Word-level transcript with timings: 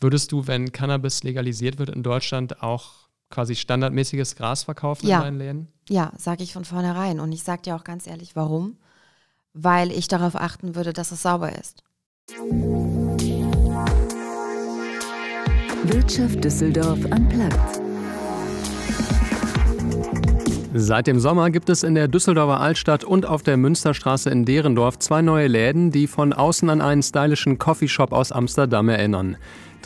Würdest 0.00 0.30
du, 0.30 0.46
wenn 0.46 0.70
Cannabis 0.70 1.24
legalisiert 1.24 1.78
wird 1.78 1.90
in 1.90 2.04
Deutschland, 2.04 2.62
auch 2.62 3.08
quasi 3.30 3.56
standardmäßiges 3.56 4.36
Gras 4.36 4.62
verkaufen 4.62 5.08
ja. 5.08 5.18
in 5.18 5.24
deinen 5.24 5.38
Läden? 5.38 5.68
Ja, 5.88 6.12
sage 6.16 6.44
ich 6.44 6.52
von 6.52 6.64
vornherein. 6.64 7.18
Und 7.18 7.32
ich 7.32 7.42
sage 7.42 7.62
dir 7.62 7.74
auch 7.74 7.82
ganz 7.82 8.06
ehrlich, 8.06 8.36
warum? 8.36 8.76
Weil 9.54 9.90
ich 9.90 10.06
darauf 10.06 10.36
achten 10.36 10.76
würde, 10.76 10.92
dass 10.92 11.10
es 11.10 11.22
sauber 11.22 11.52
ist. 11.58 11.82
Wirtschaft 15.82 16.44
Düsseldorf 16.44 17.00
am 17.10 17.28
Platz. 17.28 17.80
Seit 20.74 21.06
dem 21.06 21.18
Sommer 21.18 21.50
gibt 21.50 21.70
es 21.70 21.82
in 21.82 21.94
der 21.94 22.08
Düsseldorfer 22.08 22.60
Altstadt 22.60 23.02
und 23.02 23.26
auf 23.26 23.42
der 23.42 23.56
Münsterstraße 23.56 24.30
in 24.30 24.44
Derendorf 24.44 24.98
zwei 24.98 25.22
neue 25.22 25.48
Läden, 25.48 25.90
die 25.90 26.06
von 26.06 26.32
außen 26.32 26.68
an 26.70 26.82
einen 26.82 27.02
stylischen 27.02 27.58
Coffeeshop 27.58 28.12
aus 28.12 28.30
Amsterdam 28.30 28.88
erinnern. 28.88 29.38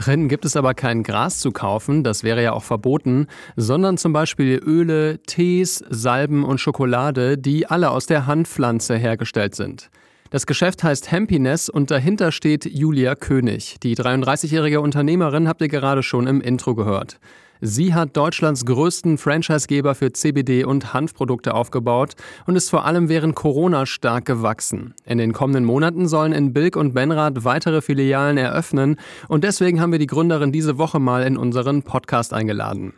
Drin 0.05 0.27
gibt 0.27 0.45
es 0.45 0.57
aber 0.57 0.75
kein 0.75 1.05
Gras 1.05 1.39
zu 1.39 1.53
kaufen, 1.53 2.02
das 2.02 2.24
wäre 2.24 2.43
ja 2.43 2.55
auch 2.55 2.65
verboten, 2.65 3.29
sondern 3.55 3.97
zum 3.98 4.12
Beispiel 4.12 4.60
Öle, 4.60 5.20
Tees, 5.27 5.84
Salben 5.88 6.43
und 6.43 6.59
Schokolade, 6.59 7.38
die 7.38 7.69
alle 7.69 7.88
aus 7.91 8.07
der 8.07 8.27
Handpflanze 8.27 8.96
hergestellt 8.96 9.55
sind. 9.55 9.91
Das 10.30 10.46
Geschäft 10.46 10.83
heißt 10.83 11.12
Happiness 11.12 11.69
und 11.69 11.93
dahinter 11.93 12.33
steht 12.33 12.65
Julia 12.65 13.15
König. 13.15 13.77
Die 13.84 13.95
33-jährige 13.95 14.80
Unternehmerin 14.80 15.46
habt 15.46 15.60
ihr 15.60 15.69
gerade 15.69 16.02
schon 16.02 16.27
im 16.27 16.41
Intro 16.41 16.74
gehört. 16.74 17.21
Sie 17.65 17.95
hat 17.95 18.16
Deutschlands 18.16 18.66
größten 18.66 19.19
Franchisegeber 19.19 19.95
für 19.95 20.12
CBD 20.12 20.65
und 20.65 20.95
Hanfprodukte 20.95 21.55
aufgebaut 21.55 22.15
und 22.45 22.57
ist 22.57 22.71
vor 22.71 22.85
allem 22.85 23.09
während 23.09 23.37
Corona 23.37 23.87
stark 23.87 24.25
gewachsen. 24.25 24.95
In 25.05 25.19
den 25.19 25.33
kommenden 25.33 25.65
Monaten 25.65 26.09
sollen 26.09 26.33
in 26.33 26.52
Bilk 26.52 26.75
und 26.75 26.93
Benrath 26.93 27.45
weitere 27.45 27.80
Filialen 27.80 28.37
eröffnen 28.37 28.97
und 29.29 29.45
deswegen 29.45 29.80
haben 29.80 29.93
wir 29.93 30.01
die 30.01 30.09
Gründerin 30.09 30.51
diese 30.51 30.77
Woche 30.77 30.98
mal 30.98 31.23
in 31.23 31.37
unseren 31.37 31.85
Podcast 31.85 32.33
eingeladen. 32.33 32.95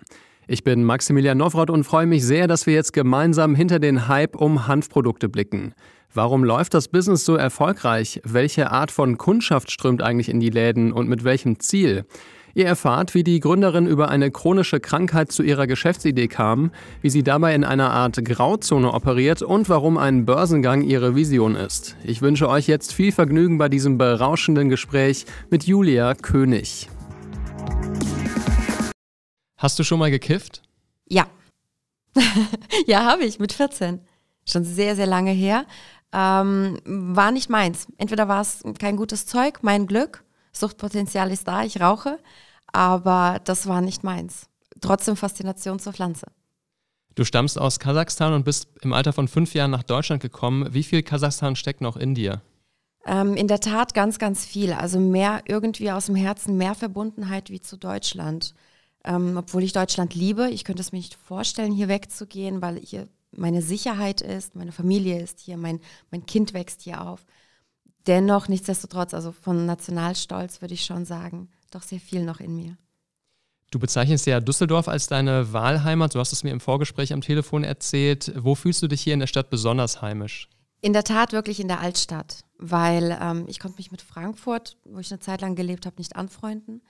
Ich 0.47 0.65
bin 0.65 0.83
Maximilian 0.83 1.37
Nowroth 1.37 1.69
und 1.69 1.84
freue 1.84 2.06
mich 2.06 2.25
sehr, 2.25 2.47
dass 2.47 2.67
wir 2.67 2.73
jetzt 2.73 2.95
gemeinsam 2.95 3.55
hinter 3.55 3.78
den 3.78 4.09
Hype 4.09 4.34
um 4.34 4.67
Hanfprodukte 4.67 5.28
blicken. 5.28 5.75
Warum 6.15 6.43
läuft 6.43 6.73
das 6.73 6.89
Business 6.89 7.27
so 7.27 7.37
erfolgreich? 7.37 8.23
Welche 8.25 8.71
Art 8.71 8.91
von 8.91 9.19
Kundschaft 9.19 9.71
strömt 9.71 10.01
eigentlich 10.01 10.31
in 10.31 10.41
die 10.41 10.49
Läden 10.49 10.91
und 10.91 11.06
mit 11.06 11.23
welchem 11.23 11.61
Ziel? 11.61 12.06
Ihr 12.56 12.66
erfahrt, 12.66 13.14
wie 13.14 13.24
die 13.24 13.41
Gründerin 13.41 13.88
über 13.88 14.10
eine 14.10 14.30
chronische 14.30 14.78
Krankheit 14.78 15.33
zu 15.33 15.42
ihrer 15.42 15.66
Geschäftsidee 15.66 16.28
kam, 16.28 16.70
wie 17.02 17.10
sie 17.10 17.24
dabei 17.24 17.52
in 17.52 17.64
einer 17.64 17.91
Art 17.91 18.24
Grauzone 18.24 18.92
operiert 18.92 19.42
und 19.42 19.69
warum 19.69 19.98
ein 19.98 20.24
Börsengang 20.24 20.82
ihre 20.82 21.16
Vision 21.16 21.56
ist. 21.56 21.97
Ich 22.05 22.22
wünsche 22.22 22.48
euch 22.48 22.69
jetzt 22.69 22.92
viel 22.92 23.10
Vergnügen 23.10 23.58
bei 23.58 23.69
diesem 23.69 23.98
berauschenden 23.98 24.69
Gespräch 24.69 25.27
mit 25.50 25.64
Julia 25.64 26.14
König. 26.14 26.88
Hast 29.56 29.78
du 29.78 29.82
schon 29.82 29.98
mal 29.98 30.12
gekifft? 30.12 30.62
Ja. 31.08 31.27
ja, 32.86 33.05
habe 33.05 33.25
ich 33.25 33.41
mit 33.41 33.52
14. 33.52 33.98
Schon 34.48 34.64
sehr, 34.64 34.94
sehr 34.94 35.06
lange 35.06 35.32
her. 35.32 35.64
Ähm, 36.12 36.78
war 36.84 37.32
nicht 37.32 37.50
meins. 37.50 37.88
Entweder 37.98 38.28
war 38.28 38.41
es 38.41 38.62
kein 38.78 38.97
gutes 38.97 39.27
Zeug, 39.27 39.58
mein 39.62 39.88
Glück, 39.88 40.23
Suchtpotenzial 40.56 41.30
ist 41.30 41.48
da, 41.48 41.64
ich 41.64 41.80
rauche, 41.80 42.19
aber 42.72 43.41
das 43.44 43.66
war 43.66 43.80
nicht 43.80 44.05
meins. 44.05 44.48
Trotzdem 44.80 45.16
Faszination 45.16 45.78
zur 45.78 45.92
Pflanze. 45.92 46.27
Du 47.14 47.24
stammst 47.24 47.58
aus 47.60 47.78
Kasachstan 47.78 48.33
und 48.33 48.44
bist 48.44 48.69
im 48.82 48.92
Alter 48.92 49.12
von 49.12 49.28
fünf 49.28 49.55
Jahren 49.55 49.70
nach 49.70 49.84
Deutschland 49.84 50.20
gekommen. 50.20 50.72
Wie 50.75 50.82
viel 50.82 51.02
Kasachstan 51.02 51.55
steckt 51.55 51.80
noch 51.80 51.97
in 51.97 52.14
dir? 52.14 52.42
Ähm, 53.06 53.34
in 53.36 53.47
der 53.47 53.60
Tat 53.60 53.94
ganz, 53.94 54.19
ganz 54.19 54.44
viel. 54.44 54.72
Also 54.72 54.98
mehr 54.98 55.42
irgendwie 55.47 55.92
aus 55.92 56.06
dem 56.06 56.16
Herzen, 56.16 56.56
mehr 56.56 56.75
Verbundenheit 56.75 57.50
wie 57.50 57.60
zu 57.60 57.77
Deutschland. 57.77 58.55
Ähm, 59.05 59.36
obwohl 59.36 59.62
ich 59.62 59.72
Deutschland 59.72 60.14
liebe, 60.14 60.48
ich 60.50 60.64
könnte 60.64 60.80
es 60.80 60.91
mir 60.91 60.98
nicht 60.98 61.14
vorstellen, 61.14 61.72
hier 61.72 61.88
wegzugehen, 61.88 62.62
weil 62.62 62.78
hier 62.78 63.06
meine 63.30 63.62
Sicherheit 63.62 64.20
ist, 64.20 64.56
meine 64.56 64.72
Familie 64.72 65.20
ist 65.20 65.41
hier, 65.41 65.56
mein, 65.56 65.81
mein 66.10 66.25
Kind 66.26 66.54
wächst 66.54 66.82
hier 66.82 67.06
auf 67.06 67.26
dennoch, 68.06 68.48
nichtsdestotrotz, 68.48 69.15
also 69.15 69.32
von 69.32 69.66
Nationalstolz 69.66 70.60
würde 70.60 70.75
ich 70.75 70.84
schon 70.84 71.04
sagen, 71.04 71.48
doch 71.70 71.82
sehr 71.82 72.00
viel 72.00 72.25
noch 72.25 72.41
in 72.41 72.54
mir. 72.56 72.76
Du 73.70 73.81
bezeichnest 73.81 74.26
ja 74.26 74.38
Düsseldorf 74.41 74.87
als 74.87 75.09
deine 75.09 75.53
Wahlheimat. 75.53 76.14
Du 76.14 76.20
hast 76.20 76.32
es 76.32 76.44
mir 76.44 76.53
im 76.53 76.60
Vorgespräch 76.60 77.12
am 77.12 77.22
Telefon 77.22 77.64
erzählt. 77.64 78.32
Wo 78.37 78.54
fühlst 78.54 78.81
du 78.82 78.87
dich 78.87 79.00
hier 79.00 79.14
in 79.14 79.20
der 79.20 79.26
Stadt 79.26 79.50
besonders 79.50 80.00
heimisch? 80.00 80.48
In 80.81 80.93
der 80.93 81.03
Tat 81.03 81.32
wirklich 81.32 81.59
in 81.59 81.66
der 81.66 81.81
Altstadt, 81.81 82.44
weil 82.59 83.19
ähm, 83.20 83.47
ich 83.48 83.59
konnte 83.59 83.78
mich 83.78 83.91
mit 83.91 84.00
Frankfurt, 84.00 84.76
wo 84.84 85.00
ich 85.00 85.10
eine 85.10 85.19
Zeit 85.19 85.41
lang 85.41 85.56
gelebt 85.56 85.87
habe, 85.87 85.97
nicht 85.98 86.14
anfreunden. 86.14 86.82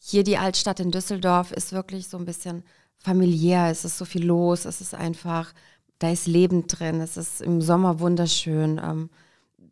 Hier 0.00 0.24
die 0.24 0.38
Altstadt 0.38 0.80
in 0.80 0.90
Düsseldorf 0.90 1.52
ist 1.52 1.72
wirklich 1.72 2.08
so 2.08 2.16
ein 2.16 2.24
bisschen 2.24 2.64
familiär. 2.96 3.68
Es 3.70 3.84
ist 3.84 3.98
so 3.98 4.04
viel 4.04 4.24
los. 4.24 4.64
Es 4.64 4.80
ist 4.80 4.94
einfach, 4.94 5.52
da 5.98 6.10
ist 6.10 6.26
Leben 6.26 6.66
drin. 6.66 7.00
Es 7.00 7.16
ist 7.16 7.42
im 7.42 7.62
Sommer 7.62 8.00
wunderschön. 8.00 8.80
Ähm, 8.82 9.10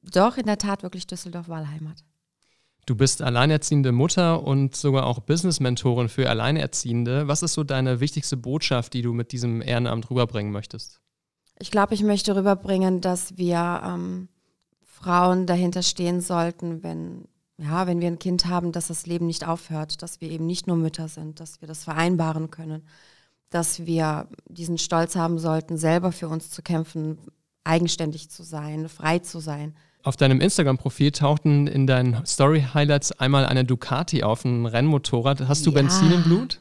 doch, 0.02 0.36
in 0.36 0.46
der 0.46 0.58
Tat 0.58 0.82
wirklich 0.82 1.06
Düsseldorf 1.06 1.48
Wahlheimat. 1.48 2.04
Du 2.84 2.96
bist 2.96 3.22
alleinerziehende 3.22 3.92
Mutter 3.92 4.42
und 4.42 4.74
sogar 4.74 5.06
auch 5.06 5.20
Business-Mentorin 5.20 6.08
für 6.08 6.28
Alleinerziehende. 6.28 7.28
Was 7.28 7.44
ist 7.44 7.54
so 7.54 7.62
deine 7.62 8.00
wichtigste 8.00 8.36
Botschaft, 8.36 8.92
die 8.94 9.02
du 9.02 9.12
mit 9.12 9.30
diesem 9.30 9.62
Ehrenamt 9.62 10.10
rüberbringen 10.10 10.52
möchtest? 10.52 11.00
Ich 11.60 11.70
glaube, 11.70 11.94
ich 11.94 12.02
möchte 12.02 12.34
rüberbringen, 12.34 13.00
dass 13.00 13.36
wir 13.38 13.82
ähm, 13.84 14.28
Frauen 14.82 15.46
dahinter 15.46 15.82
stehen 15.82 16.20
sollten, 16.20 16.82
wenn, 16.82 17.28
ja, 17.56 17.86
wenn 17.86 18.00
wir 18.00 18.08
ein 18.08 18.18
Kind 18.18 18.46
haben, 18.46 18.72
dass 18.72 18.88
das 18.88 19.06
Leben 19.06 19.26
nicht 19.26 19.46
aufhört, 19.46 20.02
dass 20.02 20.20
wir 20.20 20.30
eben 20.30 20.46
nicht 20.46 20.66
nur 20.66 20.76
Mütter 20.76 21.06
sind, 21.06 21.38
dass 21.38 21.60
wir 21.60 21.68
das 21.68 21.84
vereinbaren 21.84 22.50
können, 22.50 22.82
dass 23.50 23.86
wir 23.86 24.28
diesen 24.48 24.78
Stolz 24.78 25.14
haben 25.14 25.38
sollten, 25.38 25.76
selber 25.76 26.10
für 26.10 26.28
uns 26.28 26.50
zu 26.50 26.62
kämpfen, 26.62 27.18
eigenständig 27.62 28.28
zu 28.28 28.42
sein, 28.42 28.88
frei 28.88 29.20
zu 29.20 29.38
sein. 29.38 29.76
Auf 30.04 30.16
deinem 30.16 30.40
Instagram-Profil 30.40 31.12
tauchten 31.12 31.68
in 31.68 31.86
deinen 31.86 32.26
Story-Highlights 32.26 33.12
einmal 33.12 33.46
eine 33.46 33.64
Ducati 33.64 34.24
auf, 34.24 34.44
ein 34.44 34.66
Rennmotorrad. 34.66 35.46
Hast 35.46 35.64
du 35.64 35.70
ja. 35.70 35.76
Benzin 35.76 36.10
im 36.10 36.22
Blut? 36.24 36.58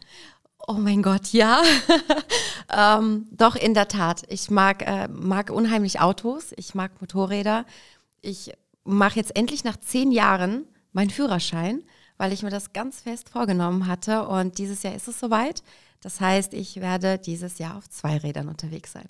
Oh 0.67 0.73
mein 0.73 1.01
Gott, 1.01 1.33
ja. 1.33 1.63
ähm, 2.71 3.27
doch, 3.31 3.55
in 3.55 3.73
der 3.73 3.87
Tat. 3.87 4.23
Ich 4.29 4.51
mag, 4.51 4.87
äh, 4.87 5.07
mag 5.07 5.49
unheimlich 5.49 5.99
Autos, 5.99 6.53
ich 6.55 6.75
mag 6.75 7.01
Motorräder. 7.01 7.65
Ich 8.21 8.53
mache 8.83 9.15
jetzt 9.15 9.35
endlich 9.35 9.63
nach 9.63 9.77
zehn 9.77 10.11
Jahren 10.11 10.65
meinen 10.93 11.09
Führerschein, 11.09 11.81
weil 12.17 12.33
ich 12.33 12.43
mir 12.43 12.51
das 12.51 12.73
ganz 12.73 13.01
fest 13.01 13.29
vorgenommen 13.29 13.87
hatte. 13.87 14.27
Und 14.27 14.59
dieses 14.59 14.83
Jahr 14.83 14.93
ist 14.93 15.07
es 15.07 15.19
soweit. 15.19 15.63
Das 16.01 16.21
heißt, 16.21 16.53
ich 16.53 16.79
werde 16.79 17.17
dieses 17.17 17.57
Jahr 17.57 17.77
auf 17.77 17.89
zwei 17.89 18.17
Rädern 18.17 18.49
unterwegs 18.49 18.91
sein. 18.91 19.07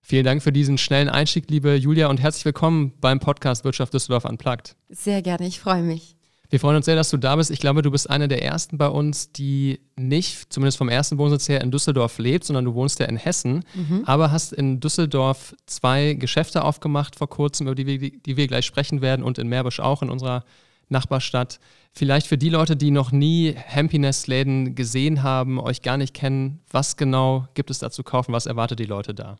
Vielen 0.00 0.24
Dank 0.24 0.42
für 0.42 0.52
diesen 0.52 0.78
schnellen 0.78 1.08
Einstieg, 1.08 1.50
liebe 1.50 1.74
Julia, 1.74 2.08
und 2.08 2.20
herzlich 2.20 2.44
willkommen 2.44 2.92
beim 3.00 3.20
Podcast 3.20 3.64
Wirtschaft 3.64 3.92
Düsseldorf 3.92 4.24
Unplugged. 4.24 4.74
Sehr 4.88 5.20
gerne, 5.22 5.46
ich 5.46 5.60
freue 5.60 5.82
mich. 5.82 6.16
Wir 6.50 6.60
freuen 6.60 6.76
uns 6.76 6.86
sehr, 6.86 6.96
dass 6.96 7.10
du 7.10 7.18
da 7.18 7.36
bist. 7.36 7.50
Ich 7.50 7.60
glaube, 7.60 7.82
du 7.82 7.90
bist 7.90 8.08
eine 8.08 8.26
der 8.26 8.42
ersten 8.42 8.78
bei 8.78 8.88
uns, 8.88 9.32
die 9.32 9.80
nicht, 9.96 10.50
zumindest 10.50 10.78
vom 10.78 10.88
ersten 10.88 11.18
Wohnsitz 11.18 11.46
her, 11.48 11.60
in 11.60 11.70
Düsseldorf 11.70 12.18
lebt, 12.18 12.44
sondern 12.44 12.64
du 12.64 12.74
wohnst 12.74 12.98
ja 13.00 13.06
in 13.06 13.18
Hessen, 13.18 13.64
mhm. 13.74 14.04
aber 14.06 14.30
hast 14.32 14.54
in 14.54 14.80
Düsseldorf 14.80 15.54
zwei 15.66 16.14
Geschäfte 16.14 16.64
aufgemacht 16.64 17.16
vor 17.16 17.28
kurzem, 17.28 17.66
über 17.66 17.74
die 17.74 17.86
wir, 17.86 17.98
die 17.98 18.36
wir 18.38 18.46
gleich 18.46 18.64
sprechen 18.64 19.02
werden 19.02 19.22
und 19.22 19.36
in 19.36 19.48
Meerbusch 19.48 19.80
auch, 19.80 20.00
in 20.00 20.08
unserer 20.08 20.44
Nachbarstadt. 20.88 21.60
Vielleicht 21.92 22.26
für 22.26 22.38
die 22.38 22.48
Leute, 22.48 22.76
die 22.76 22.90
noch 22.90 23.12
nie 23.12 23.54
Happiness-Läden 23.54 24.74
gesehen 24.74 25.22
haben, 25.22 25.60
euch 25.60 25.82
gar 25.82 25.98
nicht 25.98 26.14
kennen, 26.14 26.60
was 26.70 26.96
genau 26.96 27.46
gibt 27.52 27.70
es 27.70 27.80
da 27.80 27.90
zu 27.90 28.02
kaufen? 28.02 28.32
Was 28.32 28.46
erwartet 28.46 28.78
die 28.78 28.84
Leute 28.84 29.12
da? 29.12 29.36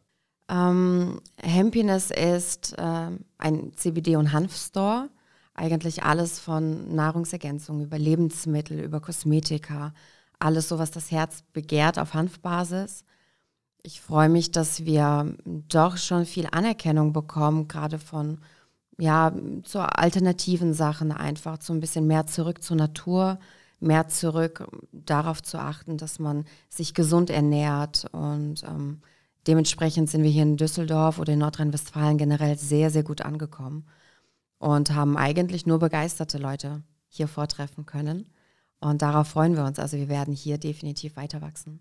Ähm, 0.48 1.20
Happiness 1.42 2.10
ist 2.10 2.76
äh, 2.78 3.10
ein 3.38 3.72
CBD- 3.76 4.16
und 4.16 4.32
Hanfstore. 4.32 5.10
Eigentlich 5.54 6.04
alles 6.04 6.38
von 6.38 6.94
Nahrungsergänzung 6.94 7.82
über 7.82 7.98
Lebensmittel, 7.98 8.80
über 8.80 9.00
Kosmetika, 9.00 9.92
alles 10.38 10.68
so, 10.68 10.78
was 10.78 10.92
das 10.92 11.10
Herz 11.10 11.42
begehrt 11.52 11.98
auf 11.98 12.14
Hanfbasis. 12.14 13.04
Ich 13.82 14.00
freue 14.00 14.28
mich, 14.28 14.52
dass 14.52 14.84
wir 14.84 15.36
doch 15.44 15.96
schon 15.96 16.26
viel 16.26 16.46
Anerkennung 16.50 17.12
bekommen, 17.12 17.66
gerade 17.68 17.98
von 17.98 18.38
ja, 18.98 19.32
zu 19.64 19.80
alternativen 19.80 20.74
Sachen 20.74 21.12
einfach, 21.12 21.60
so 21.60 21.72
ein 21.72 21.80
bisschen 21.80 22.06
mehr 22.06 22.26
zurück 22.26 22.62
zur 22.62 22.76
Natur, 22.76 23.38
mehr 23.80 24.08
zurück 24.08 24.68
darauf 24.92 25.42
zu 25.42 25.58
achten, 25.58 25.98
dass 25.98 26.18
man 26.18 26.44
sich 26.68 26.94
gesund 26.94 27.30
ernährt 27.30 28.06
und 28.12 28.64
ähm, 28.64 29.00
Dementsprechend 29.48 30.10
sind 30.10 30.22
wir 30.22 30.30
hier 30.30 30.42
in 30.42 30.58
Düsseldorf 30.58 31.18
oder 31.18 31.32
in 31.32 31.38
Nordrhein-Westfalen 31.38 32.18
generell 32.18 32.58
sehr, 32.58 32.90
sehr 32.90 33.02
gut 33.02 33.22
angekommen 33.22 33.86
und 34.58 34.92
haben 34.92 35.16
eigentlich 35.16 35.64
nur 35.64 35.78
begeisterte 35.78 36.36
Leute 36.36 36.82
hier 37.08 37.28
vortreffen 37.28 37.86
können. 37.86 38.26
Und 38.78 39.00
darauf 39.00 39.28
freuen 39.28 39.56
wir 39.56 39.64
uns. 39.64 39.78
Also 39.78 39.96
wir 39.96 40.08
werden 40.08 40.34
hier 40.34 40.58
definitiv 40.58 41.16
weiter 41.16 41.40
wachsen. 41.40 41.80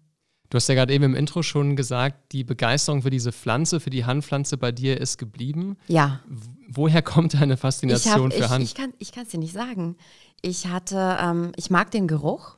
Du 0.49 0.55
hast 0.55 0.69
ja 0.69 0.75
gerade 0.75 0.93
eben 0.93 1.03
im 1.03 1.15
Intro 1.15 1.43
schon 1.43 1.75
gesagt, 1.75 2.31
die 2.31 2.45
Begeisterung 2.45 3.01
für 3.01 3.09
diese 3.09 3.33
Pflanze, 3.33 3.81
für 3.81 3.89
die 3.89 4.05
Handpflanze 4.05 4.57
bei 4.57 4.71
dir 4.71 5.01
ist 5.01 5.17
geblieben. 5.17 5.75
Ja. 5.89 6.21
Woher 6.69 7.01
kommt 7.01 7.33
deine 7.33 7.57
Faszination 7.57 8.31
ich 8.31 8.35
hab, 8.35 8.49
für 8.49 8.63
ich, 8.63 8.79
Hand? 8.79 8.95
Ich 8.99 9.11
kann 9.11 9.23
es 9.25 9.29
dir 9.29 9.39
nicht 9.39 9.53
sagen. 9.53 9.97
Ich 10.41 10.67
hatte, 10.67 11.17
ähm, 11.19 11.51
ich 11.57 11.69
mag 11.69 11.91
den 11.91 12.07
Geruch. 12.07 12.57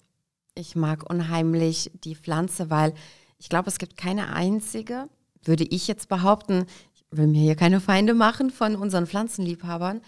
Ich 0.53 0.75
mag 0.75 1.09
unheimlich 1.09 1.89
die 2.03 2.15
Pflanze, 2.15 2.69
weil 2.69 2.93
ich 3.39 3.49
glaube, 3.49 3.69
es 3.69 3.79
gibt 3.79 3.97
keine 3.97 4.33
einzige, 4.33 5.09
würde 5.43 5.63
ich 5.63 5.87
jetzt 5.87 6.09
behaupten, 6.09 6.65
ich 6.93 7.05
will 7.09 7.27
mir 7.27 7.41
hier 7.41 7.55
keine 7.55 7.79
Feinde 7.81 8.13
machen 8.13 8.51
von 8.51 8.75
unseren 8.75 9.07
Pflanzenliebhabern, 9.07 10.01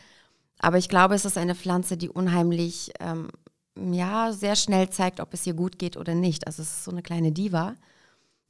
aber 0.59 0.77
ich 0.77 0.89
glaube, 0.89 1.15
es 1.15 1.25
ist 1.25 1.37
eine 1.37 1.55
Pflanze, 1.55 1.97
die 1.97 2.09
unheimlich, 2.09 2.91
ähm, 2.99 3.29
ja, 3.75 4.31
sehr 4.31 4.55
schnell 4.55 4.89
zeigt, 4.89 5.19
ob 5.19 5.33
es 5.33 5.47
ihr 5.47 5.55
gut 5.55 5.79
geht 5.79 5.97
oder 5.97 6.13
nicht. 6.13 6.45
Also 6.45 6.61
es 6.61 6.69
ist 6.69 6.83
so 6.83 6.91
eine 6.91 7.01
kleine 7.01 7.31
Diva. 7.31 7.75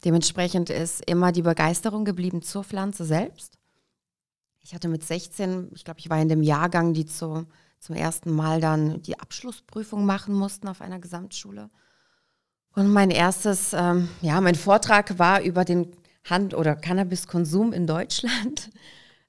Dementsprechend 0.03 0.69
ist 0.69 1.05
immer 1.09 1.31
die 1.31 1.43
Begeisterung 1.43 2.03
geblieben 2.03 2.41
zur 2.41 2.65
Pflanze 2.65 3.05
selbst. 3.05 3.57
Ich 4.59 4.73
hatte 4.75 4.89
mit 4.89 5.03
16, 5.03 5.69
ich 5.73 5.85
glaube, 5.85 5.99
ich 5.99 6.09
war 6.09 6.21
in 6.21 6.27
dem 6.27 6.43
Jahrgang, 6.43 6.93
die 6.93 7.05
zu, 7.05 7.45
zum 7.79 7.95
ersten 7.95 8.31
Mal 8.35 8.59
dann 8.59 9.01
die 9.03 9.17
Abschlussprüfung 9.17 10.05
machen 10.05 10.33
mussten 10.33 10.67
auf 10.67 10.81
einer 10.81 10.99
Gesamtschule. 10.99 11.69
Und 12.75 12.91
mein 12.91 13.11
erstes, 13.11 13.73
ähm, 13.73 14.09
ja, 14.21 14.39
mein 14.41 14.55
Vortrag 14.55 15.19
war 15.19 15.41
über 15.41 15.65
den 15.65 15.87
Hand- 16.29 16.53
oder 16.53 16.75
Cannabiskonsum 16.75 17.73
in 17.73 17.87
Deutschland. 17.87 18.69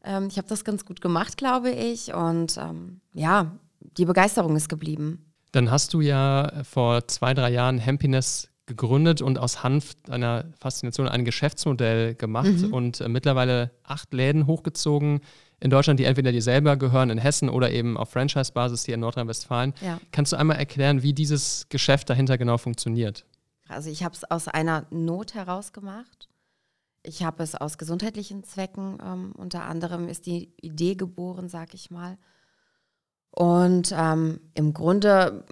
Ähm, 0.05 0.27
ich 0.29 0.37
habe 0.37 0.49
das 0.49 0.65
ganz 0.65 0.85
gut 0.85 1.01
gemacht, 1.01 1.37
glaube 1.37 1.71
ich. 1.71 2.13
Und 2.13 2.57
ähm, 2.57 3.01
ja, 3.15 3.53
die 3.97 4.05
Begeisterung 4.05 4.57
ist 4.57 4.69
geblieben. 4.69 5.33
Dann 5.53 5.71
hast 5.71 5.95
du 5.95 6.01
ja 6.01 6.65
vor 6.65 7.07
zwei, 7.07 7.35
drei 7.35 7.51
Jahren 7.51 7.79
Happiness 7.85 8.49
gegründet 8.67 9.23
und 9.23 9.39
aus 9.39 9.63
Hanf 9.63 9.95
einer 10.09 10.47
Faszination 10.59 11.09
ein 11.09 11.25
Geschäftsmodell 11.25 12.15
gemacht 12.15 12.51
mhm. 12.51 12.73
und 12.73 13.01
äh, 13.01 13.09
mittlerweile 13.09 13.71
acht 13.85 14.13
Läden 14.13 14.47
hochgezogen 14.47 15.21
in 15.61 15.71
Deutschland, 15.71 16.01
die 16.01 16.05
entweder 16.05 16.33
dir 16.33 16.43
selber 16.43 16.77
gehören 16.77 17.11
in 17.11 17.19
Hessen 17.19 17.49
oder 17.49 17.71
eben 17.71 17.97
auf 17.97 18.11
Franchise-Basis 18.11 18.85
hier 18.85 18.95
in 18.95 19.01
Nordrhein-Westfalen. 19.01 19.75
Ja. 19.85 20.01
Kannst 20.11 20.33
du 20.33 20.37
einmal 20.37 20.57
erklären, 20.57 21.03
wie 21.03 21.13
dieses 21.13 21.69
Geschäft 21.69 22.11
dahinter 22.11 22.39
genau 22.39 22.59
funktioniert? 22.59 23.25
Also 23.73 23.91
ich 23.91 24.03
habe 24.05 24.15
es 24.15 24.25
aus 24.25 24.49
einer 24.49 24.87
Not 24.91 25.35
heraus 25.35 25.73
gemacht. 25.73 26.29
Ich 27.03 27.25
habe 27.25 27.43
es 27.43 27.55
aus 27.55 27.79
gesundheitlichen 27.79 28.45
Zwecken, 28.45 28.99
ähm, 29.05 29.33
unter 29.37 29.65
anderem 29.65 30.09
ist 30.09 30.27
die 30.27 30.53
Idee 30.61 30.95
geboren, 30.95 31.49
sag 31.49 31.75
ich 31.75 31.91
mal. 31.91 32.17
Und 33.31 33.93
ähm, 33.97 34.41
im 34.55 34.73
Grunde 34.73 35.45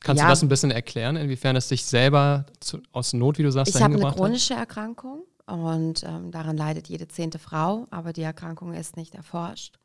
Kannst 0.00 0.20
ja. 0.20 0.26
du 0.26 0.32
das 0.32 0.42
ein 0.42 0.48
bisschen 0.48 0.70
erklären, 0.70 1.16
inwiefern 1.16 1.56
es 1.56 1.68
dich 1.68 1.84
selber 1.84 2.46
zu, 2.60 2.80
aus 2.92 3.12
Not, 3.12 3.38
wie 3.38 3.42
du 3.42 3.52
sagst, 3.52 3.74
Ich 3.74 3.82
habe 3.82 3.94
eine 3.94 4.12
chronische 4.12 4.54
hat? 4.54 4.60
Erkrankung 4.60 5.24
und 5.46 6.02
ähm, 6.04 6.30
daran 6.30 6.56
leidet 6.56 6.88
jede 6.88 7.06
zehnte 7.06 7.38
Frau, 7.38 7.86
aber 7.90 8.14
die 8.14 8.22
Erkrankung 8.22 8.72
ist 8.72 8.96
nicht 8.96 9.14
erforscht. 9.14 9.78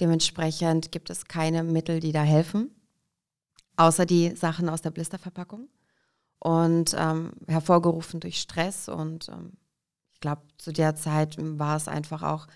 Dementsprechend 0.00 0.90
gibt 0.90 1.08
es 1.08 1.26
keine 1.26 1.62
Mittel, 1.62 2.00
die 2.00 2.10
da 2.10 2.22
helfen, 2.22 2.74
außer 3.76 4.06
die 4.06 4.34
Sachen 4.34 4.68
aus 4.68 4.82
der 4.82 4.90
Blisterverpackung. 4.90 5.68
Und 6.44 6.94
ähm, 6.98 7.32
hervorgerufen 7.48 8.20
durch 8.20 8.38
Stress 8.38 8.90
und 8.90 9.30
ähm, 9.30 9.54
ich 10.12 10.20
glaube, 10.20 10.42
zu 10.58 10.72
der 10.72 10.94
Zeit 10.94 11.36
war 11.38 11.74
es 11.74 11.88
einfach 11.88 12.22
auch 12.22 12.46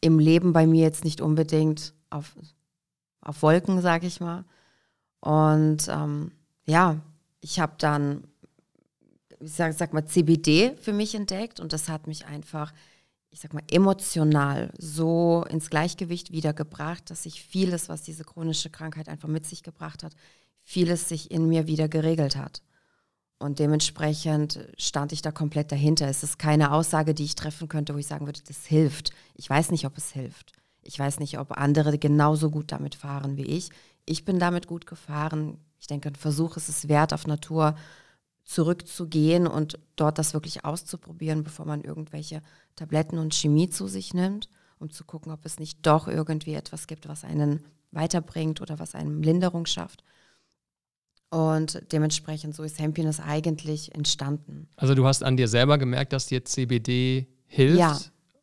im 0.00 0.20
Leben 0.20 0.52
bei 0.52 0.64
mir 0.64 0.82
jetzt 0.82 1.02
nicht 1.02 1.20
unbedingt 1.20 1.92
auf, 2.08 2.36
auf 3.20 3.42
Wolken, 3.42 3.80
sage 3.80 4.06
ich 4.06 4.20
mal. 4.20 4.44
Und 5.18 5.88
ähm, 5.88 6.30
ja, 6.66 7.00
ich 7.40 7.58
habe 7.58 7.74
dann, 7.78 8.22
ich 9.40 9.52
sag, 9.52 9.72
sag 9.72 9.92
mal, 9.92 10.06
CBD 10.06 10.76
für 10.76 10.92
mich 10.92 11.16
entdeckt 11.16 11.58
und 11.58 11.72
das 11.72 11.88
hat 11.88 12.06
mich 12.06 12.26
einfach, 12.26 12.72
ich 13.30 13.40
sag 13.40 13.54
mal, 13.54 13.64
emotional 13.72 14.72
so 14.78 15.44
ins 15.50 15.68
Gleichgewicht 15.68 16.30
wiedergebracht, 16.30 17.10
dass 17.10 17.24
sich 17.24 17.42
vieles, 17.42 17.88
was 17.88 18.02
diese 18.02 18.22
chronische 18.22 18.70
Krankheit 18.70 19.08
einfach 19.08 19.28
mit 19.28 19.46
sich 19.46 19.64
gebracht 19.64 20.04
hat, 20.04 20.14
vieles 20.62 21.08
sich 21.08 21.32
in 21.32 21.48
mir 21.48 21.66
wieder 21.66 21.88
geregelt 21.88 22.36
hat. 22.36 22.62
Und 23.38 23.60
dementsprechend 23.60 24.58
stand 24.76 25.12
ich 25.12 25.22
da 25.22 25.30
komplett 25.30 25.70
dahinter. 25.70 26.08
Es 26.08 26.22
ist 26.22 26.38
keine 26.38 26.72
Aussage, 26.72 27.14
die 27.14 27.24
ich 27.24 27.36
treffen 27.36 27.68
könnte, 27.68 27.94
wo 27.94 27.98
ich 27.98 28.06
sagen 28.06 28.26
würde, 28.26 28.40
das 28.46 28.66
hilft. 28.66 29.12
Ich 29.34 29.48
weiß 29.48 29.70
nicht, 29.70 29.86
ob 29.86 29.96
es 29.96 30.10
hilft. 30.10 30.52
Ich 30.82 30.98
weiß 30.98 31.20
nicht, 31.20 31.38
ob 31.38 31.52
andere 31.52 31.98
genauso 31.98 32.50
gut 32.50 32.72
damit 32.72 32.94
fahren 32.94 33.36
wie 33.36 33.44
ich 33.44 33.70
ich 34.08 34.24
bin 34.24 34.38
damit 34.38 34.66
gut 34.66 34.86
gefahren. 34.86 35.58
Ich 35.78 35.86
denke, 35.86 36.08
ein 36.08 36.14
Versuch 36.14 36.56
ist 36.56 36.68
es 36.68 36.88
wert, 36.88 37.12
auf 37.12 37.26
Natur 37.26 37.76
zurückzugehen 38.44 39.46
und 39.46 39.78
dort 39.96 40.18
das 40.18 40.32
wirklich 40.32 40.64
auszuprobieren, 40.64 41.44
bevor 41.44 41.66
man 41.66 41.82
irgendwelche 41.82 42.42
Tabletten 42.76 43.18
und 43.18 43.34
Chemie 43.34 43.68
zu 43.68 43.86
sich 43.86 44.14
nimmt, 44.14 44.48
um 44.78 44.90
zu 44.90 45.04
gucken, 45.04 45.30
ob 45.32 45.44
es 45.44 45.58
nicht 45.58 45.84
doch 45.86 46.08
irgendwie 46.08 46.54
etwas 46.54 46.86
gibt, 46.86 47.08
was 47.08 47.24
einen 47.24 47.64
weiterbringt 47.90 48.60
oder 48.60 48.78
was 48.78 48.94
einem 48.94 49.22
Linderung 49.22 49.66
schafft. 49.66 50.02
Und 51.30 51.82
dementsprechend 51.92 52.54
so 52.54 52.62
ist 52.62 52.80
Happiness 52.80 53.20
eigentlich 53.20 53.94
entstanden. 53.94 54.68
Also 54.76 54.94
du 54.94 55.06
hast 55.06 55.22
an 55.22 55.36
dir 55.36 55.48
selber 55.48 55.76
gemerkt, 55.76 56.12
dass 56.12 56.26
dir 56.26 56.44
CBD 56.44 57.26
hilft, 57.46 57.78
ja. 57.78 57.98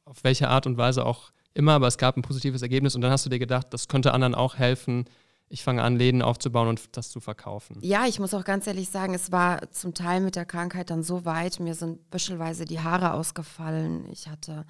auf 0.05 0.23
welche 0.23 0.49
Art 0.49 0.67
und 0.67 0.77
Weise 0.77 1.05
auch 1.05 1.31
immer, 1.55 1.73
aber 1.73 1.87
es 1.87 1.97
gab 1.97 2.15
ein 2.15 2.21
positives 2.21 2.61
Ergebnis 2.61 2.93
und 2.95 3.01
dann 3.01 3.11
hast 3.11 3.25
du 3.25 3.29
dir 3.29 3.39
gedacht, 3.39 3.67
das 3.71 3.87
könnte 3.87 4.13
anderen 4.13 4.35
auch 4.35 4.57
helfen, 4.57 5.05
ich 5.47 5.63
fange 5.63 5.83
an, 5.83 5.95
Läden 5.95 6.21
aufzubauen 6.21 6.67
und 6.67 6.97
das 6.97 7.09
zu 7.09 7.19
verkaufen. 7.19 7.77
Ja, 7.81 8.05
ich 8.07 8.19
muss 8.19 8.33
auch 8.33 8.43
ganz 8.43 8.67
ehrlich 8.67 8.89
sagen, 8.89 9.13
es 9.13 9.31
war 9.31 9.71
zum 9.71 9.93
Teil 9.93 10.21
mit 10.21 10.35
der 10.35 10.45
Krankheit 10.45 10.89
dann 10.89 11.03
so 11.03 11.23
weit, 11.23 11.59
mir 11.59 11.75
sind 11.75 12.09
büschelweise 12.09 12.65
die 12.65 12.79
Haare 12.79 13.13
ausgefallen. 13.13 14.05
Ich 14.11 14.27
hatte 14.27 14.65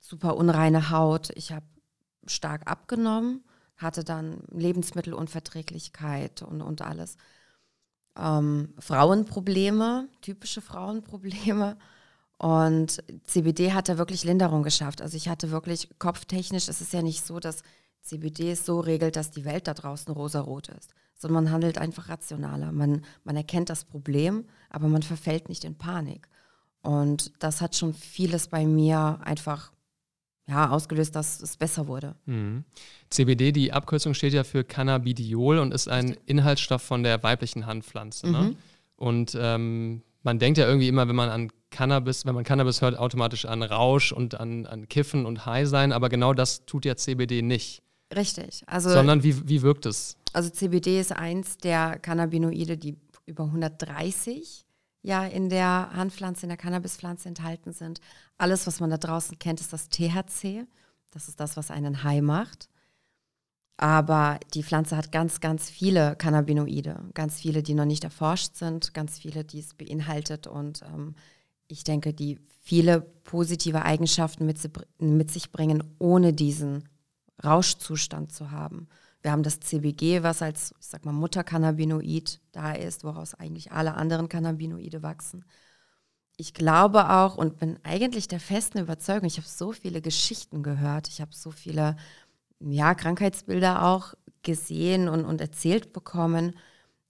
super 0.00 0.36
unreine 0.36 0.90
Haut. 0.90 1.30
Ich 1.34 1.52
habe 1.52 1.66
stark 2.26 2.70
abgenommen, 2.70 3.44
hatte 3.76 4.02
dann 4.02 4.42
Lebensmittelunverträglichkeit 4.50 6.42
und, 6.42 6.62
und 6.62 6.82
alles. 6.82 7.16
Ähm, 8.16 8.74
Frauenprobleme, 8.78 10.08
typische 10.20 10.60
Frauenprobleme. 10.60 11.76
Und 12.38 13.02
CBD 13.24 13.72
hat 13.72 13.88
da 13.88 13.96
wirklich 13.98 14.24
Linderung 14.24 14.62
geschafft. 14.62 15.00
Also 15.00 15.16
ich 15.16 15.28
hatte 15.28 15.50
wirklich 15.50 15.88
kopftechnisch, 15.98 16.68
es 16.68 16.80
ist 16.80 16.92
ja 16.92 17.02
nicht 17.02 17.24
so, 17.24 17.40
dass 17.40 17.62
CBD 18.02 18.52
es 18.52 18.66
so 18.66 18.80
regelt, 18.80 19.16
dass 19.16 19.30
die 19.30 19.44
Welt 19.44 19.66
da 19.66 19.74
draußen 19.74 20.12
rosarot 20.12 20.68
ist, 20.68 20.94
sondern 21.14 21.44
man 21.44 21.52
handelt 21.52 21.78
einfach 21.78 22.08
rationaler. 22.08 22.70
Man, 22.70 23.04
man 23.24 23.36
erkennt 23.36 23.70
das 23.70 23.84
Problem, 23.84 24.44
aber 24.68 24.88
man 24.88 25.02
verfällt 25.02 25.48
nicht 25.48 25.64
in 25.64 25.76
Panik. 25.76 26.28
Und 26.82 27.32
das 27.42 27.62
hat 27.62 27.76
schon 27.76 27.94
vieles 27.94 28.48
bei 28.48 28.66
mir 28.66 29.18
einfach 29.22 29.72
ja, 30.46 30.70
ausgelöst, 30.70 31.16
dass 31.16 31.40
es 31.40 31.56
besser 31.56 31.86
wurde. 31.86 32.16
Mhm. 32.26 32.64
CBD, 33.10 33.52
die 33.52 33.72
Abkürzung 33.72 34.14
steht 34.14 34.34
ja 34.34 34.44
für 34.44 34.64
Cannabidiol 34.64 35.58
und 35.58 35.72
ist 35.72 35.88
ein 35.88 36.16
Inhaltsstoff 36.26 36.82
von 36.82 37.02
der 37.02 37.22
weiblichen 37.22 37.66
Handpflanze. 37.66 38.30
Ne? 38.30 38.40
Mhm. 38.40 38.56
Und 38.96 39.38
ähm, 39.40 40.02
man 40.22 40.38
denkt 40.38 40.58
ja 40.58 40.66
irgendwie 40.66 40.88
immer, 40.88 41.08
wenn 41.08 41.16
man 41.16 41.30
an 41.30 41.50
Cannabis, 41.70 42.26
wenn 42.26 42.34
man 42.34 42.44
Cannabis 42.44 42.82
hört, 42.82 42.98
automatisch 42.98 43.46
an 43.46 43.62
Rausch 43.62 44.12
und 44.12 44.38
an, 44.38 44.66
an 44.66 44.88
Kiffen 44.88 45.26
und 45.26 45.46
High 45.46 45.68
sein, 45.68 45.92
aber 45.92 46.08
genau 46.08 46.34
das 46.34 46.66
tut 46.66 46.84
ja 46.84 46.96
CBD 46.96 47.42
nicht. 47.42 47.82
Richtig. 48.14 48.62
Also, 48.66 48.90
Sondern 48.90 49.22
wie, 49.22 49.48
wie 49.48 49.62
wirkt 49.62 49.86
es? 49.86 50.16
Also 50.32 50.50
CBD 50.50 51.00
ist 51.00 51.12
eins 51.12 51.56
der 51.58 51.98
Cannabinoide, 51.98 52.76
die 52.76 52.96
über 53.26 53.44
130 53.44 54.63
ja 55.04 55.24
in 55.24 55.50
der 55.50 55.90
Handpflanze, 55.92 56.46
in 56.46 56.48
der 56.48 56.56
Cannabispflanze 56.56 57.28
enthalten 57.28 57.72
sind. 57.72 58.00
Alles, 58.38 58.66
was 58.66 58.80
man 58.80 58.90
da 58.90 58.96
draußen 58.96 59.38
kennt, 59.38 59.60
ist 59.60 59.72
das 59.72 59.88
THC. 59.90 60.66
Das 61.10 61.28
ist 61.28 61.38
das, 61.38 61.56
was 61.56 61.70
einen 61.70 62.02
high 62.02 62.22
macht. 62.22 62.68
Aber 63.76 64.40
die 64.54 64.62
Pflanze 64.62 64.96
hat 64.96 65.12
ganz, 65.12 65.40
ganz 65.40 65.68
viele 65.68 66.16
Cannabinoide, 66.16 67.04
ganz 67.12 67.38
viele, 67.38 67.62
die 67.62 67.74
noch 67.74 67.84
nicht 67.84 68.04
erforscht 68.04 68.56
sind, 68.56 68.94
ganz 68.94 69.18
viele, 69.18 69.44
die 69.44 69.58
es 69.58 69.74
beinhaltet 69.74 70.46
und 70.46 70.82
ähm, 70.82 71.14
ich 71.66 71.82
denke, 71.82 72.12
die 72.12 72.38
viele 72.62 73.00
positive 73.00 73.82
Eigenschaften 73.82 74.46
mit, 74.46 74.58
mit 74.98 75.30
sich 75.30 75.50
bringen, 75.50 75.82
ohne 75.98 76.32
diesen 76.32 76.88
Rauschzustand 77.42 78.32
zu 78.32 78.50
haben. 78.50 78.88
Wir 79.24 79.32
haben 79.32 79.42
das 79.42 79.58
CBG, 79.58 80.22
was 80.22 80.42
als, 80.42 80.74
ich 80.78 80.86
sag 80.86 81.06
mal, 81.06 81.12
Muttercannabinoid 81.12 82.42
da 82.52 82.72
ist, 82.72 83.04
woraus 83.04 83.32
eigentlich 83.32 83.72
alle 83.72 83.94
anderen 83.94 84.28
Cannabinoide 84.28 85.02
wachsen. 85.02 85.46
Ich 86.36 86.52
glaube 86.52 87.08
auch 87.08 87.38
und 87.38 87.56
bin 87.56 87.78
eigentlich 87.84 88.28
der 88.28 88.38
festen 88.38 88.80
Überzeugung, 88.80 89.26
ich 89.26 89.38
habe 89.38 89.48
so 89.48 89.72
viele 89.72 90.02
Geschichten 90.02 90.62
gehört, 90.62 91.08
ich 91.08 91.22
habe 91.22 91.34
so 91.34 91.52
viele 91.52 91.96
ja, 92.60 92.94
Krankheitsbilder 92.94 93.86
auch 93.86 94.12
gesehen 94.42 95.08
und, 95.08 95.24
und 95.24 95.40
erzählt 95.40 95.94
bekommen. 95.94 96.54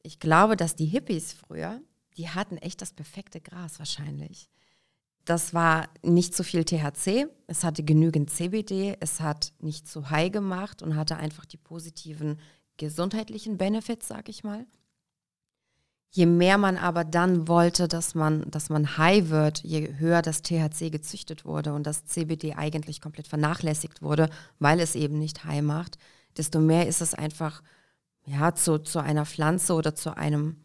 Ich 0.04 0.20
glaube, 0.20 0.56
dass 0.56 0.76
die 0.76 0.86
Hippies 0.86 1.32
früher, 1.32 1.80
die 2.16 2.28
hatten 2.28 2.58
echt 2.58 2.80
das 2.80 2.92
perfekte 2.92 3.40
Gras 3.40 3.80
wahrscheinlich. 3.80 4.48
Das 5.24 5.54
war 5.54 5.88
nicht 6.02 6.34
zu 6.34 6.44
viel 6.44 6.64
THC, 6.64 7.26
es 7.46 7.64
hatte 7.64 7.82
genügend 7.82 8.30
CBD, 8.30 8.96
es 9.00 9.20
hat 9.20 9.52
nicht 9.60 9.88
zu 9.88 10.10
high 10.10 10.30
gemacht 10.30 10.82
und 10.82 10.96
hatte 10.96 11.16
einfach 11.16 11.46
die 11.46 11.56
positiven 11.56 12.38
gesundheitlichen 12.76 13.56
Benefits, 13.56 14.08
sag 14.08 14.28
ich 14.28 14.44
mal. 14.44 14.66
Je 16.10 16.26
mehr 16.26 16.58
man 16.58 16.76
aber 16.76 17.04
dann 17.04 17.48
wollte, 17.48 17.88
dass 17.88 18.14
man, 18.14 18.48
dass 18.50 18.68
man 18.68 18.98
high 18.98 19.30
wird, 19.30 19.64
je 19.64 19.94
höher 19.98 20.22
das 20.22 20.42
THC 20.42 20.90
gezüchtet 20.90 21.44
wurde 21.44 21.72
und 21.72 21.86
das 21.86 22.04
CBD 22.04 22.54
eigentlich 22.54 23.00
komplett 23.00 23.26
vernachlässigt 23.26 24.02
wurde, 24.02 24.28
weil 24.58 24.78
es 24.78 24.94
eben 24.94 25.18
nicht 25.18 25.44
high 25.44 25.62
macht, 25.62 25.98
desto 26.36 26.60
mehr 26.60 26.86
ist 26.86 27.00
es 27.00 27.14
einfach 27.14 27.62
ja, 28.26 28.54
zu, 28.54 28.78
zu 28.78 29.00
einer 29.00 29.26
Pflanze 29.26 29.74
oder 29.74 29.94
zu 29.94 30.16
einem 30.16 30.56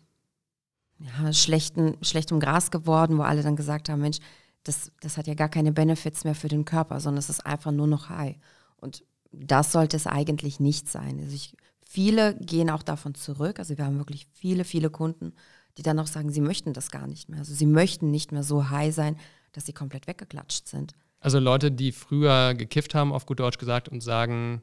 ja, 1.00 1.34
schlechten, 1.34 1.98
schlechtem 2.04 2.40
Gras 2.40 2.72
geworden, 2.72 3.18
wo 3.18 3.24
alle 3.24 3.42
dann 3.42 3.56
gesagt 3.56 3.90
haben, 3.90 4.02
Mensch, 4.02 4.20
das, 4.64 4.92
das 5.02 5.18
hat 5.18 5.28
ja 5.28 5.34
gar 5.34 5.50
keine 5.50 5.72
Benefits 5.72 6.24
mehr 6.24 6.36
für 6.36 6.48
den 6.48 6.66
Körper, 6.66 7.00
sondern 7.00 7.20
es 7.20 7.30
ist 7.30 7.46
einfach 7.46 7.72
nur 7.72 7.88
noch 7.88 8.10
High. 8.10 8.38
Und 8.78 9.04
das 9.32 9.72
sollte 9.72 9.98
es 9.98 10.08
eigentlich 10.08 10.60
nicht 10.60 10.90
sein. 10.90 11.20
Also 11.20 11.34
ich, 11.34 11.56
viele 11.82 12.36
gehen 12.36 12.70
auch 12.70 12.84
davon 12.84 13.16
zurück. 13.16 13.60
Also 13.60 13.78
wir 13.78 13.86
haben 13.86 13.98
wirklich 13.98 14.28
viele, 14.34 14.64
viele 14.64 14.90
Kunden, 14.90 15.34
die 15.78 15.84
dann 15.84 16.00
auch 16.00 16.08
sagen, 16.08 16.32
sie 16.32 16.42
möchten 16.42 16.74
das 16.74 16.92
gar 16.92 17.08
nicht 17.08 17.30
mehr. 17.30 17.40
Also 17.40 17.54
sie 17.54 17.66
möchten 17.66 18.12
nicht 18.12 18.32
mehr 18.32 18.44
so 18.44 18.70
high 18.70 18.94
sein, 18.94 19.18
dass 19.54 19.66
sie 19.66 19.74
komplett 19.74 20.08
weggeklatscht 20.08 20.68
sind. 20.68 20.94
Also 21.20 21.40
Leute, 21.40 21.72
die 21.72 21.92
früher 21.92 22.54
gekifft 22.54 22.96
haben, 22.96 23.12
auf 23.12 23.26
gut 23.26 23.40
Deutsch 23.40 23.58
gesagt, 23.58 23.90
und 23.90 24.02
sagen, 24.02 24.62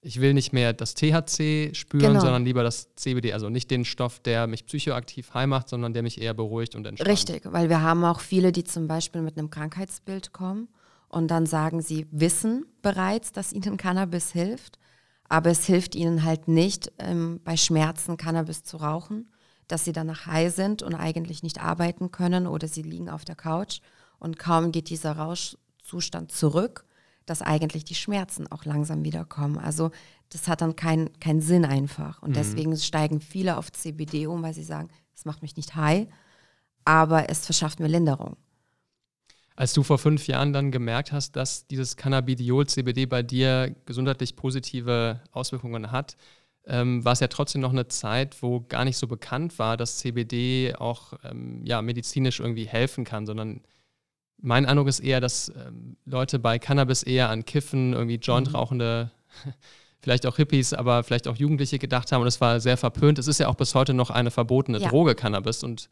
ich 0.00 0.20
will 0.20 0.34
nicht 0.34 0.52
mehr 0.52 0.72
das 0.72 0.94
THC 0.94 1.74
spüren, 1.74 2.12
genau. 2.12 2.20
sondern 2.20 2.44
lieber 2.44 2.62
das 2.62 2.94
CBD. 2.94 3.32
Also 3.32 3.48
nicht 3.48 3.70
den 3.70 3.84
Stoff, 3.84 4.20
der 4.20 4.46
mich 4.46 4.66
psychoaktiv 4.66 5.34
high 5.34 5.46
macht, 5.46 5.68
sondern 5.68 5.92
der 5.94 6.02
mich 6.02 6.20
eher 6.20 6.34
beruhigt 6.34 6.74
und 6.74 6.86
entspannt. 6.86 7.10
Richtig, 7.10 7.42
weil 7.52 7.68
wir 7.68 7.82
haben 7.82 8.04
auch 8.04 8.20
viele, 8.20 8.52
die 8.52 8.64
zum 8.64 8.86
Beispiel 8.86 9.22
mit 9.22 9.36
einem 9.36 9.50
Krankheitsbild 9.50 10.32
kommen 10.32 10.68
und 11.08 11.28
dann 11.28 11.46
sagen, 11.46 11.82
sie 11.82 12.06
wissen 12.10 12.66
bereits, 12.82 13.32
dass 13.32 13.52
ihnen 13.52 13.76
Cannabis 13.78 14.32
hilft, 14.32 14.78
aber 15.28 15.50
es 15.50 15.64
hilft 15.66 15.94
ihnen 15.94 16.24
halt 16.24 16.46
nicht, 16.46 16.92
ähm, 16.98 17.40
bei 17.42 17.56
Schmerzen 17.56 18.16
Cannabis 18.16 18.62
zu 18.62 18.76
rauchen, 18.76 19.32
dass 19.66 19.84
sie 19.84 19.92
danach 19.92 20.26
high 20.26 20.54
sind 20.54 20.82
und 20.82 20.94
eigentlich 20.94 21.42
nicht 21.42 21.60
arbeiten 21.60 22.12
können 22.12 22.46
oder 22.46 22.68
sie 22.68 22.82
liegen 22.82 23.08
auf 23.08 23.24
der 23.24 23.34
Couch 23.34 23.80
und 24.20 24.38
kaum 24.38 24.70
geht 24.70 24.88
dieser 24.88 25.12
Rauschzustand 25.16 26.30
zurück 26.30 26.84
dass 27.26 27.42
eigentlich 27.42 27.84
die 27.84 27.94
Schmerzen 27.94 28.50
auch 28.50 28.64
langsam 28.64 29.04
wiederkommen. 29.04 29.58
Also 29.58 29.90
das 30.30 30.48
hat 30.48 30.60
dann 30.60 30.76
keinen 30.76 31.12
kein 31.20 31.40
Sinn 31.40 31.64
einfach. 31.64 32.22
Und 32.22 32.30
mhm. 32.30 32.34
deswegen 32.34 32.76
steigen 32.76 33.20
viele 33.20 33.56
auf 33.56 33.70
CBD 33.72 34.26
um, 34.26 34.42
weil 34.42 34.54
sie 34.54 34.62
sagen, 34.62 34.88
es 35.14 35.24
macht 35.24 35.42
mich 35.42 35.56
nicht 35.56 35.74
high, 35.74 36.06
aber 36.84 37.28
es 37.28 37.44
verschafft 37.44 37.80
mir 37.80 37.88
Linderung. 37.88 38.36
Als 39.56 39.72
du 39.72 39.82
vor 39.82 39.98
fünf 39.98 40.26
Jahren 40.26 40.52
dann 40.52 40.70
gemerkt 40.70 41.12
hast, 41.12 41.34
dass 41.34 41.66
dieses 41.66 41.96
Cannabidiol-CBD 41.96 43.06
bei 43.06 43.22
dir 43.22 43.74
gesundheitlich 43.86 44.36
positive 44.36 45.22
Auswirkungen 45.32 45.90
hat, 45.90 46.16
ähm, 46.66 47.04
war 47.04 47.12
es 47.12 47.20
ja 47.20 47.28
trotzdem 47.28 47.62
noch 47.62 47.70
eine 47.70 47.88
Zeit, 47.88 48.42
wo 48.42 48.60
gar 48.60 48.84
nicht 48.84 48.98
so 48.98 49.06
bekannt 49.06 49.58
war, 49.58 49.76
dass 49.76 49.98
CBD 49.98 50.74
auch 50.76 51.14
ähm, 51.24 51.64
ja, 51.64 51.80
medizinisch 51.80 52.40
irgendwie 52.40 52.66
helfen 52.66 53.04
kann, 53.04 53.24
sondern 53.24 53.62
mein 54.38 54.66
Eindruck 54.66 54.88
ist 54.88 55.00
eher, 55.00 55.20
dass 55.20 55.48
ähm, 55.48 55.96
Leute 56.04 56.38
bei 56.38 56.58
Cannabis 56.58 57.02
eher 57.02 57.30
an 57.30 57.44
Kiffen, 57.44 57.92
irgendwie 57.92 58.16
Joint-rauchende, 58.16 59.10
mhm. 59.44 59.52
vielleicht 60.00 60.26
auch 60.26 60.36
Hippies, 60.36 60.72
aber 60.72 61.02
vielleicht 61.02 61.26
auch 61.26 61.36
Jugendliche 61.36 61.78
gedacht 61.78 62.12
haben 62.12 62.22
und 62.22 62.28
es 62.28 62.40
war 62.40 62.60
sehr 62.60 62.76
verpönt. 62.76 63.18
Es 63.18 63.26
ist 63.26 63.40
ja 63.40 63.48
auch 63.48 63.54
bis 63.54 63.74
heute 63.74 63.94
noch 63.94 64.10
eine 64.10 64.30
verbotene 64.30 64.78
ja. 64.78 64.88
Droge, 64.88 65.14
Cannabis. 65.14 65.64
Und 65.64 65.88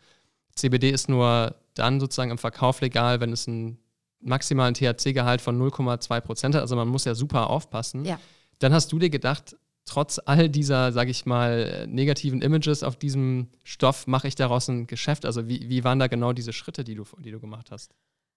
CBD 0.54 0.90
ist 0.90 1.08
nur 1.08 1.56
dann 1.74 1.98
sozusagen 2.00 2.30
im 2.30 2.38
Verkauf 2.38 2.80
legal, 2.80 3.20
wenn 3.20 3.32
es 3.32 3.48
einen 3.48 3.78
maximalen 4.20 4.74
THC-Gehalt 4.74 5.40
von 5.40 5.60
0,2 5.60 6.20
Prozent 6.20 6.54
hat. 6.54 6.62
Also 6.62 6.76
man 6.76 6.88
muss 6.88 7.04
ja 7.04 7.14
super 7.14 7.50
aufpassen. 7.50 8.04
Ja. 8.04 8.18
Dann 8.58 8.72
hast 8.72 8.92
du 8.92 8.98
dir 8.98 9.10
gedacht, 9.10 9.56
trotz 9.84 10.20
all 10.24 10.48
dieser, 10.48 10.92
sage 10.92 11.10
ich 11.10 11.26
mal, 11.26 11.86
negativen 11.88 12.40
Images 12.40 12.82
auf 12.82 12.96
diesem 12.96 13.48
Stoff 13.64 14.06
mache 14.06 14.28
ich 14.28 14.34
daraus 14.34 14.68
ein 14.68 14.86
Geschäft. 14.86 15.24
Also 15.24 15.48
wie, 15.48 15.68
wie 15.68 15.84
waren 15.84 15.98
da 15.98 16.06
genau 16.06 16.32
diese 16.32 16.52
Schritte, 16.52 16.84
die 16.84 16.94
du, 16.94 17.04
die 17.18 17.30
du 17.30 17.40
gemacht 17.40 17.70
hast? 17.70 17.94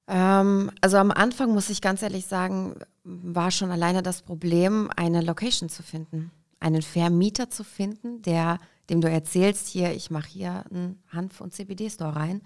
Ähm, 0.08 0.72
also 0.82 0.98
am 0.98 1.12
Anfang 1.12 1.54
muss 1.54 1.70
ich 1.70 1.82
ganz 1.82 2.02
ehrlich 2.02 2.26
sagen, 2.26 2.76
war 3.04 3.52
schon 3.52 3.72
alleine 3.72 4.02
das 4.02 4.22
Problem, 4.22 4.90
eine 4.96 5.22
Location 5.22 5.70
zu 5.70 5.84
finden, 5.84 6.32
einen 6.60 6.82
Vermieter 6.82 7.50
zu 7.50 7.64
finden, 7.64 8.22
der, 8.22 8.60
dem 8.90 9.02
du 9.02 9.10
erzählst, 9.10 9.68
hier, 9.68 9.92
ich 9.94 10.10
mache 10.10 10.30
hier 10.30 10.64
einen 10.72 11.04
Hanf- 11.12 11.42
und 11.42 11.54
CBD-Store 11.54 12.16
rein. 12.16 12.42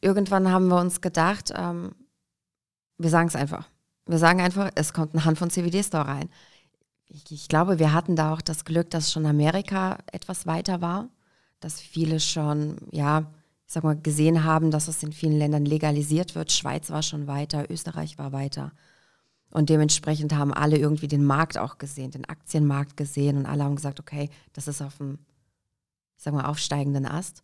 Irgendwann 0.00 0.50
haben 0.50 0.68
wir 0.68 0.80
uns 0.80 1.00
gedacht, 1.00 1.52
ähm, 1.56 1.94
wir 2.98 3.10
sagen 3.10 3.28
es 3.28 3.36
einfach. 3.36 3.68
Wir 4.06 4.18
sagen 4.18 4.40
einfach, 4.40 4.70
es 4.74 4.92
kommt 4.92 5.14
ein 5.14 5.24
Hanf- 5.24 5.42
und 5.42 5.52
CBD-Store 5.52 6.06
rein. 6.06 6.28
Ich, 7.08 7.30
ich 7.30 7.48
glaube, 7.48 7.78
wir 7.78 7.92
hatten 7.92 8.16
da 8.16 8.32
auch 8.32 8.40
das 8.40 8.64
Glück, 8.64 8.90
dass 8.90 9.12
schon 9.12 9.26
Amerika 9.26 9.98
etwas 10.12 10.46
weiter 10.46 10.80
war, 10.80 11.08
dass 11.60 11.80
viele 11.80 12.20
schon, 12.20 12.78
ja, 12.90 13.32
ich 13.68 13.74
sag 13.74 13.84
mal, 13.84 14.00
gesehen 14.00 14.44
haben, 14.44 14.70
dass 14.70 14.88
es 14.88 15.02
in 15.02 15.12
vielen 15.12 15.38
Ländern 15.38 15.66
legalisiert 15.66 16.34
wird. 16.34 16.52
Schweiz 16.52 16.88
war 16.88 17.02
schon 17.02 17.26
weiter, 17.26 17.70
Österreich 17.70 18.16
war 18.16 18.32
weiter. 18.32 18.72
Und 19.50 19.68
dementsprechend 19.68 20.34
haben 20.34 20.54
alle 20.54 20.78
irgendwie 20.78 21.06
den 21.06 21.22
Markt 21.22 21.58
auch 21.58 21.76
gesehen, 21.76 22.10
den 22.10 22.24
Aktienmarkt 22.24 22.96
gesehen 22.96 23.36
und 23.36 23.44
alle 23.44 23.64
haben 23.64 23.76
gesagt, 23.76 24.00
okay, 24.00 24.30
das 24.54 24.68
ist 24.68 24.80
auf 24.80 24.96
dem, 24.96 25.18
ich 26.16 26.22
sag 26.22 26.32
mal, 26.32 26.46
aufsteigenden 26.46 27.04
Ast. 27.04 27.42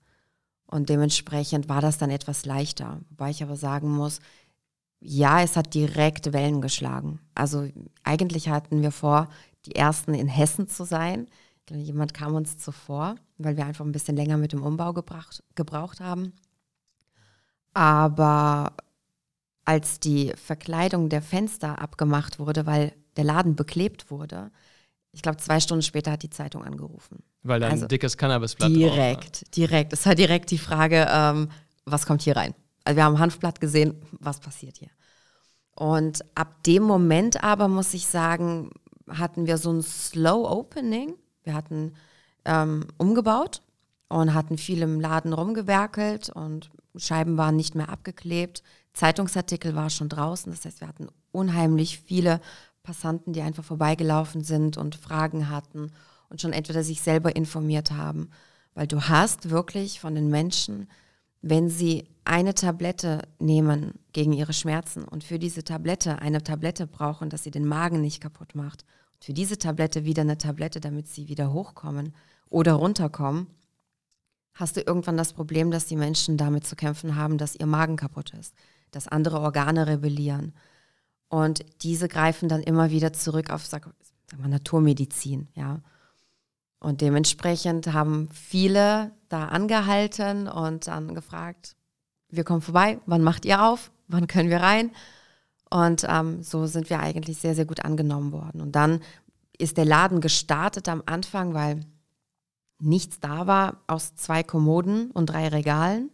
Und 0.67 0.89
dementsprechend 0.89 1.69
war 1.69 1.83
das 1.83 1.99
dann 1.99 2.11
etwas 2.11 2.47
leichter. 2.47 3.01
Wobei 3.11 3.29
ich 3.29 3.43
aber 3.43 3.57
sagen 3.57 3.91
muss, 3.91 4.21
ja, 5.01 5.43
es 5.43 5.57
hat 5.57 5.75
direkt 5.75 6.33
Wellen 6.33 6.63
geschlagen. 6.63 7.21
Also 7.35 7.69
eigentlich 8.03 8.49
hatten 8.49 8.81
wir 8.81 8.93
vor, 8.93 9.29
die 9.67 9.75
ersten 9.77 10.15
in 10.15 10.29
Hessen 10.29 10.69
zu 10.69 10.85
sein. 10.85 11.29
Jemand 11.69 12.15
kam 12.15 12.35
uns 12.35 12.57
zuvor, 12.57 13.17
weil 13.39 13.57
wir 13.57 13.67
einfach 13.67 13.85
ein 13.85 13.93
bisschen 13.93 14.17
länger 14.17 14.37
mit 14.37 14.53
dem 14.53 14.63
Umbau 14.63 14.93
gebracht, 14.93 15.43
gebraucht 15.55 16.01
haben. 16.01 16.33
Aber 17.73 18.73
als 19.65 19.99
die 19.99 20.33
Verkleidung 20.37 21.09
der 21.09 21.23
Fenster 21.23 21.81
abgemacht 21.81 22.39
wurde, 22.39 22.67
weil 22.67 22.93
der 23.17 23.25
Laden 23.25 23.57
beklebt 23.57 24.11
wurde, 24.11 24.51
ich 25.13 25.23
glaube, 25.23 25.39
zwei 25.39 25.61
Stunden 25.61 25.83
später 25.83 26.13
hat 26.13 26.23
die 26.23 26.31
Zeitung 26.31 26.65
angerufen. 26.65 27.23
Weil 27.43 27.61
da 27.61 27.67
ein 27.67 27.73
also 27.73 27.87
dickes 27.87 28.17
Cannabisblatt 28.17 28.71
Direkt, 28.71 29.43
drauf, 29.43 29.51
direkt. 29.57 29.93
Es 29.93 30.05
war 30.07 30.15
direkt 30.15 30.51
die 30.51 30.59
Frage, 30.59 31.07
ähm, 31.09 31.51
was 31.85 32.07
kommt 32.07 32.23
hier 32.23 32.37
rein? 32.37 32.55
Also 32.85 32.97
wir 32.97 33.05
haben 33.05 33.19
Hanfblatt 33.19 33.61
gesehen, 33.61 34.03
was 34.13 34.41
passiert 34.41 34.79
hier? 34.79 34.91
Und 35.77 36.25
ab 36.35 36.63
dem 36.65 36.83
Moment 36.83 37.43
aber, 37.43 37.69
muss 37.69 37.95
ich 37.95 38.07
sagen, 38.07 38.71
hatten 39.09 39.47
wir 39.47 39.59
so 39.59 39.73
ein 39.73 39.83
Slow 39.83 40.49
Opening. 40.49 41.15
Wir 41.43 41.55
hatten 41.55 41.95
ähm, 42.45 42.87
umgebaut 42.99 43.63
und 44.09 44.35
hatten 44.35 44.59
viel 44.59 44.83
im 44.83 45.01
Laden 45.01 45.33
rumgewerkelt 45.33 46.31
und 46.31 46.71
Scheiben 46.97 47.37
waren 47.37 47.57
nicht 47.57 47.75
mehr 47.75 47.89
abgeklebt. 47.89 48.63
Zeitungsartikel 48.93 49.75
war 49.75 49.91
schon 49.91 50.09
draußen. 50.09 50.53
Das 50.53 50.65
heißt, 50.65 50.81
wir 50.81 50.89
hatten 50.89 51.09
unheimlich 51.33 51.99
viele 51.99 52.41
Passanten, 52.83 53.33
die 53.33 53.43
einfach 53.43 53.65
vorbeigelaufen 53.65 54.45
sind 54.45 54.77
und 54.77 54.95
Fragen 54.95 55.49
hatten 55.49 55.91
und 56.29 56.41
schon 56.41 56.53
entweder 56.53 56.85
sich 56.85 57.01
selber 57.01 57.35
informiert 57.35 57.91
haben. 57.91 58.31
Weil 58.75 58.87
du 58.87 59.03
hast 59.09 59.51
wirklich 59.51 60.01
von 60.01 60.15
den 60.15 60.29
Menschen, 60.29 60.89
wenn 61.43 61.69
sie 61.69 62.09
eine 62.25 62.55
Tablette 62.55 63.23
nehmen 63.39 63.95
gegen 64.13 64.33
ihre 64.33 64.53
Schmerzen 64.53 65.05
und 65.05 65.25
für 65.25 65.39
diese 65.39 65.65
Tablette 65.65 66.21
eine 66.21 66.43
Tablette 66.43 66.87
brauchen, 66.87 67.31
dass 67.31 67.43
sie 67.43 67.51
den 67.51 67.67
Magen 67.67 68.01
nicht 68.01 68.21
kaputt 68.21 68.55
macht 68.55 68.85
für 69.25 69.33
diese 69.33 69.57
Tablette 69.57 70.05
wieder 70.05 70.21
eine 70.21 70.37
Tablette, 70.37 70.81
damit 70.81 71.09
sie 71.09 71.29
wieder 71.29 71.51
hochkommen 71.51 72.15
oder 72.51 72.75
runterkommen, 72.75 73.49
hast 74.55 74.77
du 74.77 74.81
irgendwann 74.81 75.17
das 75.17 75.33
Problem, 75.33 75.71
dass 75.71 75.87
die 75.87 75.97
Menschen 75.97 76.37
damit 76.37 76.67
zu 76.67 76.77
kämpfen 76.77 77.17
haben, 77.17 77.39
dass 77.39 77.57
ihr 77.57 77.67
Magen 77.67 77.97
kaputt 77.97 78.33
ist, 78.39 78.55
dass 78.91 79.09
andere 79.09 79.41
Organe 79.41 79.87
rebellieren. 79.87 80.55
Und 81.29 81.65
diese 81.83 82.09
greifen 82.09 82.49
dann 82.49 82.63
immer 82.63 82.91
wieder 82.91 83.13
zurück 83.13 83.51
auf, 83.51 83.67
sag, 83.67 83.91
sag 84.31 84.39
mal, 84.39 84.49
Naturmedizin, 84.49 85.49
ja. 85.55 85.81
Und 86.79 87.01
dementsprechend 87.01 87.93
haben 87.93 88.29
viele 88.31 89.11
da 89.31 89.47
angehalten 89.47 90.49
und 90.49 90.87
dann 90.87 91.15
gefragt, 91.15 91.77
wir 92.29 92.45
kommen 92.45 92.61
vorbei, 92.61 93.01
wann 93.07 93.23
macht 93.23 93.47
ihr 93.47 93.65
auf, 93.65 93.91
wann 94.07 94.27
können 94.27 94.51
wir 94.51 94.61
rein? 94.61 94.91
Und 95.71 96.05
ähm, 96.07 96.43
so 96.43 96.67
sind 96.67 96.91
wir 96.91 97.01
eigentlich 97.01 97.39
sehr, 97.39 97.55
sehr 97.55 97.65
gut 97.65 97.85
angenommen 97.85 98.33
worden. 98.33 98.61
Und 98.61 98.73
dann 98.73 99.01
ist 99.57 99.77
der 99.79 99.87
Laden 99.87 100.21
gestartet 100.21 100.89
am 100.89 101.03
Anfang, 101.07 101.55
weil 101.55 101.81
nichts 102.79 103.21
da 103.21 103.47
war, 103.47 103.83
aus 103.87 104.15
zwei 104.17 104.43
Kommoden 104.43 105.11
und 105.11 105.27
drei 105.27 105.49
Regalen. 105.49 106.11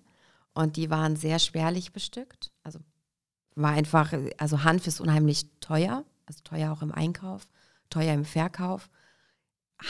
Und 0.52 0.76
die 0.76 0.90
waren 0.90 1.16
sehr 1.16 1.38
spärlich 1.38 1.92
bestückt. 1.92 2.52
Also 2.62 2.80
war 3.54 3.70
einfach, 3.70 4.12
also 4.38 4.64
Hanf 4.64 4.86
ist 4.86 5.00
unheimlich 5.00 5.46
teuer, 5.60 6.04
also 6.26 6.40
teuer 6.44 6.72
auch 6.72 6.82
im 6.82 6.92
Einkauf, 6.92 7.48
teuer 7.88 8.14
im 8.14 8.24
Verkauf. 8.24 8.90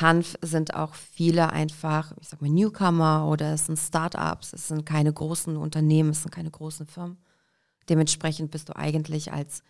Hanf 0.00 0.36
sind 0.40 0.74
auch 0.74 0.94
viele 0.94 1.50
einfach, 1.50 2.12
ich 2.20 2.28
sag 2.28 2.40
mal, 2.40 2.50
Newcomer 2.50 3.26
oder 3.26 3.54
es 3.54 3.66
sind 3.66 3.78
Startups, 3.78 4.52
es 4.52 4.68
sind 4.68 4.86
keine 4.86 5.12
großen 5.12 5.56
Unternehmen, 5.56 6.10
es 6.10 6.22
sind 6.22 6.30
keine 6.30 6.50
großen 6.50 6.86
Firmen. 6.86 7.18
Dementsprechend 7.88 8.52
bist 8.52 8.68
du 8.68 8.76
eigentlich 8.76 9.32
als 9.32 9.64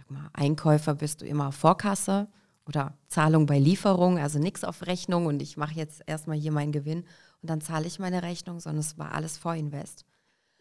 sag 0.00 0.10
mal, 0.10 0.30
Einkäufer 0.32 0.94
bist 0.94 1.20
du 1.20 1.26
immer 1.26 1.52
Vorkasse 1.52 2.28
oder 2.70 2.94
Zahlung 3.08 3.46
bei 3.46 3.58
Lieferung, 3.58 4.18
also 4.18 4.38
nichts 4.38 4.62
auf 4.62 4.86
Rechnung 4.86 5.26
und 5.26 5.42
ich 5.42 5.56
mache 5.56 5.74
jetzt 5.74 6.02
erstmal 6.06 6.36
hier 6.36 6.52
meinen 6.52 6.70
Gewinn 6.70 7.00
und 7.42 7.50
dann 7.50 7.60
zahle 7.60 7.88
ich 7.88 7.98
meine 7.98 8.22
Rechnung, 8.22 8.60
sondern 8.60 8.78
es 8.78 8.96
war 8.96 9.12
alles 9.12 9.36
Vorinvest. 9.36 10.04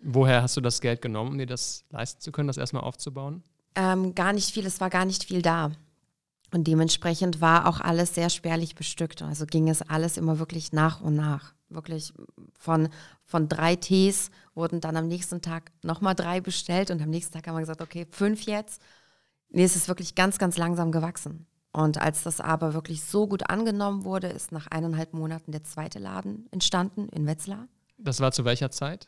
Woher 0.02 0.42
hast 0.42 0.58
du 0.58 0.62
das 0.62 0.82
Geld 0.82 1.04
genommen, 1.04 1.34
um 1.34 1.38
dir 1.38 1.46
das 1.46 1.86
leisten 1.92 2.20
zu 2.20 2.32
können, 2.32 2.48
das 2.48 2.58
erstmal 2.58 2.82
aufzubauen? 2.82 3.44
Ähm, 3.76 4.16
gar 4.16 4.34
nicht 4.34 4.50
viel, 4.50 4.66
es 4.66 4.82
war 4.82 4.90
gar 4.90 5.06
nicht 5.06 5.24
viel 5.24 5.44
da. 5.44 5.72
Und 6.52 6.66
dementsprechend 6.66 7.42
war 7.42 7.68
auch 7.68 7.80
alles 7.80 8.16
sehr 8.16 8.32
spärlich 8.32 8.74
bestückt. 8.74 9.22
Also 9.22 9.46
ging 9.46 9.70
es 9.70 9.84
alles 9.84 10.18
immer 10.18 10.40
wirklich 10.40 10.74
nach 10.74 11.00
und 11.02 11.16
nach. 11.16 11.54
Wirklich 11.70 12.12
von, 12.58 12.90
von 13.24 13.48
drei 13.48 13.76
Tees 13.76 14.32
wurden 14.56 14.82
dann 14.82 14.98
am 14.98 15.08
nächsten 15.08 15.44
Tag 15.44 15.72
nochmal 15.84 16.16
drei 16.16 16.42
bestellt 16.42 16.90
und 16.90 17.04
am 17.04 17.12
nächsten 17.12 17.34
Tag 17.34 17.46
haben 17.46 17.54
wir 17.54 17.60
gesagt, 17.60 17.82
okay, 17.82 18.08
fünf 18.10 18.42
jetzt. 18.44 18.82
Nee, 19.52 19.64
es 19.64 19.76
ist 19.76 19.88
wirklich 19.88 20.16
ganz, 20.16 20.40
ganz 20.40 20.58
langsam 20.58 20.92
gewachsen. 20.92 21.46
Und 21.72 22.02
als 22.02 22.24
das 22.24 22.42
aber 22.42 22.74
wirklich 22.74 23.04
so 23.04 23.28
gut 23.28 23.50
angenommen 23.50 24.04
wurde, 24.04 24.28
ist 24.28 24.52
nach 24.52 24.68
eineinhalb 24.68 25.14
Monaten 25.14 25.52
der 25.52 25.64
zweite 25.64 26.00
Laden 26.00 26.48
entstanden 26.52 27.10
in 27.10 27.28
Wetzlar. 27.28 27.68
Das 27.98 28.20
war 28.20 28.32
zu 28.32 28.46
welcher 28.46 28.72
Zeit? 28.72 29.08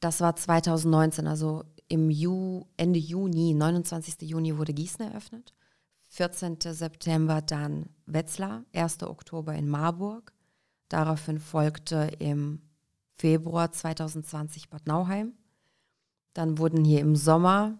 Das 0.00 0.20
war 0.20 0.36
2019, 0.36 1.26
also 1.26 1.64
im 1.88 2.10
Ju 2.10 2.64
Ende 2.76 2.98
Juni, 2.98 3.54
29. 3.54 4.22
Juni 4.22 4.58
wurde 4.58 4.74
Gießen 4.74 5.06
eröffnet. 5.06 5.54
14. 6.08 6.58
September 6.60 7.40
dann 7.40 7.86
Wetzlar, 8.04 8.64
1. 8.74 9.04
Oktober 9.04 9.54
in 9.54 9.68
Marburg. 9.68 10.32
Daraufhin 10.88 11.38
folgte 11.38 12.10
im 12.18 12.60
Februar 13.14 13.72
2020 13.72 14.68
Bad 14.68 14.86
Nauheim. 14.86 15.32
Dann 16.34 16.58
wurden 16.58 16.84
hier 16.84 17.00
im 17.00 17.16
Sommer, 17.16 17.78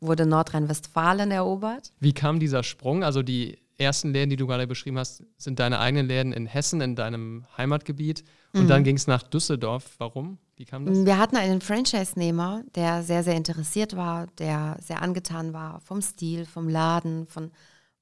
wurde 0.00 0.26
Nordrhein-Westfalen 0.26 1.30
erobert. 1.30 1.92
Wie 2.00 2.12
kam 2.12 2.40
dieser 2.40 2.62
Sprung? 2.62 3.04
Also 3.04 3.22
die 3.22 3.58
ersten 3.80 4.12
Läden, 4.12 4.30
die 4.30 4.36
du 4.36 4.46
gerade 4.46 4.66
beschrieben 4.66 4.98
hast, 4.98 5.22
sind 5.36 5.58
deine 5.58 5.78
eigenen 5.78 6.06
Läden 6.06 6.32
in 6.32 6.46
Hessen, 6.46 6.80
in 6.80 6.96
deinem 6.96 7.46
Heimatgebiet. 7.56 8.24
Und 8.52 8.64
mhm. 8.64 8.68
dann 8.68 8.84
ging 8.84 8.96
es 8.96 9.06
nach 9.06 9.22
Düsseldorf. 9.22 9.94
Warum? 9.98 10.38
Wie 10.56 10.64
kam 10.64 10.84
das? 10.84 11.04
Wir 11.04 11.18
hatten 11.18 11.36
einen 11.36 11.60
Franchise-Nehmer, 11.60 12.64
der 12.74 13.02
sehr, 13.02 13.22
sehr 13.22 13.36
interessiert 13.36 13.96
war, 13.96 14.26
der 14.38 14.76
sehr 14.80 15.02
angetan 15.02 15.52
war 15.52 15.80
vom 15.80 16.02
Stil, 16.02 16.44
vom 16.44 16.68
Laden, 16.68 17.26
von, 17.26 17.50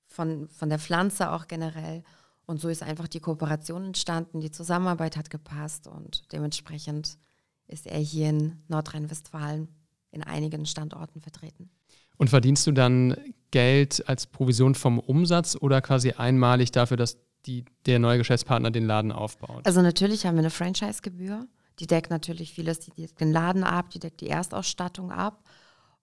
von, 0.07 0.49
von 0.49 0.69
der 0.69 0.79
Pflanze 0.79 1.31
auch 1.31 1.47
generell. 1.47 2.03
Und 2.47 2.61
so 2.61 2.69
ist 2.69 2.83
einfach 2.83 3.09
die 3.09 3.21
Kooperation 3.21 3.85
entstanden, 3.85 4.41
die 4.41 4.51
Zusammenarbeit 4.51 5.17
hat 5.17 5.29
gepasst 5.29 5.87
und 5.87 6.33
dementsprechend 6.33 7.19
ist 7.67 7.87
er 7.87 7.99
hier 7.99 8.31
in 8.31 8.63
Nordrhein-Westfalen 8.69 9.69
in 10.11 10.23
einigen 10.23 10.65
Standorten 10.65 11.21
vertreten. 11.21 11.71
Und 12.19 12.29
verdienst 12.29 12.67
du 12.67 12.73
dann 12.73 13.17
Geld 13.51 14.07
als 14.09 14.27
Provision 14.27 14.75
vom 14.75 14.99
Umsatz 14.99 15.57
oder 15.59 15.81
quasi 15.81 16.13
einmalig 16.13 16.73
dafür, 16.73 16.97
dass 16.97 17.17
die, 17.47 17.65
der 17.87 17.99
neue 17.99 18.19
Geschäftspartner 18.19 18.71
den 18.71 18.85
Laden 18.85 19.13
aufbaut? 19.13 19.65
Also 19.65 19.81
natürlich 19.81 20.27
haben 20.27 20.35
wir 20.35 20.41
eine 20.41 20.51
Franchise-Gebühr. 20.51 21.47
Die 21.79 21.87
deckt 21.87 22.11
natürlich 22.11 22.53
vieles, 22.53 22.81
die 22.81 22.91
deckt 22.91 23.21
den 23.21 23.33
Laden 23.33 23.65
ab, 23.65 23.91
die 23.91 24.01
deckt 24.01 24.21
die 24.21 24.29
Erstausstattung 24.29 25.13
ab. 25.13 25.45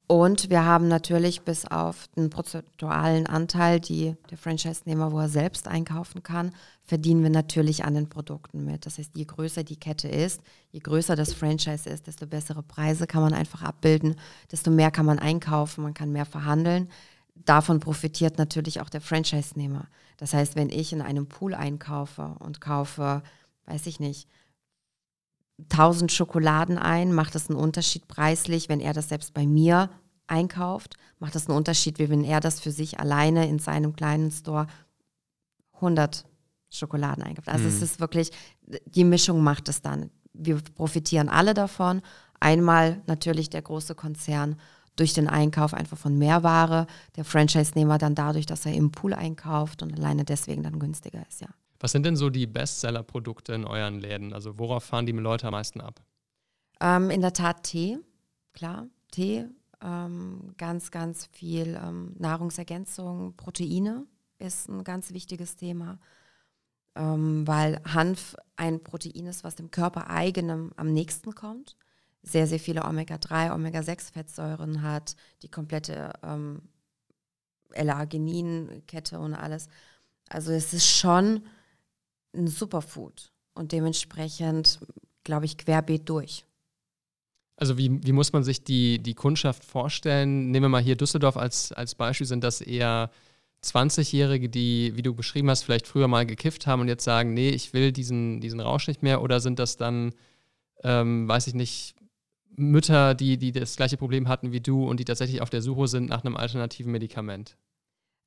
Und 0.08 0.52
wir 0.52 0.64
haben 0.64 0.88
natürlich 0.88 1.42
bis 1.42 1.66
auf 1.66 2.08
den 2.16 2.30
prozentualen 2.30 3.26
Anteil, 3.26 3.80
die 3.80 4.16
der 4.30 4.38
Franchise-Nehmer, 4.38 5.12
wo 5.12 5.20
er 5.20 5.30
selbst 5.30 5.68
einkaufen 5.68 6.22
kann, 6.22 6.54
verdienen 6.84 7.24
wir 7.24 7.32
natürlich 7.32 7.86
an 7.86 7.96
den 7.96 8.08
Produkten 8.08 8.66
mit. 8.66 8.86
Das 8.86 9.00
heißt, 9.00 9.16
je 9.16 9.26
größer 9.26 9.64
die 9.64 9.80
Kette 9.80 10.08
ist, 10.08 10.42
je 10.72 10.80
größer 10.80 11.16
das 11.16 11.34
Franchise 11.34 11.90
ist, 11.90 12.06
desto 12.06 12.28
bessere 12.28 12.62
Preise 12.62 13.08
kann 13.08 13.24
man 13.24 13.34
einfach 13.34 13.64
abbilden, 13.64 14.16
desto 14.52 14.70
mehr 14.70 14.92
kann 14.92 15.08
man 15.08 15.18
einkaufen, 15.18 15.84
man 15.84 15.96
kann 15.96 16.12
mehr 16.12 16.26
verhandeln. 16.26 16.90
Davon 17.34 17.80
profitiert 17.80 18.38
natürlich 18.38 18.82
auch 18.82 18.90
der 18.90 19.02
Franchise-Nehmer. 19.02 19.88
Das 20.18 20.36
heißt, 20.36 20.56
wenn 20.56 20.70
ich 20.70 20.94
in 20.94 21.02
einem 21.02 21.26
Pool 21.26 21.56
einkaufe 21.56 22.36
und 22.40 22.62
kaufe, 22.62 23.24
weiß 23.66 23.88
ich 23.88 24.00
nicht, 24.00 24.30
1000 25.64 26.12
Schokoladen 26.12 26.78
ein, 26.78 27.14
macht 27.14 27.36
das 27.36 27.50
einen 27.50 27.60
Unterschied 27.60 28.08
preislich, 28.08 28.70
wenn 28.70 28.80
er 28.80 28.94
das 28.94 29.10
selbst 29.10 29.34
bei 29.34 29.46
mir 29.46 29.90
einkauft, 30.28 30.96
macht 31.20 31.36
das 31.36 31.48
einen 31.48 31.58
Unterschied, 31.58 32.00
wie 32.00 32.10
wenn 32.10 32.24
er 32.24 32.40
das 32.40 32.60
für 32.60 32.72
sich 32.72 33.00
alleine 33.00 33.48
in 33.48 33.60
seinem 33.60 33.96
kleinen 33.96 34.32
Store 34.32 34.68
100 35.76 36.26
Schokoladen 36.70 37.24
einkauft. 37.24 37.48
Also 37.48 37.64
mhm. 37.64 37.70
es 37.70 37.82
ist 37.82 38.00
wirklich, 38.00 38.32
die 38.86 39.04
Mischung 39.04 39.44
macht 39.44 39.70
es 39.70 39.82
dann. 39.82 40.10
Wir 40.34 40.60
profitieren 40.76 41.30
alle 41.30 41.54
davon. 41.54 42.02
Einmal 42.40 43.02
natürlich 43.08 43.50
der 43.50 43.62
große 43.62 43.96
Konzern 43.96 44.58
durch 44.96 45.14
den 45.14 45.28
Einkauf 45.28 45.74
einfach 45.74 45.98
von 45.98 46.18
Mehrware, 46.18 46.88
der 47.16 47.26
Franchise-Nehmer 47.26 47.98
dann 47.98 48.16
dadurch, 48.16 48.46
dass 48.46 48.66
er 48.66 48.74
im 48.74 48.92
Pool 48.92 49.14
einkauft 49.14 49.84
und 49.84 49.94
alleine 49.94 50.24
deswegen 50.24 50.64
dann 50.64 50.80
günstiger 50.80 51.22
ist, 51.28 51.42
ja. 51.42 51.50
Was 51.86 51.92
sind 51.92 52.04
denn 52.04 52.16
so 52.16 52.32
die 52.32 52.48
Bestseller-Produkte 52.48 53.54
in 53.54 53.64
euren 53.64 54.00
Läden? 54.00 54.34
Also 54.34 54.58
worauf 54.58 54.86
fahren 54.86 55.06
die 55.06 55.12
Leute 55.12 55.46
am 55.46 55.52
meisten 55.52 55.82
ab? 55.82 56.02
Ähm, 56.82 57.12
in 57.12 57.22
der 57.22 57.32
Tat 57.32 57.62
Tee, 57.62 58.00
klar. 58.54 58.88
Tee, 59.12 59.46
ähm, 59.84 60.56
ganz, 60.58 60.90
ganz 60.90 61.28
viel 61.28 61.80
ähm, 61.80 62.16
Nahrungsergänzung, 62.18 63.36
Proteine 63.38 64.08
ist 64.40 64.68
ein 64.68 64.84
ganz 64.84 65.14
wichtiges 65.14 65.58
Thema, 65.58 66.00
ähm, 66.96 67.46
weil 67.46 67.80
Hanf 67.86 68.36
ein 68.56 68.82
Protein 68.82 69.28
ist, 69.28 69.44
was 69.44 69.54
dem 69.54 69.70
Körper 69.70 70.10
eigenem 70.10 70.72
am 70.78 70.92
nächsten 70.92 71.36
kommt. 71.36 71.78
Sehr, 72.24 72.48
sehr 72.48 72.60
viele 72.60 72.84
Omega-3, 72.84 73.54
Omega-6-Fettsäuren 73.54 74.82
hat, 74.82 75.16
die 75.44 75.50
komplette 75.50 76.14
ähm, 76.24 76.64
L-Arginin-Kette 77.74 79.20
und 79.20 79.36
alles. 79.36 79.68
Also 80.30 80.52
es 80.52 80.74
ist 80.74 80.90
schon 80.90 81.44
ein 82.36 82.48
Superfood 82.48 83.32
und 83.54 83.72
dementsprechend, 83.72 84.80
glaube 85.24 85.46
ich, 85.46 85.58
querbeet 85.58 86.08
durch. 86.10 86.46
Also 87.58 87.78
wie, 87.78 88.04
wie 88.04 88.12
muss 88.12 88.34
man 88.34 88.44
sich 88.44 88.64
die, 88.64 89.00
die 89.00 89.14
Kundschaft 89.14 89.64
vorstellen? 89.64 90.52
Nehmen 90.52 90.66
wir 90.66 90.70
mal 90.70 90.82
hier 90.82 90.98
Düsseldorf 90.98 91.38
als, 91.38 91.72
als 91.72 91.96
Beispiel, 91.96 92.28
sind 92.28 92.44
das 92.44 92.60
eher 92.60 93.10
20-Jährige, 93.64 94.50
die, 94.50 94.92
wie 94.96 95.02
du 95.02 95.14
beschrieben 95.14 95.50
hast, 95.50 95.64
vielleicht 95.64 95.88
früher 95.88 96.08
mal 96.08 96.26
gekifft 96.26 96.68
haben 96.68 96.82
und 96.82 96.88
jetzt 96.88 97.04
sagen, 97.04 97.34
nee, 97.34 97.50
ich 97.50 97.74
will 97.74 97.92
diesen, 97.92 98.42
diesen 98.42 98.60
Rausch 98.60 98.88
nicht 98.88 99.04
mehr? 99.04 99.22
Oder 99.22 99.40
sind 99.40 99.58
das 99.58 99.78
dann, 99.78 100.14
ähm, 100.84 101.28
weiß 101.28 101.48
ich 101.48 101.54
nicht, 101.54 101.96
Mütter, 102.58 103.16
die, 103.16 103.38
die 103.38 103.52
das 103.52 103.76
gleiche 103.76 103.98
Problem 103.98 104.28
hatten 104.28 104.52
wie 104.52 104.62
du 104.62 104.88
und 104.88 105.00
die 105.00 105.06
tatsächlich 105.06 105.42
auf 105.42 105.50
der 105.50 105.62
Suche 105.62 105.88
sind 105.88 106.10
nach 106.10 106.24
einem 106.24 106.38
alternativen 106.38 106.92
Medikament? 106.92 107.58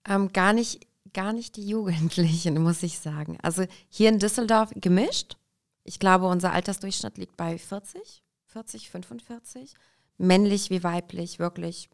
Ähm, 0.07 0.33
gar 0.33 0.53
nicht 0.53 0.87
gar 1.13 1.33
nicht 1.33 1.57
die 1.57 1.67
Jugendlichen, 1.67 2.63
muss 2.63 2.83
ich 2.83 2.99
sagen. 2.99 3.39
Also 3.43 3.65
hier 3.89 4.09
in 4.09 4.19
Düsseldorf 4.19 4.71
gemischt. 4.75 5.37
Ich 5.85 5.99
glaube, 5.99 6.27
unser 6.27 6.53
Altersdurchschnitt 6.53 7.19
liegt 7.19 7.37
bei 7.37 7.59
40, 7.59 8.23
40, 8.47 8.91
45. 8.91 9.75
Männlich 10.19 10.71
wie 10.71 10.83
weiblich, 10.83 11.39
wirklich 11.39 11.89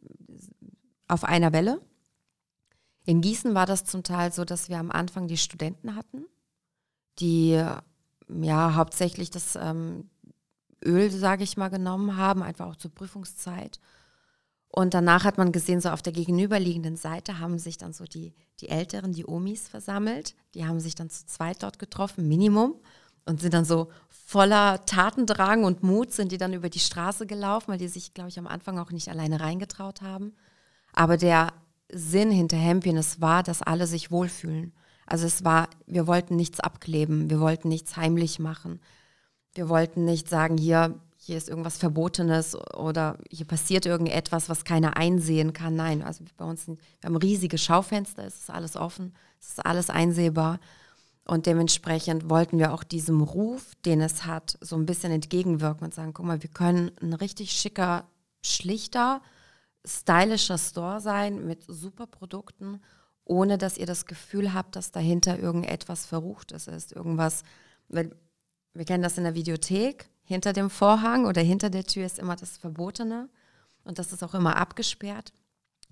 auf 1.07 1.25
einer 1.25 1.53
Welle. 1.53 1.81
In 3.05 3.21
Gießen 3.21 3.55
war 3.55 3.67
das 3.67 3.85
zum 3.85 4.03
Teil 4.03 4.33
so, 4.33 4.45
dass 4.45 4.69
wir 4.69 4.79
am 4.79 4.91
Anfang 4.91 5.29
die 5.29 5.37
Studenten 5.37 5.95
hatten, 5.95 6.25
die 7.19 7.63
ja 8.29 8.75
hauptsächlich 8.75 9.31
das 9.31 9.57
ähm, 9.57 10.09
Öl, 10.85 11.11
sage 11.11 11.45
ich 11.45 11.57
mal, 11.57 11.69
genommen 11.69 12.17
haben, 12.17 12.43
einfach 12.43 12.67
auch 12.67 12.77
zur 12.77 12.95
Prüfungszeit 12.95 13.79
und 14.77 14.93
danach 14.93 15.23
hat 15.23 15.39
man 15.39 15.53
gesehen, 15.53 15.81
so 15.81 15.91
auf 15.91 16.03
der 16.03 16.13
gegenüberliegenden 16.13 16.97
Seite 16.97 17.39
haben 17.39 17.61
sich 17.61 17.79
dann 17.79 17.93
so 17.93 18.07
die, 18.07 18.35
die 18.59 18.71
Älteren, 18.71 19.13
die 19.13 19.25
Omis 19.25 19.69
versammelt. 19.69 20.35
Die 20.55 20.67
haben 20.67 20.81
sich 20.81 20.97
dann 20.97 21.11
zu 21.11 21.27
zweit 21.27 21.63
dort 21.63 21.79
getroffen, 21.79 22.27
Minimum. 22.27 22.75
Und 23.25 23.41
sind 23.41 23.55
dann 23.55 23.65
so 23.65 23.93
voller 24.09 24.85
Tatendrang 24.85 25.63
und 25.63 25.85
Mut, 25.85 26.13
sind 26.13 26.33
die 26.33 26.39
dann 26.39 26.53
über 26.53 26.71
die 26.71 26.81
Straße 26.81 27.25
gelaufen, 27.25 27.69
weil 27.69 27.79
die 27.79 27.87
sich, 27.87 28.15
glaube 28.15 28.31
ich, 28.31 28.39
am 28.41 28.49
Anfang 28.49 28.81
auch 28.81 28.91
nicht 28.91 29.09
alleine 29.09 29.39
reingetraut 29.39 30.03
haben. 30.03 30.35
Aber 30.93 31.19
der 31.19 31.53
Sinn 31.93 32.33
hinter 32.33 32.61
Happiness 32.61 33.21
war, 33.21 33.45
dass 33.45 33.63
alle 33.63 33.87
sich 33.87 34.11
wohlfühlen. 34.11 34.73
Also 35.07 35.25
es 35.25 35.45
war, 35.45 35.69
wir 35.87 36.09
wollten 36.09 36.35
nichts 36.35 36.59
abkleben, 36.59 37.31
wir 37.31 37.39
wollten 37.39 37.69
nichts 37.69 37.97
heimlich 37.97 38.41
machen. 38.41 38.81
Wir 39.55 39.69
wollten 39.69 40.05
nicht 40.05 40.29
sagen, 40.29 40.59
hier, 40.59 40.99
hier 41.25 41.39
ist 41.39 41.49
irgendwas 41.49 41.79
Verbotenes 41.79 42.55
oder 42.75 43.17
hier 43.31 43.47
passiert 43.47 43.87
irgendetwas, 43.87 44.51
was 44.51 44.65
keiner 44.65 44.99
einsehen 44.99 45.55
kann. 45.55 45.75
Nein, 45.75 46.03
also 46.03 46.23
bei 46.37 46.45
uns, 46.45 46.67
wir 46.69 46.77
haben 47.03 47.17
riesige 47.17 47.57
Schaufenster, 47.57 48.25
es 48.25 48.41
ist 48.41 48.51
alles 48.51 48.77
offen, 48.77 49.15
es 49.41 49.49
ist 49.51 49.65
alles 49.65 49.89
einsehbar. 49.89 50.61
Und 51.25 51.47
dementsprechend 51.47 52.29
wollten 52.29 52.59
wir 52.59 52.75
auch 52.75 52.85
diesem 52.85 53.23
Ruf, 53.23 53.75
den 53.87 54.03
es 54.03 54.27
hat, 54.27 54.59
so 54.61 54.77
ein 54.77 54.85
bisschen 54.85 55.11
entgegenwirken 55.13 55.87
und 55.87 55.95
sagen, 55.95 56.13
guck 56.13 56.27
mal, 56.27 56.43
wir 56.43 56.51
können 56.51 56.91
ein 57.01 57.15
richtig 57.15 57.53
schicker, 57.53 58.07
schlichter, 58.45 59.23
stylischer 59.87 60.59
Store 60.59 61.01
sein 61.01 61.47
mit 61.47 61.65
super 61.67 62.07
Produkten, 62.07 62.83
ohne 63.25 63.57
dass 63.57 63.79
ihr 63.79 63.87
das 63.87 64.05
Gefühl 64.05 64.53
habt, 64.53 64.77
dass 64.77 64.93
dahinter 64.93 65.39
irgendetwas 65.39 66.05
Verruchtes 66.05 66.67
ist, 66.67 66.93
irgendwas, 66.93 67.45
weil 67.89 68.15
wir 68.75 68.85
kennen 68.85 69.03
das 69.03 69.17
in 69.17 69.25
der 69.25 69.35
Videothek, 69.35 70.11
hinter 70.25 70.53
dem 70.53 70.71
Vorhang 70.71 71.27
oder 71.27 71.43
hinter 71.43 71.71
der 71.71 71.85
Tür 71.85 72.07
ist 72.07 72.19
immer 72.19 72.37
das 72.37 72.57
Verbotene 72.57 73.29
und 73.85 73.99
das 73.99 74.13
ist 74.13 74.23
auch 74.23 74.35
immer 74.35 74.57
abgesperrt. 74.57 75.33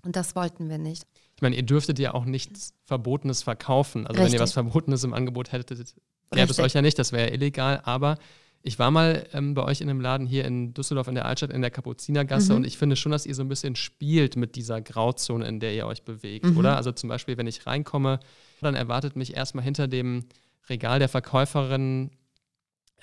Und 0.03 0.15
das 0.15 0.35
wollten 0.35 0.69
wir 0.69 0.77
nicht. 0.77 1.05
Ich 1.35 1.41
meine, 1.41 1.55
ihr 1.55 1.63
dürftet 1.63 1.97
ja 1.97 2.13
auch 2.13 2.25
nichts 2.25 2.73
Verbotenes 2.85 3.41
verkaufen. 3.41 4.05
Also 4.05 4.19
Richtig. 4.19 4.33
wenn 4.33 4.39
ihr 4.39 4.43
was 4.43 4.53
Verbotenes 4.53 5.03
im 5.03 5.13
Angebot 5.13 5.51
hättet, 5.51 5.95
gäbe 6.31 6.51
es 6.51 6.59
euch 6.59 6.73
ja 6.73 6.81
nicht, 6.81 6.99
das 6.99 7.11
wäre 7.11 7.29
ja 7.29 7.33
illegal. 7.33 7.81
Aber 7.85 8.17
Ich 8.65 8.79
war 8.79 8.91
mal 8.91 9.27
ähm, 9.33 9.53
bei 9.53 9.63
euch 9.63 9.81
in 9.81 9.89
einem 9.89 9.99
Laden 9.99 10.25
hier 10.25 10.45
in 10.45 10.73
Düsseldorf 10.73 11.09
in 11.09 11.15
der 11.15 11.25
Altstadt 11.25 11.51
in 11.51 11.61
der 11.61 11.69
Kapuzinergasse 11.69 12.53
mhm. 12.53 12.59
und 12.59 12.63
ich 12.65 12.77
finde 12.77 12.95
schon, 12.95 13.11
dass 13.11 13.25
ihr 13.25 13.35
so 13.35 13.41
ein 13.41 13.49
bisschen 13.49 13.75
spielt 13.75 14.37
mit 14.37 14.55
dieser 14.55 14.81
Grauzone, 14.81 15.45
in 15.45 15.59
der 15.59 15.73
ihr 15.73 15.85
euch 15.85 16.03
bewegt, 16.03 16.45
mhm. 16.45 16.57
oder? 16.57 16.77
Also 16.77 16.93
zum 16.93 17.09
Beispiel, 17.09 17.37
wenn 17.37 17.45
ich 17.45 17.67
reinkomme, 17.67 18.21
dann 18.61 18.73
erwartet 18.73 19.17
mich 19.17 19.35
erstmal 19.35 19.65
hinter 19.65 19.89
dem 19.89 20.25
Regal 20.69 20.99
der 20.99 21.09
Verkäuferin 21.09 22.11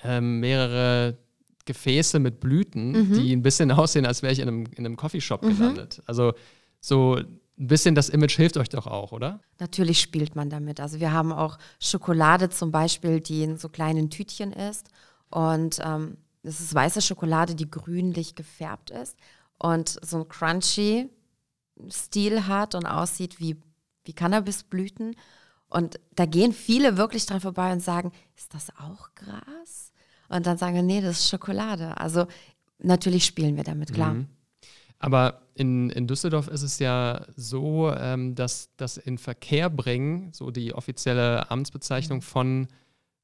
ähm, 0.03 0.39
mehrere 0.39 1.17
Gefäße 1.65 2.19
mit 2.19 2.39
Blüten, 2.39 2.91
mhm. 2.91 3.13
die 3.13 3.35
ein 3.35 3.41
bisschen 3.41 3.71
aussehen, 3.71 4.05
als 4.05 4.21
wäre 4.21 4.33
ich 4.33 4.39
in 4.39 4.47
einem, 4.47 4.65
in 4.75 4.85
einem 4.85 4.95
Coffeeshop 4.95 5.43
mhm. 5.43 5.57
gelandet. 5.57 6.01
Also 6.05 6.33
so 6.79 7.15
ein 7.15 7.67
bisschen 7.67 7.95
das 7.95 8.09
Image 8.09 8.35
hilft 8.35 8.57
euch 8.57 8.69
doch 8.69 8.87
auch, 8.87 9.11
oder? 9.11 9.39
Natürlich 9.59 10.01
spielt 10.01 10.35
man 10.35 10.49
damit. 10.49 10.79
Also 10.79 10.99
wir 10.99 11.11
haben 11.11 11.31
auch 11.31 11.57
Schokolade 11.79 12.49
zum 12.49 12.71
Beispiel, 12.71 13.19
die 13.19 13.43
in 13.43 13.57
so 13.57 13.69
kleinen 13.69 14.09
Tütchen 14.09 14.51
ist. 14.51 14.87
Und 15.29 15.79
ähm, 15.83 16.17
das 16.43 16.59
ist 16.59 16.73
weiße 16.73 17.01
Schokolade, 17.01 17.55
die 17.55 17.69
grünlich 17.69 18.35
gefärbt 18.35 18.89
ist 18.89 19.15
und 19.59 19.99
so 20.03 20.17
ein 20.17 20.27
crunchy 20.27 21.09
Stil 21.89 22.47
hat 22.47 22.75
und 22.75 22.85
aussieht 22.85 23.39
wie, 23.39 23.57
wie 24.05 24.13
Cannabisblüten. 24.13 25.15
Und 25.69 25.99
da 26.15 26.25
gehen 26.25 26.51
viele 26.51 26.97
wirklich 26.97 27.25
dran 27.25 27.41
vorbei 27.41 27.71
und 27.71 27.81
sagen, 27.81 28.11
ist 28.35 28.53
das 28.53 28.69
auch 28.77 29.09
Gras? 29.15 29.90
Und 30.31 30.45
dann 30.45 30.57
sagen 30.57 30.75
wir, 30.75 30.83
nee, 30.83 31.01
das 31.01 31.19
ist 31.19 31.29
Schokolade. 31.29 31.97
Also 31.97 32.25
natürlich 32.79 33.25
spielen 33.25 33.57
wir 33.57 33.63
damit, 33.63 33.93
klar. 33.93 34.13
Mhm. 34.13 34.27
Aber 34.97 35.41
in, 35.55 35.89
in 35.89 36.07
Düsseldorf 36.07 36.47
ist 36.47 36.61
es 36.61 36.79
ja 36.79 37.25
so, 37.35 37.91
ähm, 37.91 38.35
dass 38.35 38.69
das 38.77 38.97
in 38.97 39.17
Verkehr 39.17 39.69
bringen, 39.69 40.29
so 40.31 40.51
die 40.51 40.73
offizielle 40.73 41.49
Amtsbezeichnung 41.49 42.19
mhm. 42.19 42.23
von 42.23 42.67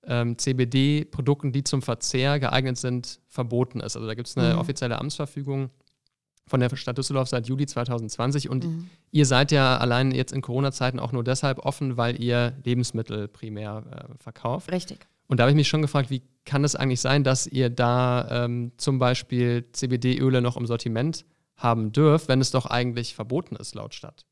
ähm, 0.06 0.38
CBD-Produkten, 0.38 1.52
die 1.52 1.64
zum 1.64 1.82
Verzehr 1.82 2.40
geeignet 2.40 2.78
sind, 2.78 3.20
verboten 3.28 3.80
ist. 3.80 3.96
Also 3.96 4.08
da 4.08 4.16
gibt 4.16 4.28
es 4.28 4.38
eine 4.38 4.54
mhm. 4.54 4.60
offizielle 4.60 5.00
Amtsverfügung 5.00 5.70
von 6.48 6.60
der 6.60 6.74
Stadt 6.76 6.98
Düsseldorf 6.98 7.28
seit 7.28 7.48
Juli 7.48 7.66
2020 7.66 8.50
und 8.50 8.66
mhm. 8.66 8.90
ihr 9.12 9.26
seid 9.26 9.52
ja 9.52 9.78
allein 9.78 10.12
jetzt 10.12 10.32
in 10.32 10.42
Corona-Zeiten 10.42 11.00
auch 11.00 11.12
nur 11.12 11.24
deshalb 11.24 11.60
offen, 11.60 11.98
weil 11.98 12.22
ihr 12.22 12.54
Lebensmittel 12.64 13.28
primär 13.28 13.84
äh, 13.92 14.24
verkauft. 14.24 14.72
Richtig. 14.72 15.08
Und 15.28 15.38
da 15.38 15.44
habe 15.44 15.52
ich 15.52 15.56
mich 15.56 15.68
schon 15.68 15.82
gefragt, 15.82 16.10
wie 16.10 16.24
kann 16.46 16.64
es 16.64 16.76
eigentlich 16.76 17.02
sein, 17.02 17.24
dass 17.24 17.48
ihr 17.48 17.70
da 17.70 18.46
ähm, 18.46 18.72
zum 18.78 18.98
Beispiel 18.98 19.70
CBD-Öle 19.72 20.42
noch 20.42 20.58
im 20.58 20.66
Sortiment 20.66 21.26
haben 21.58 21.92
dürft, 21.92 22.28
wenn 22.28 22.40
es 22.40 22.52
doch 22.52 22.66
eigentlich 22.66 23.16
verboten 23.16 23.56
ist 23.58 23.76
laut 23.76 23.94
Stadt? 23.94 24.26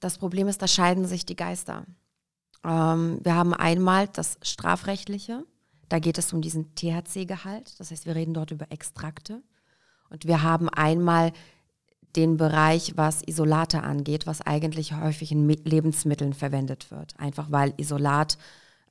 Das 0.00 0.18
Problem 0.18 0.48
ist, 0.48 0.60
da 0.60 0.68
scheiden 0.68 1.06
sich 1.06 1.24
die 1.24 1.36
Geister. 1.36 1.86
Ähm, 2.62 3.20
wir 3.22 3.34
haben 3.34 3.54
einmal 3.54 4.08
das 4.08 4.38
Strafrechtliche. 4.42 5.44
Da 5.88 5.98
geht 5.98 6.18
es 6.18 6.32
um 6.32 6.42
diesen 6.42 6.74
THC-Gehalt. 6.74 7.78
Das 7.78 7.90
heißt, 7.90 8.06
wir 8.06 8.14
reden 8.14 8.34
dort 8.34 8.50
über 8.50 8.70
Extrakte. 8.70 9.42
Und 10.10 10.26
wir 10.26 10.42
haben 10.42 10.68
einmal 10.68 11.32
den 12.16 12.36
Bereich, 12.36 12.92
was 12.96 13.22
Isolate 13.26 13.82
angeht, 13.82 14.26
was 14.26 14.40
eigentlich 14.40 14.94
häufig 14.94 15.32
in 15.32 15.48
Lebensmitteln 15.48 16.32
verwendet 16.32 16.90
wird. 16.90 17.18
Einfach 17.18 17.50
weil 17.50 17.74
Isolat 17.76 18.38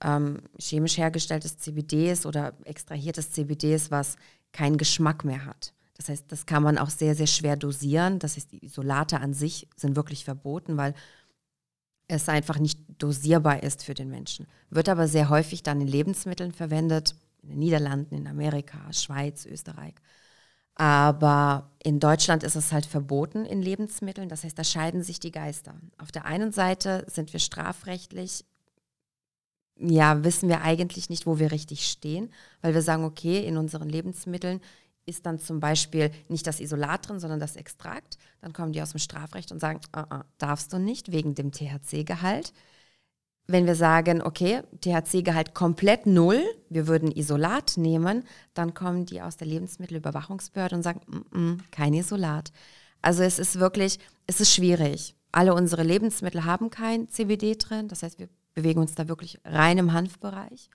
ähm, 0.03 0.41
chemisch 0.59 0.97
hergestelltes 0.97 1.57
CBD 1.57 2.11
ist 2.11 2.25
oder 2.25 2.53
extrahiertes 2.65 3.31
CBD 3.31 3.73
ist, 3.73 3.89
was 3.89 4.17
keinen 4.51 4.77
Geschmack 4.77 5.25
mehr 5.25 5.45
hat. 5.45 5.73
Das 5.95 6.09
heißt, 6.09 6.25
das 6.27 6.45
kann 6.45 6.63
man 6.63 6.77
auch 6.77 6.89
sehr, 6.89 7.15
sehr 7.15 7.27
schwer 7.27 7.55
dosieren. 7.55 8.19
Das 8.19 8.35
heißt, 8.35 8.51
die 8.51 8.65
Isolate 8.65 9.19
an 9.19 9.33
sich 9.33 9.67
sind 9.75 9.95
wirklich 9.95 10.25
verboten, 10.25 10.77
weil 10.77 10.93
es 12.07 12.27
einfach 12.29 12.59
nicht 12.59 12.79
dosierbar 12.97 13.63
ist 13.63 13.83
für 13.83 13.93
den 13.93 14.09
Menschen. 14.09 14.47
Wird 14.69 14.89
aber 14.89 15.07
sehr 15.07 15.29
häufig 15.29 15.63
dann 15.63 15.81
in 15.81 15.87
Lebensmitteln 15.87 16.51
verwendet, 16.51 17.15
in 17.41 17.49
den 17.49 17.59
Niederlanden, 17.59 18.15
in 18.15 18.27
Amerika, 18.27 18.91
Schweiz, 18.91 19.45
Österreich. 19.45 19.93
Aber 20.75 21.71
in 21.83 21.99
Deutschland 21.99 22.43
ist 22.43 22.55
es 22.55 22.71
halt 22.71 22.85
verboten 22.85 23.45
in 23.45 23.61
Lebensmitteln. 23.61 24.27
Das 24.27 24.43
heißt, 24.43 24.57
da 24.57 24.63
scheiden 24.63 25.03
sich 25.03 25.19
die 25.19 25.31
Geister. 25.31 25.75
Auf 25.97 26.11
der 26.11 26.25
einen 26.25 26.51
Seite 26.51 27.05
sind 27.07 27.31
wir 27.31 27.39
strafrechtlich, 27.39 28.43
ja, 29.77 30.23
wissen 30.23 30.49
wir 30.49 30.61
eigentlich 30.61 31.09
nicht, 31.09 31.25
wo 31.25 31.39
wir 31.39 31.51
richtig 31.51 31.87
stehen, 31.87 32.31
weil 32.61 32.73
wir 32.73 32.81
sagen, 32.81 33.03
okay, 33.03 33.45
in 33.45 33.57
unseren 33.57 33.89
Lebensmitteln 33.89 34.61
ist 35.05 35.25
dann 35.25 35.39
zum 35.39 35.59
Beispiel 35.59 36.11
nicht 36.29 36.47
das 36.47 36.59
Isolat 36.59 37.09
drin, 37.09 37.19
sondern 37.19 37.39
das 37.39 37.55
Extrakt. 37.55 38.17
Dann 38.41 38.53
kommen 38.53 38.71
die 38.71 38.81
aus 38.81 38.91
dem 38.91 38.99
Strafrecht 38.99 39.51
und 39.51 39.59
sagen, 39.59 39.81
uh 39.95 39.99
-uh, 39.99 40.23
darfst 40.37 40.71
du 40.71 40.79
nicht 40.79 41.11
wegen 41.11 41.35
dem 41.35 41.51
THC-Gehalt. 41.51 42.53
Wenn 43.45 43.65
wir 43.65 43.75
sagen, 43.75 44.21
okay, 44.21 44.61
THC-Gehalt 44.79 45.53
komplett 45.53 46.05
null, 46.05 46.41
wir 46.69 46.87
würden 46.87 47.11
Isolat 47.11 47.75
nehmen, 47.75 48.23
dann 48.53 48.73
kommen 48.73 49.05
die 49.05 49.21
aus 49.21 49.35
der 49.35 49.47
Lebensmittelüberwachungsbehörde 49.47 50.77
und 50.77 50.83
sagen, 50.83 51.01
mm 51.07 51.37
-mm, 51.37 51.59
kein 51.71 51.93
Isolat. 51.93 52.53
Also 53.01 53.23
es 53.23 53.39
ist 53.39 53.59
wirklich, 53.59 53.99
es 54.27 54.39
ist 54.39 54.53
schwierig. 54.53 55.15
Alle 55.33 55.53
unsere 55.53 55.83
Lebensmittel 55.83 56.45
haben 56.45 56.69
kein 56.69 57.09
CBD 57.09 57.55
drin, 57.55 57.89
das 57.89 58.03
heißt, 58.03 58.19
wir 58.19 58.29
bewegen 58.53 58.79
uns 58.79 58.95
da 58.95 59.07
wirklich 59.07 59.39
rein 59.45 59.77
im 59.77 59.93
Hanfbereich 59.93 60.69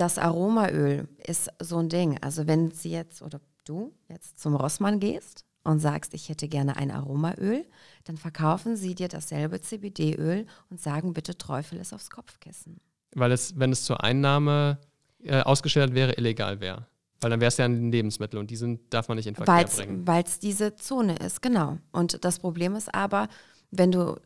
das 0.00 0.16
Aromaöl 0.16 1.08
ist 1.26 1.50
so 1.60 1.78
ein 1.78 1.90
Ding. 1.90 2.18
Also 2.22 2.46
wenn 2.46 2.70
sie 2.70 2.90
jetzt 2.90 3.20
oder 3.20 3.40
du 3.64 3.92
jetzt 4.08 4.40
zum 4.40 4.56
Rossmann 4.56 4.98
gehst 4.98 5.44
und 5.62 5.78
sagst, 5.78 6.14
ich 6.14 6.30
hätte 6.30 6.48
gerne 6.48 6.76
ein 6.76 6.90
Aromaöl, 6.90 7.66
dann 8.04 8.16
verkaufen 8.16 8.76
sie 8.76 8.94
dir 8.94 9.08
dasselbe 9.08 9.60
CBD-Öl 9.60 10.46
und 10.70 10.80
sagen, 10.80 11.12
bitte 11.12 11.36
träufel 11.36 11.78
es 11.78 11.92
aufs 11.92 12.08
Kopfkissen. 12.08 12.80
Weil 13.14 13.32
es, 13.32 13.58
wenn 13.58 13.72
es 13.72 13.84
zur 13.84 14.02
Einnahme 14.02 14.78
äh, 15.22 15.42
ausgestellt 15.42 15.94
wäre, 15.94 16.14
illegal 16.14 16.60
wäre. 16.60 16.86
Weil 17.20 17.28
dann 17.28 17.40
wäre 17.40 17.48
es 17.48 17.58
ja 17.58 17.66
ein 17.66 17.92
Lebensmittel 17.92 18.38
und 18.38 18.50
die 18.50 18.56
sind, 18.56 18.94
darf 18.94 19.08
man 19.08 19.18
nicht 19.18 19.26
in 19.26 19.34
Verkehr 19.34 19.54
weil's, 19.54 19.76
bringen. 19.76 20.06
Weil 20.06 20.24
es 20.24 20.38
diese 20.38 20.76
Zone 20.76 21.16
ist, 21.16 21.42
genau. 21.42 21.76
Und 21.92 22.24
das 22.24 22.38
Problem 22.38 22.74
ist 22.74 22.94
aber, 22.94 23.28
wenn 23.70 23.92
du 23.92 24.16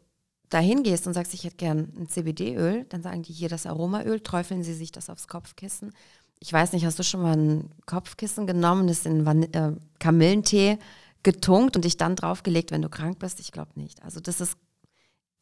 dahin 0.50 0.82
gehst 0.82 1.06
und 1.06 1.14
sagst, 1.14 1.34
ich 1.34 1.44
hätte 1.44 1.56
gern 1.56 1.92
ein 1.96 2.08
CBD-Öl, 2.08 2.84
dann 2.88 3.02
sagen 3.02 3.22
die 3.22 3.32
hier 3.32 3.48
das 3.48 3.66
Aromaöl, 3.66 4.20
träufeln 4.20 4.62
sie 4.62 4.74
sich 4.74 4.92
das 4.92 5.10
aufs 5.10 5.28
Kopfkissen. 5.28 5.92
Ich 6.40 6.52
weiß 6.52 6.72
nicht, 6.72 6.84
hast 6.84 6.98
du 6.98 7.02
schon 7.02 7.22
mal 7.22 7.36
ein 7.36 7.70
Kopfkissen 7.86 8.46
genommen, 8.46 8.86
das 8.86 9.06
in 9.06 9.24
Van 9.24 9.44
äh, 9.44 9.72
Kamillentee 9.98 10.78
getunkt 11.22 11.76
und 11.76 11.84
dich 11.84 11.96
dann 11.96 12.16
draufgelegt, 12.16 12.70
wenn 12.70 12.82
du 12.82 12.88
krank 12.88 13.18
bist? 13.18 13.40
Ich 13.40 13.50
glaube 13.50 13.72
nicht. 13.74 14.02
Also 14.02 14.20
das 14.20 14.40
ist, 14.40 14.56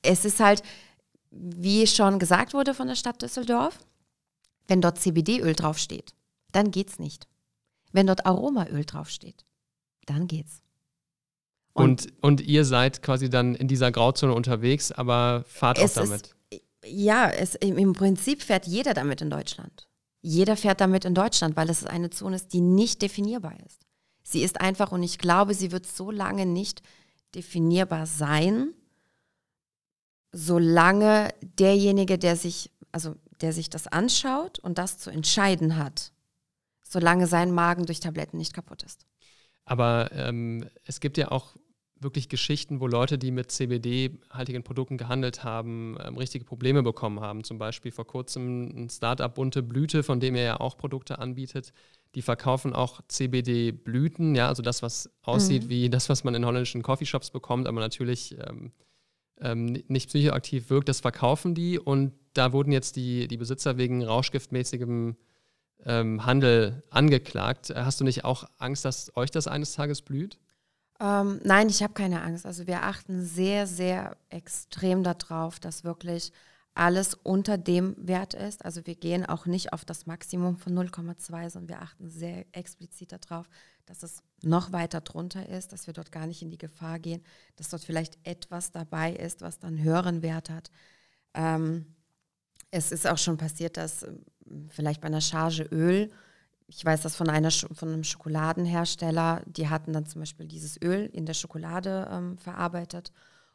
es 0.03 0.25
ist 0.25 0.41
halt, 0.41 0.63
wie 1.31 1.87
schon 1.87 2.19
gesagt 2.19 2.55
wurde 2.55 2.73
von 2.73 2.89
der 2.89 2.95
Stadt 2.95 3.21
Düsseldorf, 3.21 3.79
wenn 4.69 4.81
dort 4.81 4.99
CBD-Öl 4.99 5.55
draufsteht, 5.55 6.15
dann 6.53 6.71
geht's 6.71 6.99
nicht. 6.99 7.27
Wenn 7.93 8.07
dort 8.07 8.25
Aromaöl 8.25 8.85
draufsteht, 8.85 9.45
dann 10.07 10.27
geht's. 10.27 10.63
Und, 11.75 12.07
und, 12.07 12.23
und, 12.23 12.41
ihr 12.43 12.65
seid 12.65 13.03
quasi 13.03 13.31
dann 13.31 13.55
in 13.55 13.67
dieser 13.67 13.91
Grauzone 13.91 14.35
unterwegs, 14.35 14.93
aber 14.93 15.45
fahrt 15.47 15.79
auch 15.79 15.89
damit. 15.89 16.35
Ist, 16.51 16.63
ja, 16.85 17.31
es, 17.31 17.55
im 17.55 17.93
Prinzip 17.95 18.43
fährt 18.43 18.67
jeder 18.67 18.93
damit 18.93 19.23
in 19.23 19.31
Deutschland. 19.31 19.89
Jeder 20.21 20.57
fährt 20.57 20.81
damit 20.81 21.05
in 21.05 21.15
Deutschland, 21.15 21.57
weil 21.57 21.71
es 21.71 21.85
eine 21.85 22.11
Zone 22.11 22.37
ist, 22.37 22.53
die 22.53 22.61
nicht 22.61 23.03
definierbar 23.03 23.55
ist. 23.67 23.81
Sie 24.23 24.43
ist 24.43 24.61
einfach, 24.61 24.93
und 24.93 25.03
ich 25.03 25.19
glaube, 25.19 25.55
sie 25.55 25.73
wird 25.73 25.87
so 25.87 26.11
lange 26.11 26.47
nicht 26.47 26.83
definierbar 27.35 28.07
sein, 28.07 28.73
solange 30.33 31.35
derjenige, 31.43 32.19
der 32.19 32.37
sich, 32.37 32.71
also 32.93 33.17
der 33.41 33.53
sich 33.53 33.69
das 33.69 33.87
anschaut 33.87 34.59
und 34.61 34.79
das 34.79 34.99
zu 34.99 35.11
entscheiden 35.11 35.77
hat, 35.77 36.13
solange 36.83 37.27
sein 37.27 37.51
Magen 37.51 37.87
durch 37.87 38.01
Tabletten 38.01 38.37
nicht 38.37 38.55
kaputt 38.55 38.83
ist. 38.83 39.07
Aber 39.65 40.11
ähm, 40.13 40.69
es 40.85 41.01
gibt 41.01 41.19
ja 41.19 41.31
auch 41.31 41.57
wirklich 42.03 42.29
Geschichten, 42.29 42.81
wo 42.81 42.87
Leute, 42.87 43.19
die 43.19 43.31
mit 43.31 43.51
CBD-haltigen 43.51 44.63
Produkten 44.63 44.99
gehandelt 44.99 45.45
haben, 45.45 45.97
ähm, 46.03 46.17
richtige 46.17 46.45
Probleme 46.45 46.83
bekommen 46.83 47.21
haben. 47.21 47.45
Zum 47.45 47.59
Beispiel 47.59 47.93
vor 47.93 48.07
kurzem 48.07 48.85
ein 48.85 48.91
Startup 48.91 49.35
Bunte 49.35 49.63
Blüte, 49.63 50.03
von 50.03 50.21
dem 50.21 50.35
er 50.35 50.45
ja 50.45 50.61
auch 50.61 50.77
Produkte 50.77 51.19
anbietet. 51.19 51.73
Die 52.15 52.23
verkaufen 52.23 52.75
auch 52.75 53.01
CBD-Blüten, 53.09 54.35
ja, 54.35 54.49
also 54.49 54.63
das, 54.63 54.83
was 54.83 55.11
aussieht 55.23 55.65
mhm. 55.65 55.69
wie 55.69 55.91
das, 55.91 56.09
was 56.09 56.25
man 56.25 56.35
in 56.35 56.45
holländischen 56.45 56.83
Coffeeshops 56.83 57.31
bekommt, 57.31 57.67
aber 57.67 57.81
natürlich 57.81 58.37
ähm, 58.47 58.73
ähm, 59.41 59.83
nicht 59.89 60.09
psychoaktiv 60.09 60.71
wirkt. 60.71 60.89
Das 60.89 61.01
verkaufen 61.01 61.55
die 61.55 61.79
und 61.79 62.13
da 62.35 62.53
wurden 62.53 62.73
jetzt 62.73 62.97
die, 62.97 63.29
die 63.29 63.37
Besitzer 63.37 63.77
wegen 63.79 64.03
rauschgiftmäßigem 64.03 65.17
ähm, 65.85 66.27
Handel 66.27 66.83
angeklagt. 66.91 67.73
Hast 67.75 68.01
du 68.01 68.05
nicht 68.05 68.25
auch 68.25 68.45
Angst, 68.59 68.85
dass 68.85 69.15
euch 69.17 69.31
das 69.31 69.47
eines 69.47 69.73
Tages 69.73 70.03
blüht? 70.03 70.39
Ähm, 71.03 71.41
nein, 71.43 71.69
ich 71.69 71.83
habe 71.83 71.95
keine 71.95 72.23
Angst. 72.23 72.47
Also 72.47 72.69
wir 72.69 72.85
achten 72.85 73.25
sehr, 73.25 73.67
sehr 73.67 74.17
extrem 74.31 75.03
darauf, 75.03 75.59
dass 75.59 75.83
wirklich 75.83 76.33
alles 76.75 77.15
unter 77.15 77.59
dem 77.59 77.97
Wert 77.99 78.35
ist. 78.35 78.65
Also 78.65 78.87
wir 78.87 78.95
gehen 78.95 79.27
auch 79.27 79.47
nicht 79.47 79.73
auf 79.73 79.85
das 79.85 80.07
Maximum 80.07 80.57
von 80.57 80.79
0,2, 80.79 81.51
sondern 81.51 81.69
wir 81.69 81.83
achten 81.83 82.09
sehr 82.09 82.47
explizit 82.53 83.13
darauf, 83.13 83.49
dass 83.85 84.05
es 84.05 84.23
noch 84.43 84.71
weiter 84.71 85.01
drunter 85.01 85.49
ist, 85.49 85.73
dass 85.73 85.89
wir 85.89 85.93
dort 85.93 86.13
gar 86.13 86.29
nicht 86.29 86.41
in 86.41 86.51
die 86.51 86.59
Gefahr 86.59 87.01
gehen, 87.01 87.23
dass 87.57 87.69
dort 87.69 87.83
vielleicht 87.83 88.17
etwas 88.23 88.71
dabei 88.71 89.13
ist, 89.13 89.41
was 89.41 89.59
dann 89.59 89.83
höheren 89.83 90.23
Wert 90.23 90.51
hat. 90.51 90.71
Ähm, 91.35 91.97
es 92.71 92.93
ist 92.93 93.09
auch 93.09 93.19
schon 93.19 93.39
passiert, 93.39 93.77
dass 93.77 94.07
vielleicht 94.69 95.01
bei 95.01 95.09
einer 95.09 95.21
Charge 95.21 95.65
Öl 95.65 96.13
ich 96.67 96.85
weiß 96.85 97.03
das 97.03 97.17
von, 97.17 97.29
einer, 97.29 97.51
von 97.51 97.89
einem 97.89 98.05
Schokoladenhersteller, 98.05 99.43
die 99.47 99.69
hatten 99.69 99.93
dann 99.93 100.07
zum 100.07 100.23
Beispiel 100.23 100.47
dieses 100.47 100.81
Öl 100.81 101.09
in 101.13 101.27
der 101.27 101.35
Schokolade 101.35 102.09
ähm, 102.11 102.39
verarbeitet 102.39 103.13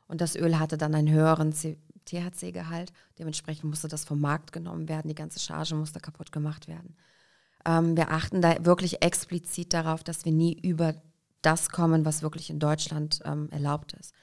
und 0.08 0.22
das 0.22 0.36
Öl 0.36 0.60
hatte 0.60 0.78
dann 0.78 0.96
einen 0.96 1.12
höheren 1.12 1.54
THC-Gehalt. 1.54 2.94
Dementsprechend 3.20 3.66
musste 3.66 3.88
das 3.88 4.06
vom 4.06 4.22
Markt 4.22 4.52
genommen 4.52 4.88
werden, 4.88 5.10
die 5.10 5.16
ganze 5.16 5.40
Charge 5.40 5.76
musste 5.76 6.00
kaputt 6.00 6.32
gemacht 6.32 6.68
werden. 6.68 6.96
Ähm, 7.66 7.98
wir 7.98 8.12
achten 8.12 8.42
da 8.42 8.66
wirklich 8.66 9.02
explizit 9.02 9.74
darauf, 9.74 10.04
dass 10.04 10.24
wir 10.24 10.32
nie 10.32 10.58
über 10.62 10.96
das 11.42 11.70
kommen, 11.70 12.06
was 12.06 12.22
wirklich 12.22 12.50
in 12.50 12.60
Deutschland 12.60 13.20
ähm, 13.26 13.50
erlaubt 13.52 13.94
ist. 13.94 14.14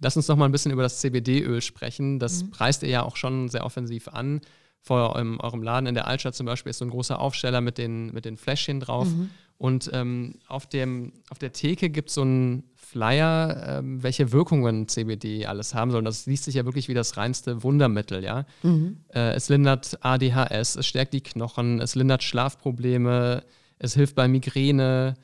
Lass 0.00 0.16
uns 0.16 0.28
noch 0.28 0.36
mal 0.36 0.44
ein 0.44 0.52
bisschen 0.52 0.72
über 0.72 0.82
das 0.82 1.00
CBD-Öl 1.00 1.60
sprechen. 1.60 2.18
Das 2.18 2.42
mhm. 2.42 2.50
preist 2.50 2.82
ihr 2.82 2.88
ja 2.88 3.02
auch 3.02 3.16
schon 3.16 3.48
sehr 3.48 3.64
offensiv 3.64 4.08
an. 4.08 4.40
Vor 4.88 5.14
eurem, 5.14 5.38
eurem, 5.38 5.62
Laden 5.62 5.86
in 5.86 5.94
der 5.94 6.06
Altstadt 6.06 6.34
zum 6.34 6.46
Beispiel 6.46 6.70
ist 6.70 6.78
so 6.78 6.86
ein 6.86 6.90
großer 6.90 7.20
Aufsteller 7.20 7.60
mit 7.60 7.76
den, 7.76 8.10
mit 8.14 8.24
den 8.24 8.38
Fläschchen 8.38 8.80
drauf. 8.80 9.06
Mhm. 9.06 9.28
Und 9.58 9.90
ähm, 9.92 10.36
auf, 10.46 10.66
dem, 10.66 11.12
auf 11.28 11.38
der 11.38 11.52
Theke 11.52 11.90
gibt 11.90 12.08
es 12.08 12.14
so 12.14 12.22
einen 12.22 12.62
Flyer, 12.74 13.80
ähm, 13.80 14.02
welche 14.02 14.32
Wirkungen 14.32 14.88
CBD 14.88 15.44
alles 15.44 15.74
haben 15.74 15.90
soll. 15.90 16.02
Das 16.04 16.24
liest 16.24 16.44
sich 16.44 16.54
ja 16.54 16.64
wirklich 16.64 16.88
wie 16.88 16.94
das 16.94 17.18
reinste 17.18 17.62
Wundermittel, 17.62 18.24
ja. 18.24 18.46
Mhm. 18.62 19.00
Äh, 19.12 19.34
es 19.34 19.50
lindert 19.50 19.98
ADHS, 20.00 20.76
es 20.76 20.86
stärkt 20.86 21.12
die 21.12 21.20
Knochen, 21.20 21.80
es 21.82 21.94
lindert 21.94 22.22
Schlafprobleme, 22.22 23.42
es 23.78 23.94
hilft 23.94 24.14
bei 24.14 24.26
Migräne, 24.26 25.16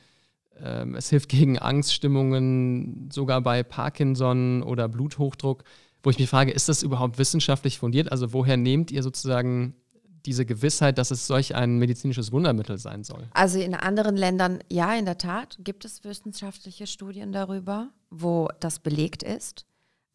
ähm, 0.62 0.94
es 0.94 1.08
hilft 1.08 1.30
gegen 1.30 1.58
Angststimmungen, 1.58 3.08
sogar 3.10 3.40
bei 3.40 3.62
Parkinson 3.62 4.62
oder 4.62 4.88
Bluthochdruck. 4.88 5.64
Wo 6.04 6.10
ich 6.10 6.18
mich 6.18 6.28
frage, 6.28 6.52
ist 6.52 6.68
das 6.68 6.82
überhaupt 6.82 7.18
wissenschaftlich 7.18 7.78
fundiert? 7.78 8.12
Also 8.12 8.34
woher 8.34 8.58
nehmt 8.58 8.90
ihr 8.90 9.02
sozusagen 9.02 9.74
diese 10.26 10.44
Gewissheit, 10.44 10.98
dass 10.98 11.10
es 11.10 11.26
solch 11.26 11.54
ein 11.54 11.78
medizinisches 11.78 12.30
Wundermittel 12.30 12.76
sein 12.76 13.04
soll? 13.04 13.26
Also 13.32 13.58
in 13.58 13.74
anderen 13.74 14.14
Ländern, 14.14 14.58
ja, 14.70 14.94
in 14.94 15.06
der 15.06 15.16
Tat, 15.16 15.56
gibt 15.60 15.86
es 15.86 16.04
wissenschaftliche 16.04 16.86
Studien 16.86 17.32
darüber, 17.32 17.88
wo 18.10 18.48
das 18.60 18.80
belegt 18.80 19.22
ist, 19.22 19.64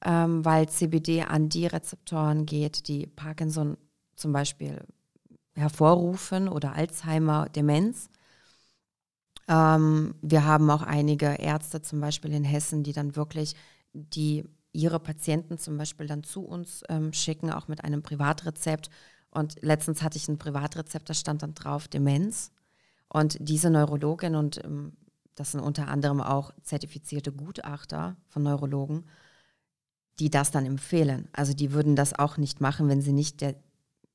ähm, 0.05 0.45
weil 0.45 0.69
CBD 0.69 1.23
an 1.23 1.49
die 1.49 1.65
Rezeptoren 1.65 2.45
geht, 2.45 2.87
die 2.87 3.07
Parkinson 3.07 3.75
zum 4.15 4.31
Beispiel 4.31 4.85
hervorrufen 5.55 6.49
oder 6.49 6.73
Alzheimer, 6.73 7.49
Demenz. 7.49 8.11
Ähm, 9.47 10.13
wir 10.21 10.45
haben 10.45 10.69
auch 10.69 10.83
einige 10.83 11.39
Ärzte 11.39 11.81
zum 11.81 11.99
Beispiel 11.99 12.31
in 12.31 12.43
Hessen, 12.43 12.83
die 12.83 12.93
dann 12.93 13.15
wirklich 13.15 13.55
die 13.93 14.45
ihre 14.71 14.99
Patienten 14.99 15.57
zum 15.57 15.77
Beispiel 15.77 16.07
dann 16.07 16.23
zu 16.23 16.41
uns 16.41 16.83
ähm, 16.89 17.13
schicken, 17.13 17.51
auch 17.51 17.67
mit 17.67 17.83
einem 17.83 18.01
Privatrezept. 18.01 18.89
Und 19.31 19.61
letztens 19.61 20.01
hatte 20.01 20.17
ich 20.17 20.27
ein 20.27 20.37
Privatrezept, 20.37 21.09
da 21.09 21.13
stand 21.13 21.43
dann 21.43 21.53
drauf 21.53 21.87
Demenz. 21.87 22.51
Und 23.07 23.37
diese 23.39 23.69
Neurologin 23.69 24.35
und 24.35 24.63
ähm, 24.63 24.93
das 25.35 25.51
sind 25.53 25.61
unter 25.61 25.87
anderem 25.87 26.21
auch 26.21 26.51
zertifizierte 26.63 27.31
Gutachter 27.31 28.17
von 28.27 28.43
Neurologen, 28.43 29.05
die 30.19 30.29
das 30.29 30.51
dann 30.51 30.65
empfehlen. 30.65 31.29
Also 31.31 31.53
die 31.53 31.71
würden 31.71 31.95
das 31.95 32.13
auch 32.13 32.37
nicht 32.37 32.61
machen, 32.61 32.89
wenn 32.89 33.01
sie 33.01 33.13
nicht 33.13 33.41
der, 33.41 33.55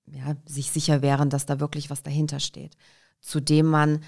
ja, 0.07 0.37
sich 0.47 0.71
sicher 0.71 1.03
wären, 1.03 1.31
dass 1.31 1.47
da 1.47 1.61
wirklich 1.61 1.90
was 1.90 2.03
dahinter 2.03 2.40
steht. 2.40 2.77
Zudem 3.21 3.67
man 3.67 4.01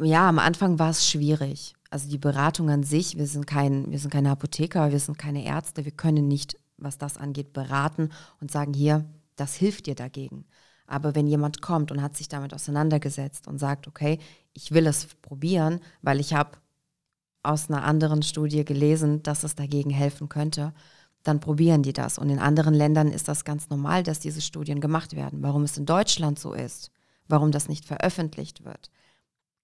ja, 0.00 0.28
am 0.28 0.38
Anfang 0.38 0.78
war 0.78 0.90
es 0.90 1.08
schwierig. 1.08 1.74
Also 1.90 2.08
die 2.08 2.18
Beratung 2.18 2.70
an 2.70 2.82
sich, 2.82 3.16
wir 3.16 3.26
sind, 3.26 3.46
kein, 3.46 3.90
wir 3.90 3.98
sind 3.98 4.10
keine 4.10 4.30
Apotheker, 4.30 4.92
wir 4.92 5.00
sind 5.00 5.18
keine 5.18 5.44
Ärzte, 5.44 5.84
wir 5.84 5.92
können 5.92 6.28
nicht, 6.28 6.58
was 6.76 6.98
das 6.98 7.16
angeht, 7.16 7.52
beraten 7.52 8.10
und 8.40 8.50
sagen, 8.50 8.74
hier, 8.74 9.04
das 9.36 9.54
hilft 9.54 9.86
dir 9.86 9.94
dagegen. 9.94 10.44
Aber 10.86 11.14
wenn 11.14 11.26
jemand 11.26 11.62
kommt 11.62 11.90
und 11.90 12.02
hat 12.02 12.16
sich 12.16 12.28
damit 12.28 12.54
auseinandergesetzt 12.54 13.46
und 13.46 13.58
sagt, 13.58 13.86
okay, 13.86 14.18
ich 14.52 14.72
will 14.72 14.86
es 14.86 15.06
probieren, 15.22 15.80
weil 16.02 16.20
ich 16.20 16.34
habe 16.34 16.58
aus 17.42 17.70
einer 17.70 17.84
anderen 17.84 18.22
Studie 18.22 18.64
gelesen, 18.64 19.22
dass 19.22 19.44
es 19.44 19.54
dagegen 19.54 19.90
helfen 19.90 20.28
könnte, 20.28 20.72
dann 21.22 21.40
probieren 21.40 21.82
die 21.82 21.92
das. 21.92 22.18
Und 22.18 22.30
in 22.30 22.38
anderen 22.38 22.74
Ländern 22.74 23.08
ist 23.08 23.28
das 23.28 23.44
ganz 23.44 23.68
normal, 23.68 24.02
dass 24.02 24.18
diese 24.18 24.40
Studien 24.40 24.80
gemacht 24.80 25.14
werden. 25.14 25.42
Warum 25.42 25.62
es 25.62 25.76
in 25.76 25.86
Deutschland 25.86 26.38
so 26.38 26.52
ist, 26.52 26.90
warum 27.28 27.52
das 27.52 27.68
nicht 27.68 27.84
veröffentlicht 27.84 28.64
wird, 28.64 28.90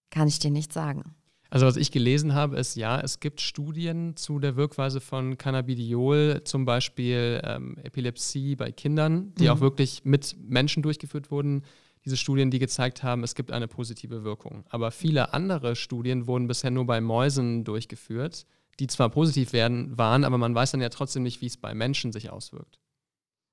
kann 0.09 0.27
ich 0.27 0.39
dir 0.39 0.51
nicht 0.51 0.73
sagen. 0.73 1.15
Also 1.55 1.67
was 1.67 1.77
ich 1.77 1.89
gelesen 1.89 2.33
habe, 2.33 2.57
ist 2.57 2.75
ja, 2.75 2.99
es 2.99 3.21
gibt 3.21 3.39
Studien 3.39 4.17
zu 4.17 4.39
der 4.39 4.57
Wirkweise 4.57 4.99
von 4.99 5.37
Cannabidiol, 5.37 6.41
zum 6.43 6.65
Beispiel 6.65 7.39
ähm, 7.45 7.77
Epilepsie 7.81 8.57
bei 8.57 8.73
Kindern, 8.73 9.33
die 9.35 9.45
mhm. 9.45 9.51
auch 9.51 9.59
wirklich 9.61 10.03
mit 10.03 10.35
Menschen 10.37 10.83
durchgeführt 10.83 11.31
wurden. 11.31 11.63
Diese 12.03 12.17
Studien, 12.17 12.51
die 12.51 12.59
gezeigt 12.59 13.03
haben, 13.03 13.23
es 13.23 13.35
gibt 13.35 13.53
eine 13.53 13.69
positive 13.69 14.25
Wirkung. 14.25 14.65
Aber 14.67 14.91
viele 14.91 15.33
andere 15.33 15.77
Studien 15.77 16.27
wurden 16.27 16.47
bisher 16.47 16.71
nur 16.71 16.85
bei 16.85 16.99
Mäusen 16.99 17.63
durchgeführt, 17.63 18.45
die 18.81 18.87
zwar 18.87 19.07
positiv 19.07 19.53
werden, 19.53 19.97
waren, 19.97 20.25
aber 20.25 20.37
man 20.37 20.53
weiß 20.53 20.71
dann 20.71 20.81
ja 20.81 20.89
trotzdem 20.89 21.23
nicht, 21.23 21.39
wie 21.39 21.47
es 21.47 21.55
bei 21.55 21.73
Menschen 21.73 22.11
sich 22.11 22.31
auswirkt. 22.31 22.79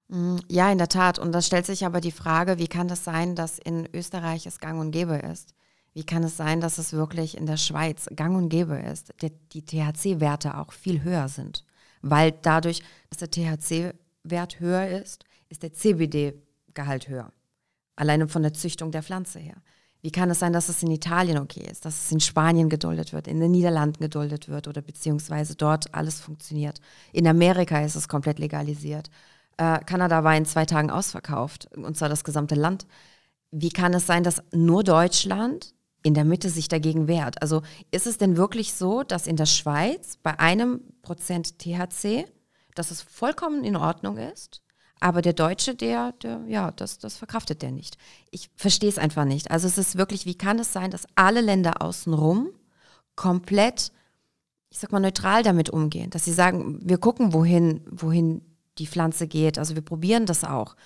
Mhm. 0.08 0.40
Ja, 0.50 0.72
in 0.72 0.78
der 0.78 0.88
Tat. 0.88 1.20
Und 1.20 1.30
da 1.30 1.40
stellt 1.40 1.66
sich 1.66 1.86
aber 1.86 2.00
die 2.00 2.10
Frage, 2.10 2.58
wie 2.58 2.66
kann 2.66 2.88
das 2.88 3.04
sein, 3.04 3.36
dass 3.36 3.60
in 3.60 3.88
Österreich 3.94 4.44
es 4.46 4.58
gang 4.58 4.80
und 4.80 4.90
gäbe 4.90 5.14
ist? 5.14 5.54
Wie 5.94 6.04
kann 6.04 6.24
es 6.24 6.36
sein, 6.36 6.60
dass 6.60 6.78
es 6.78 6.92
wirklich 6.92 7.36
in 7.36 7.46
der 7.46 7.58
Schweiz 7.58 8.08
gang 8.16 8.36
und 8.36 8.48
gäbe 8.48 8.76
ist, 8.76 9.12
die, 9.20 9.30
die 9.52 9.62
THC-Werte 9.64 10.56
auch 10.56 10.72
viel 10.72 11.02
höher 11.02 11.28
sind? 11.28 11.64
Weil 12.00 12.32
dadurch, 12.32 12.82
dass 13.10 13.18
der 13.18 13.30
THC-Wert 13.30 14.60
höher 14.60 14.88
ist, 14.88 15.24
ist 15.48 15.62
der 15.62 15.72
CBD-Gehalt 15.72 17.08
höher. 17.08 17.32
Alleine 17.94 18.26
von 18.26 18.42
der 18.42 18.54
Züchtung 18.54 18.90
der 18.90 19.02
Pflanze 19.02 19.38
her. 19.38 19.56
Wie 20.00 20.10
kann 20.10 20.30
es 20.30 20.40
sein, 20.40 20.52
dass 20.52 20.68
es 20.68 20.82
in 20.82 20.90
Italien 20.90 21.38
okay 21.38 21.64
ist, 21.70 21.84
dass 21.84 22.06
es 22.06 22.10
in 22.10 22.18
Spanien 22.18 22.68
geduldet 22.68 23.12
wird, 23.12 23.28
in 23.28 23.38
den 23.38 23.52
Niederlanden 23.52 24.00
geduldet 24.00 24.48
wird 24.48 24.66
oder 24.66 24.82
beziehungsweise 24.82 25.54
dort 25.54 25.94
alles 25.94 26.20
funktioniert? 26.20 26.80
In 27.12 27.28
Amerika 27.28 27.80
ist 27.84 27.94
es 27.94 28.08
komplett 28.08 28.40
legalisiert. 28.40 29.10
Äh, 29.58 29.78
Kanada 29.84 30.24
war 30.24 30.36
in 30.36 30.44
zwei 30.44 30.64
Tagen 30.64 30.90
ausverkauft, 30.90 31.68
und 31.76 31.96
zwar 31.96 32.08
das 32.08 32.24
gesamte 32.24 32.56
Land. 32.56 32.86
Wie 33.52 33.68
kann 33.68 33.94
es 33.94 34.06
sein, 34.06 34.24
dass 34.24 34.42
nur 34.52 34.82
Deutschland 34.82 35.74
in 36.02 36.14
der 36.14 36.24
Mitte 36.24 36.50
sich 36.50 36.68
dagegen 36.68 37.08
wehrt. 37.08 37.40
Also 37.42 37.62
ist 37.90 38.06
es 38.06 38.18
denn 38.18 38.36
wirklich 38.36 38.74
so, 38.74 39.02
dass 39.02 39.26
in 39.26 39.36
der 39.36 39.46
Schweiz 39.46 40.16
bei 40.22 40.38
einem 40.38 40.80
Prozent 41.02 41.58
THC, 41.58 42.26
dass 42.74 42.90
es 42.90 43.02
vollkommen 43.02 43.64
in 43.64 43.76
Ordnung 43.76 44.16
ist, 44.16 44.62
aber 45.00 45.20
der 45.20 45.32
Deutsche, 45.32 45.74
der, 45.74 46.12
der 46.12 46.42
ja, 46.46 46.70
das, 46.70 46.98
das 46.98 47.16
verkraftet 47.16 47.62
der 47.62 47.72
nicht. 47.72 47.98
Ich 48.30 48.50
verstehe 48.54 48.88
es 48.88 48.98
einfach 48.98 49.24
nicht. 49.24 49.50
Also 49.50 49.66
es 49.66 49.76
ist 49.76 49.98
wirklich, 49.98 50.26
wie 50.26 50.36
kann 50.36 50.58
es 50.60 50.72
sein, 50.72 50.92
dass 50.92 51.06
alle 51.16 51.40
Länder 51.40 51.82
außenrum 51.82 52.50
komplett, 53.16 53.90
ich 54.70 54.78
sag 54.78 54.92
mal, 54.92 55.00
neutral 55.00 55.42
damit 55.42 55.70
umgehen, 55.70 56.10
dass 56.10 56.24
sie 56.24 56.32
sagen, 56.32 56.78
wir 56.82 56.98
gucken, 56.98 57.32
wohin, 57.32 57.84
wohin 57.90 58.42
die 58.78 58.86
Pflanze 58.86 59.26
geht. 59.26 59.58
Also 59.58 59.74
wir 59.74 59.82
probieren 59.82 60.24
das 60.24 60.44
auch. 60.44 60.76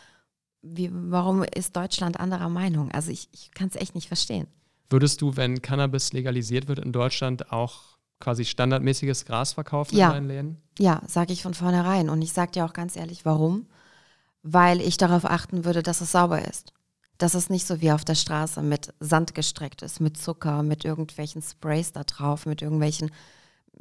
Wie, 0.63 0.91
warum 0.93 1.43
ist 1.43 1.77
Deutschland 1.77 2.19
anderer 2.19 2.49
Meinung? 2.49 2.91
Also 2.93 3.11
ich, 3.11 3.29
ich 3.33 3.53
kann 3.53 3.69
es 3.69 3.77
echt 3.77 3.95
nicht 3.95 4.09
verstehen. 4.09 4.49
Würdest 4.89 5.21
du, 5.21 5.37
wenn 5.37 5.63
Cannabis 5.63 6.13
legalisiert 6.13 6.69
wird 6.69 6.79
in 6.79 6.93
Deutschland, 6.93 7.53
auch 7.53 7.97
quasi 8.21 8.45
standardmäßiges 8.45 9.25
Gras 9.25 9.53
verkaufen 9.53 9.97
ja. 9.97 10.09
in 10.09 10.13
deinen 10.13 10.29
Läden? 10.29 10.63
Ja, 10.79 11.03
sage 11.07 11.33
ich 11.33 11.43
von 11.43 11.55
vornherein. 11.55 12.09
Und 12.09 12.23
ich 12.23 12.33
sage 12.33 12.53
dir 12.53 12.65
auch 12.65 12.73
ganz 12.73 12.97
ehrlich, 12.97 13.25
warum? 13.25 13.67
Weil 14.43 14.81
ich 14.81 14.97
darauf 14.97 15.25
achten 15.25 15.65
würde, 15.65 15.83
dass 15.83 16.01
es 16.01 16.13
sauber 16.13 16.47
ist. 16.47 16.73
Dass 17.19 17.35
es 17.35 17.51
nicht 17.51 17.67
so 17.67 17.81
wie 17.81 17.93
auf 17.93 18.05
der 18.05 18.15
Straße 18.15 18.63
mit 18.63 18.95
Sand 19.01 19.35
gestreckt 19.35 19.83
ist, 19.83 20.01
mit 20.01 20.17
Zucker, 20.17 20.63
mit 20.63 20.85
irgendwelchen 20.85 21.43
Sprays 21.43 21.93
da 21.93 22.05
drauf, 22.05 22.47
mit 22.47 22.63
irgendwelchen 22.63 23.11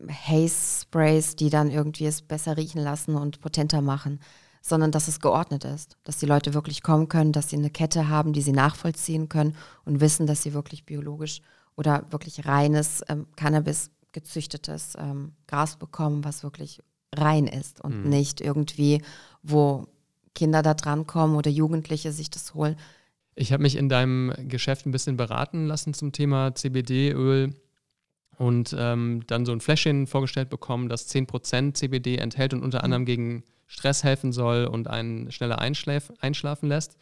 Haze-Sprays, 0.09 1.35
die 1.35 1.49
dann 1.49 1.69
irgendwie 1.69 2.05
es 2.05 2.21
besser 2.21 2.57
riechen 2.57 2.81
lassen 2.81 3.15
und 3.15 3.41
potenter 3.41 3.81
machen 3.81 4.19
sondern 4.67 4.91
dass 4.91 5.08
es 5.08 5.19
geordnet 5.19 5.63
ist, 5.63 5.95
dass 6.06 6.17
die 6.17 6.25
Leute 6.25 6.56
wirklich 6.56 6.82
kommen 6.82 7.08
können, 7.08 7.32
dass 7.32 7.51
sie 7.51 7.56
eine 7.56 7.69
Kette 7.69 8.10
haben, 8.10 8.34
die 8.34 8.41
sie 8.41 8.51
nachvollziehen 8.51 9.30
können 9.30 9.56
und 9.86 10.01
wissen, 10.01 10.25
dass 10.25 10.41
sie 10.41 10.56
wirklich 10.56 10.86
biologisch 10.86 11.41
oder 11.75 12.08
wirklich 12.10 12.47
reines 12.47 13.04
ähm, 13.08 13.28
Cannabis 13.36 13.91
gezüchtetes 14.12 14.93
ähm, 14.97 15.34
Gras 15.45 15.75
bekommen, 15.75 16.23
was 16.23 16.41
wirklich 16.41 16.82
rein 17.13 17.45
ist 17.45 17.80
und 17.80 18.06
mhm. 18.06 18.10
nicht 18.10 18.41
irgendwie, 18.41 19.04
wo 19.43 19.88
Kinder 20.34 20.63
da 20.63 20.73
dran 20.73 21.06
kommen 21.06 21.36
oder 21.36 21.51
Jugendliche 21.51 22.12
sich 22.12 22.32
das 22.32 22.56
holen. 22.56 22.75
Ich 23.36 23.54
habe 23.54 23.62
mich 23.62 23.75
in 23.75 23.88
deinem 23.88 24.34
Geschäft 24.47 24.88
ein 24.88 24.91
bisschen 24.91 25.15
beraten 25.15 25.67
lassen 25.67 25.93
zum 25.93 26.12
Thema 26.12 26.56
CBD-Öl 26.56 27.54
und 28.39 28.75
ähm, 28.75 29.21
dann 29.28 29.45
so 29.45 29.51
ein 29.51 29.62
Fläschchen 29.62 30.08
vorgestellt 30.08 30.49
bekommen, 30.49 30.89
das 30.89 31.08
10% 31.13 31.75
CBD 31.75 32.17
enthält 32.17 32.56
und 32.56 32.63
unter 32.63 32.80
mhm. 32.80 32.86
anderem 32.86 33.06
gegen 33.06 33.43
Stress 33.67 34.04
helfen 34.04 34.32
soll 34.32 34.65
und 34.65 34.88
einen 34.88 35.32
schneller 35.32 35.60
einschläf, 35.60 36.12
einschlafen 36.19 36.69
lässt. 36.69 36.97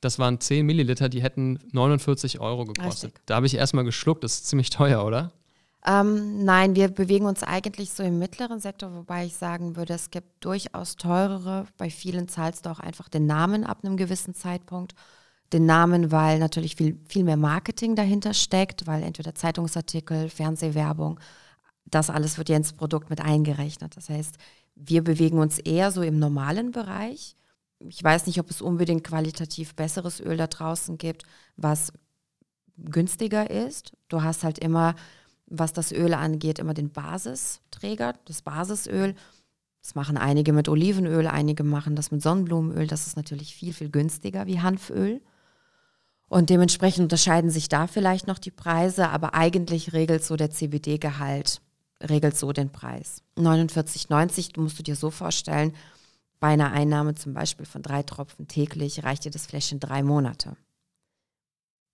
Das 0.00 0.18
waren 0.18 0.38
10 0.40 0.66
Milliliter, 0.66 1.08
die 1.08 1.22
hätten 1.22 1.58
49 1.72 2.40
Euro 2.40 2.64
gekostet. 2.64 3.12
Richtig. 3.12 3.26
Da 3.26 3.36
habe 3.36 3.46
ich 3.46 3.54
erstmal 3.54 3.84
geschluckt, 3.84 4.22
das 4.22 4.34
ist 4.34 4.46
ziemlich 4.46 4.70
teuer, 4.70 5.04
oder? 5.04 5.32
Ähm, 5.86 6.44
nein, 6.44 6.76
wir 6.76 6.88
bewegen 6.88 7.26
uns 7.26 7.42
eigentlich 7.42 7.90
so 7.92 8.02
im 8.02 8.18
mittleren 8.18 8.58
Sektor, 8.58 8.94
wobei 8.94 9.26
ich 9.26 9.36
sagen 9.36 9.76
würde, 9.76 9.92
es 9.94 10.10
gibt 10.10 10.44
durchaus 10.44 10.96
teurere. 10.96 11.66
Bei 11.76 11.90
vielen 11.90 12.28
zahlst 12.28 12.64
du 12.64 12.70
auch 12.70 12.80
einfach 12.80 13.08
den 13.08 13.26
Namen 13.26 13.64
ab 13.64 13.78
einem 13.82 13.96
gewissen 13.96 14.34
Zeitpunkt. 14.34 14.94
Den 15.52 15.66
Namen, 15.66 16.10
weil 16.10 16.38
natürlich 16.38 16.76
viel, 16.76 16.98
viel 17.06 17.22
mehr 17.22 17.36
Marketing 17.36 17.96
dahinter 17.96 18.32
steckt, 18.32 18.86
weil 18.86 19.02
entweder 19.02 19.34
Zeitungsartikel, 19.34 20.30
Fernsehwerbung, 20.30 21.20
das 21.84 22.08
alles 22.08 22.38
wird 22.38 22.48
ja 22.48 22.56
ins 22.56 22.72
Produkt 22.72 23.10
mit 23.10 23.20
eingerechnet. 23.20 23.96
Das 23.96 24.08
heißt, 24.08 24.36
wir 24.74 25.02
bewegen 25.02 25.38
uns 25.38 25.58
eher 25.58 25.90
so 25.90 26.02
im 26.02 26.18
normalen 26.18 26.70
Bereich. 26.70 27.36
Ich 27.80 28.02
weiß 28.02 28.26
nicht, 28.26 28.40
ob 28.40 28.50
es 28.50 28.62
unbedingt 28.62 29.04
qualitativ 29.04 29.74
besseres 29.74 30.20
Öl 30.20 30.36
da 30.36 30.46
draußen 30.46 30.98
gibt, 30.98 31.24
was 31.56 31.92
günstiger 32.76 33.50
ist. 33.50 33.92
Du 34.08 34.22
hast 34.22 34.44
halt 34.44 34.58
immer, 34.58 34.94
was 35.46 35.72
das 35.72 35.92
Öl 35.92 36.14
angeht, 36.14 36.58
immer 36.58 36.74
den 36.74 36.90
Basisträger, 36.90 38.14
das 38.24 38.42
Basisöl. 38.42 39.14
Das 39.82 39.94
machen 39.94 40.16
einige 40.16 40.52
mit 40.52 40.68
Olivenöl, 40.68 41.26
einige 41.26 41.62
machen 41.62 41.94
das 41.94 42.10
mit 42.10 42.22
Sonnenblumenöl. 42.22 42.86
Das 42.86 43.06
ist 43.06 43.16
natürlich 43.16 43.54
viel, 43.54 43.72
viel 43.72 43.90
günstiger 43.90 44.46
wie 44.46 44.60
Hanföl. 44.60 45.20
Und 46.28 46.50
dementsprechend 46.50 47.02
unterscheiden 47.02 47.50
sich 47.50 47.68
da 47.68 47.86
vielleicht 47.86 48.26
noch 48.26 48.38
die 48.38 48.50
Preise, 48.50 49.10
aber 49.10 49.34
eigentlich 49.34 49.92
regelt 49.92 50.24
so 50.24 50.36
der 50.36 50.50
CBD-Gehalt, 50.50 51.60
regelt 52.08 52.36
so 52.36 52.52
den 52.52 52.70
Preis. 52.70 53.22
49,90 53.36 54.60
musst 54.60 54.78
du 54.78 54.82
dir 54.82 54.96
so 54.96 55.10
vorstellen, 55.10 55.74
bei 56.40 56.48
einer 56.48 56.72
Einnahme 56.72 57.14
zum 57.14 57.34
Beispiel 57.34 57.66
von 57.66 57.82
drei 57.82 58.02
Tropfen 58.02 58.48
täglich 58.48 59.04
reicht 59.04 59.24
dir 59.24 59.30
das 59.30 59.46
Fläschchen 59.46 59.80
drei 59.80 60.02
Monate. 60.02 60.56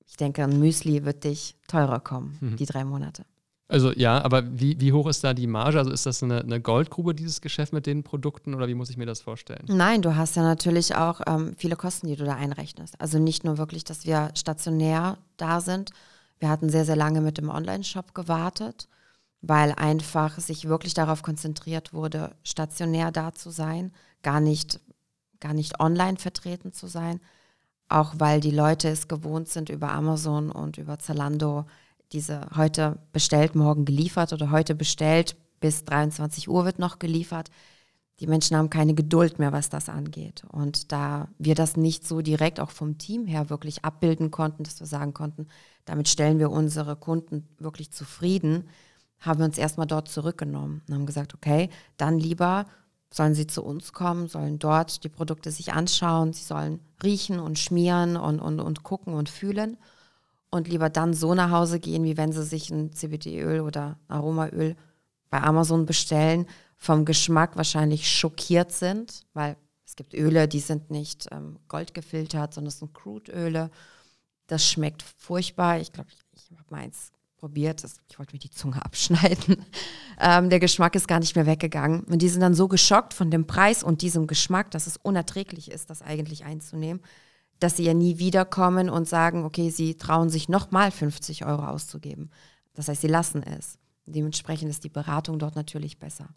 Ich 0.06 0.16
denke, 0.16 0.42
ein 0.42 0.58
Müsli 0.58 1.04
wird 1.04 1.24
dich 1.24 1.54
teurer 1.68 2.00
kommen, 2.00 2.36
mhm. 2.40 2.56
die 2.56 2.66
drei 2.66 2.84
Monate. 2.84 3.24
Also 3.70 3.92
ja, 3.92 4.20
aber 4.24 4.42
wie, 4.58 4.80
wie 4.80 4.92
hoch 4.92 5.06
ist 5.06 5.22
da 5.22 5.32
die 5.32 5.46
Marge? 5.46 5.78
Also 5.78 5.92
ist 5.92 6.04
das 6.04 6.22
eine, 6.24 6.40
eine, 6.40 6.60
Goldgrube, 6.60 7.14
dieses 7.14 7.40
Geschäft 7.40 7.72
mit 7.72 7.86
den 7.86 8.02
Produkten 8.02 8.54
oder 8.54 8.66
wie 8.66 8.74
muss 8.74 8.90
ich 8.90 8.96
mir 8.96 9.06
das 9.06 9.20
vorstellen? 9.20 9.64
Nein, 9.68 10.02
du 10.02 10.16
hast 10.16 10.34
ja 10.34 10.42
natürlich 10.42 10.96
auch 10.96 11.20
ähm, 11.28 11.54
viele 11.56 11.76
Kosten, 11.76 12.08
die 12.08 12.16
du 12.16 12.24
da 12.24 12.34
einrechnest. 12.34 13.00
Also 13.00 13.20
nicht 13.20 13.44
nur 13.44 13.58
wirklich, 13.58 13.84
dass 13.84 14.04
wir 14.04 14.32
stationär 14.34 15.18
da 15.36 15.60
sind. 15.60 15.90
Wir 16.40 16.48
hatten 16.48 16.68
sehr, 16.68 16.84
sehr 16.84 16.96
lange 16.96 17.20
mit 17.20 17.38
dem 17.38 17.48
Online-Shop 17.48 18.12
gewartet, 18.12 18.88
weil 19.42 19.72
einfach 19.72 20.38
sich 20.38 20.68
wirklich 20.68 20.94
darauf 20.94 21.22
konzentriert 21.22 21.92
wurde, 21.92 22.34
stationär 22.42 23.10
da 23.10 23.32
zu 23.32 23.50
sein, 23.50 23.92
gar 24.22 24.40
nicht, 24.40 24.80
gar 25.40 25.54
nicht 25.54 25.80
online 25.80 26.18
vertreten 26.18 26.72
zu 26.72 26.86
sein. 26.86 27.20
Auch 27.88 28.14
weil 28.18 28.40
die 28.40 28.50
Leute 28.50 28.88
es 28.88 29.08
gewohnt 29.08 29.48
sind, 29.48 29.68
über 29.68 29.90
Amazon 29.90 30.50
und 30.50 30.78
über 30.78 30.98
Zalando 30.98 31.64
diese 32.12 32.46
heute 32.54 32.98
bestellt, 33.12 33.54
morgen 33.54 33.84
geliefert 33.84 34.32
oder 34.32 34.50
heute 34.50 34.74
bestellt, 34.74 35.36
bis 35.60 35.84
23 35.84 36.48
Uhr 36.48 36.64
wird 36.64 36.78
noch 36.78 36.98
geliefert. 36.98 37.50
Die 38.20 38.26
Menschen 38.26 38.56
haben 38.56 38.68
keine 38.68 38.94
Geduld 38.94 39.38
mehr, 39.38 39.52
was 39.52 39.70
das 39.70 39.88
angeht. 39.88 40.44
Und 40.50 40.92
da 40.92 41.28
wir 41.38 41.54
das 41.54 41.76
nicht 41.76 42.06
so 42.06 42.20
direkt 42.20 42.60
auch 42.60 42.70
vom 42.70 42.98
Team 42.98 43.26
her 43.26 43.48
wirklich 43.48 43.84
abbilden 43.84 44.30
konnten, 44.30 44.62
dass 44.62 44.78
wir 44.78 44.86
sagen 44.86 45.14
konnten, 45.14 45.46
damit 45.86 46.08
stellen 46.08 46.38
wir 46.38 46.50
unsere 46.50 46.96
Kunden 46.96 47.48
wirklich 47.58 47.92
zufrieden, 47.92 48.68
haben 49.20 49.38
wir 49.38 49.46
uns 49.46 49.58
erstmal 49.58 49.86
dort 49.86 50.08
zurückgenommen 50.08 50.82
und 50.88 50.94
haben 50.94 51.06
gesagt, 51.06 51.34
okay, 51.34 51.70
dann 51.96 52.18
lieber 52.18 52.66
sollen 53.12 53.34
sie 53.34 53.46
zu 53.46 53.64
uns 53.64 53.92
kommen, 53.92 54.28
sollen 54.28 54.58
dort 54.58 55.02
die 55.04 55.08
Produkte 55.08 55.50
sich 55.50 55.72
anschauen, 55.72 56.32
sie 56.32 56.44
sollen 56.44 56.80
riechen 57.02 57.40
und 57.40 57.58
schmieren 57.58 58.16
und, 58.16 58.40
und, 58.40 58.60
und 58.60 58.82
gucken 58.82 59.14
und 59.14 59.28
fühlen 59.28 59.76
und 60.50 60.68
lieber 60.68 60.90
dann 60.90 61.14
so 61.14 61.34
nach 61.34 61.50
Hause 61.50 61.80
gehen, 61.80 62.04
wie 62.04 62.16
wenn 62.16 62.32
sie 62.32 62.44
sich 62.44 62.70
ein 62.70 62.92
CBD-Öl 62.92 63.60
oder 63.60 63.98
Aromaöl 64.08 64.76
bei 65.28 65.42
Amazon 65.42 65.86
bestellen, 65.86 66.46
vom 66.76 67.04
Geschmack 67.04 67.56
wahrscheinlich 67.56 68.10
schockiert 68.10 68.72
sind, 68.72 69.22
weil 69.34 69.56
es 69.86 69.96
gibt 69.96 70.14
Öle, 70.14 70.48
die 70.48 70.60
sind 70.60 70.90
nicht 70.90 71.28
ähm, 71.30 71.58
goldgefiltert, 71.68 72.54
sondern 72.54 72.68
es 72.68 72.78
sind 72.78 72.94
Crude-Öle. 72.94 73.70
Das 74.46 74.66
schmeckt 74.66 75.02
furchtbar. 75.02 75.78
Ich 75.78 75.92
glaube, 75.92 76.10
ich, 76.10 76.50
ich 76.50 76.58
habe 76.58 76.64
meins 76.70 77.12
probiert. 77.40 77.82
Ich 78.08 78.18
wollte 78.18 78.34
mir 78.34 78.38
die 78.38 78.50
Zunge 78.50 78.84
abschneiden. 78.84 79.64
Ähm, 80.20 80.50
der 80.50 80.60
Geschmack 80.60 80.94
ist 80.94 81.08
gar 81.08 81.18
nicht 81.18 81.34
mehr 81.34 81.46
weggegangen. 81.46 82.04
Und 82.04 82.20
die 82.22 82.28
sind 82.28 82.42
dann 82.42 82.54
so 82.54 82.68
geschockt 82.68 83.14
von 83.14 83.30
dem 83.30 83.46
Preis 83.46 83.82
und 83.82 84.02
diesem 84.02 84.26
Geschmack, 84.26 84.70
dass 84.70 84.86
es 84.86 84.98
unerträglich 84.98 85.70
ist, 85.70 85.90
das 85.90 86.02
eigentlich 86.02 86.44
einzunehmen, 86.44 87.02
dass 87.58 87.76
sie 87.76 87.84
ja 87.84 87.94
nie 87.94 88.18
wiederkommen 88.18 88.90
und 88.90 89.08
sagen, 89.08 89.44
okay, 89.44 89.70
sie 89.70 89.96
trauen 89.96 90.28
sich 90.28 90.48
nochmal 90.48 90.90
50 90.90 91.46
Euro 91.46 91.64
auszugeben. 91.66 92.30
Das 92.74 92.88
heißt, 92.88 93.00
sie 93.00 93.08
lassen 93.08 93.42
es. 93.42 93.78
Dementsprechend 94.06 94.70
ist 94.70 94.84
die 94.84 94.88
Beratung 94.88 95.38
dort 95.38 95.56
natürlich 95.56 95.98
besser. 95.98 96.28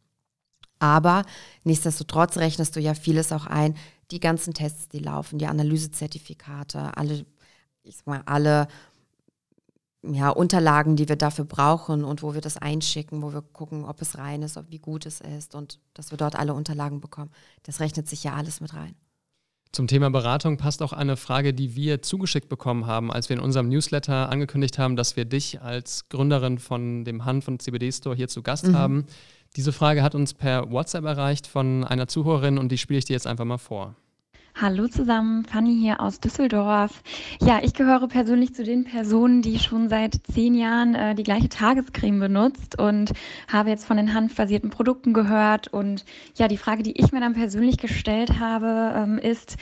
Aber 0.80 1.24
nichtsdestotrotz 1.64 2.38
rechnest 2.38 2.76
du 2.76 2.80
ja 2.80 2.94
vieles 2.94 3.32
auch 3.32 3.46
ein, 3.46 3.76
die 4.12 4.20
ganzen 4.20 4.54
Tests, 4.54 4.90
die 4.90 5.00
laufen, 5.00 5.40
die 5.40 5.48
Analysezertifikate, 5.48 6.98
alle, 6.98 7.26
ich 7.84 7.98
sag 7.98 8.08
mal, 8.08 8.24
alle 8.26 8.68
ja, 10.06 10.30
Unterlagen, 10.30 10.96
die 10.96 11.08
wir 11.08 11.16
dafür 11.16 11.46
brauchen 11.46 12.04
und 12.04 12.24
wo 12.24 12.34
wir 12.34 12.42
das 12.42 12.58
einschicken, 12.58 13.22
wo 13.22 13.34
wir 13.34 13.42
gucken, 13.42 13.86
ob 13.86 14.02
es 14.02 14.18
rein 14.18 14.42
ist, 14.42 14.58
ob 14.58 14.70
wie 14.70 14.80
gut 14.80 15.06
es 15.06 15.22
ist 15.22 15.56
und 15.56 15.80
dass 15.94 16.12
wir 16.12 16.18
dort 16.18 16.36
alle 16.36 16.54
Unterlagen 16.54 17.00
bekommen. 17.00 17.32
Das 17.64 17.80
rechnet 17.80 18.08
sich 18.08 18.24
ja 18.24 18.34
alles 18.34 18.60
mit 18.60 18.74
rein. 18.74 18.96
Zum 19.72 19.88
Thema 19.88 20.12
Beratung 20.12 20.58
passt 20.58 20.84
auch 20.84 20.94
eine 20.94 21.18
Frage, 21.18 21.54
die 21.54 21.76
wir 21.76 22.04
zugeschickt 22.04 22.48
bekommen 22.48 22.86
haben, 22.86 23.12
als 23.12 23.30
wir 23.30 23.38
in 23.38 23.42
unserem 23.42 23.70
Newsletter 23.70 24.30
angekündigt 24.30 24.78
haben, 24.78 24.96
dass 24.96 25.16
wir 25.16 25.26
dich 25.26 25.62
als 25.62 26.10
Gründerin 26.10 26.60
von 26.60 27.06
dem 27.06 27.26
Hanf- 27.26 27.48
und 27.48 27.62
CBD-Store 27.62 28.16
hier 28.16 28.28
zu 28.28 28.44
Gast 28.44 28.68
mhm. 28.68 28.76
haben. 28.76 29.06
Diese 29.56 29.72
Frage 29.72 30.04
hat 30.04 30.14
uns 30.14 30.36
per 30.36 30.70
WhatsApp 30.70 31.06
erreicht 31.06 31.48
von 31.48 31.84
einer 31.84 32.08
Zuhörerin 32.08 32.60
und 32.60 32.72
die 32.72 32.78
spiele 32.78 33.00
ich 33.00 33.06
dir 33.06 33.14
jetzt 33.14 33.26
einfach 33.26 33.46
mal 33.46 33.58
vor. 33.58 33.96
Hallo 34.56 34.88
zusammen, 34.88 35.46
Fanny 35.46 35.80
hier 35.80 36.00
aus 36.00 36.20
Düsseldorf. 36.20 37.02
Ja, 37.42 37.62
ich 37.64 37.74
gehöre 37.74 38.08
persönlich 38.08 38.54
zu 38.54 38.64
den 38.64 38.84
Personen, 38.84 39.42
die 39.42 39.58
schon 39.58 39.90
seit 39.90 40.20
zehn 40.32 40.54
Jahren 40.54 40.94
äh, 40.94 41.16
die 41.16 41.24
gleiche 41.24 41.50
Tagescreme 41.50 42.20
benutzt 42.20 42.80
und 42.80 43.14
habe 43.52 43.72
jetzt 43.72 43.86
von 43.86 43.98
den 43.98 44.14
hanfbasierten 44.14 44.70
Produkten 44.70 45.14
gehört. 45.14 45.70
Und 45.70 46.06
ja, 46.36 46.48
die 46.48 46.58
Frage, 46.58 46.84
die 46.84 47.00
ich 47.00 47.12
mir 47.12 47.20
dann 47.20 47.34
persönlich 47.34 47.78
gestellt 47.78 48.40
habe, 48.40 48.94
ähm, 48.96 49.18
ist, 49.18 49.58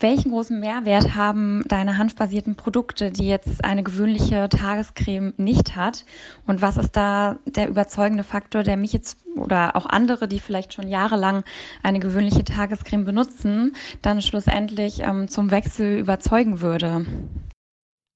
welchen 0.00 0.30
großen 0.30 0.58
Mehrwert 0.58 1.14
haben 1.14 1.62
deine 1.68 1.98
hanfbasierten 1.98 2.56
Produkte, 2.56 3.10
die 3.10 3.28
jetzt 3.28 3.64
eine 3.64 3.82
gewöhnliche 3.82 4.48
Tagescreme 4.48 5.34
nicht 5.36 5.76
hat? 5.76 6.04
Und 6.46 6.62
was 6.62 6.76
ist 6.76 6.96
da 6.96 7.38
der 7.46 7.68
überzeugende 7.68 8.24
Faktor, 8.24 8.62
der 8.62 8.76
mich 8.76 8.92
jetzt 8.92 9.18
oder 9.36 9.76
auch 9.76 9.86
andere, 9.86 10.28
die 10.28 10.40
vielleicht 10.40 10.74
schon 10.74 10.88
jahrelang 10.88 11.44
eine 11.82 12.00
gewöhnliche 12.00 12.44
Tagescreme 12.44 13.04
benutzen, 13.04 13.76
dann 14.02 14.22
schlussendlich 14.22 15.00
ähm, 15.00 15.28
zum 15.28 15.50
Wechsel 15.50 15.98
überzeugen 15.98 16.60
würde? 16.60 17.06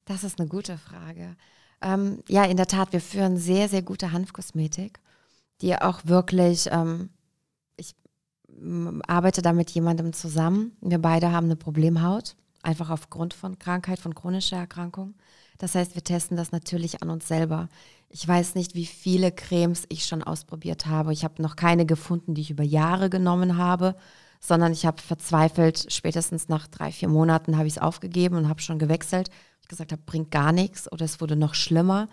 Das 0.04 0.24
ist 0.24 0.40
eine 0.40 0.48
gute 0.48 0.78
Frage. 0.78 1.36
Ähm, 1.80 2.22
ja, 2.28 2.44
in 2.44 2.56
der 2.56 2.66
Tat, 2.66 2.92
wir 2.92 3.00
führen 3.00 3.36
sehr, 3.36 3.68
sehr 3.68 3.82
gute 3.82 4.12
Hanfkosmetik, 4.12 5.00
die 5.60 5.76
auch 5.76 6.00
wirklich 6.04 6.68
ähm, 6.72 7.10
arbeite 9.07 9.42
da 9.42 9.53
mit 9.53 9.71
jemandem 9.71 10.12
zusammen. 10.12 10.77
Wir 10.81 10.99
beide 10.99 11.33
haben 11.33 11.47
eine 11.47 11.57
Problemhaut, 11.57 12.37
einfach 12.62 12.90
aufgrund 12.90 13.35
von 13.35 13.59
Krankheit, 13.59 13.99
von 13.99 14.14
chronischer 14.14 14.57
Erkrankung. 14.57 15.14
Das 15.59 15.75
heißt, 15.75 15.94
wir 15.94 16.05
testen 16.05 16.37
das 16.37 16.53
natürlich 16.53 17.03
an 17.03 17.11
uns 17.11 17.27
selber. 17.27 17.68
Ich 18.09 18.27
weiß 18.27 18.55
nicht, 18.55 18.75
wie 18.75 18.87
viele 18.87 19.33
Cremes 19.33 19.85
ich 19.88 20.07
schon 20.07 20.23
ausprobiert 20.23 20.87
habe. 20.87 21.12
Ich 21.12 21.25
habe 21.25 21.42
noch 21.42 21.57
keine 21.57 21.85
gefunden, 21.85 22.35
die 22.35 22.42
ich 22.42 22.51
über 22.51 22.62
Jahre 22.62 23.11
genommen 23.11 23.59
habe, 23.59 23.97
sondern 24.40 24.73
ich 24.73 24.87
habe 24.87 25.03
verzweifelt, 25.03 25.92
spätestens 25.92 26.49
nach 26.49 26.68
drei, 26.68 26.92
vier 26.92 27.09
Monaten 27.09 27.57
habe 27.57 27.66
ich 27.66 27.75
es 27.75 27.83
aufgegeben 27.83 28.37
und 28.37 28.49
habe 28.49 28.62
schon 28.62 28.79
gewechselt. 28.79 29.31
Ich 29.62 29.68
gesagt 29.68 29.92
habe, 29.92 30.03
bringt 30.07 30.31
gar 30.31 30.53
nichts 30.53 30.90
oder 30.90 31.05
es 31.05 31.21
wurde 31.21 31.37
noch 31.37 31.55
schlimmer. 31.55 32.09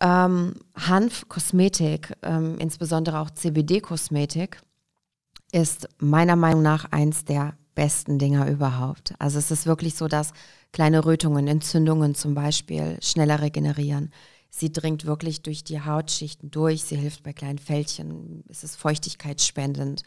Ähm, 0.00 0.54
Hanf, 0.76 1.28
Kosmetik, 1.28 2.12
ähm, 2.22 2.58
insbesondere 2.58 3.18
auch 3.20 3.30
CBD-Kosmetik, 3.30 4.60
ist 5.52 5.88
meiner 5.98 6.36
Meinung 6.36 6.62
nach 6.62 6.90
eins 6.92 7.24
der 7.24 7.56
besten 7.74 8.18
Dinger 8.18 8.48
überhaupt. 8.48 9.14
Also 9.18 9.38
es 9.38 9.50
ist 9.50 9.66
wirklich 9.66 9.94
so, 9.94 10.08
dass 10.08 10.32
kleine 10.72 11.04
Rötungen, 11.04 11.46
Entzündungen 11.46 12.14
zum 12.14 12.34
Beispiel 12.34 12.98
schneller 13.02 13.40
regenerieren. 13.40 14.12
Sie 14.50 14.72
dringt 14.72 15.04
wirklich 15.04 15.42
durch 15.42 15.62
die 15.62 15.82
Hautschichten 15.82 16.50
durch, 16.50 16.84
sie 16.84 16.96
hilft 16.96 17.22
bei 17.22 17.32
kleinen 17.32 17.58
Fältchen, 17.58 18.42
es 18.48 18.64
ist 18.64 18.76
feuchtigkeitsspendend. 18.76 20.02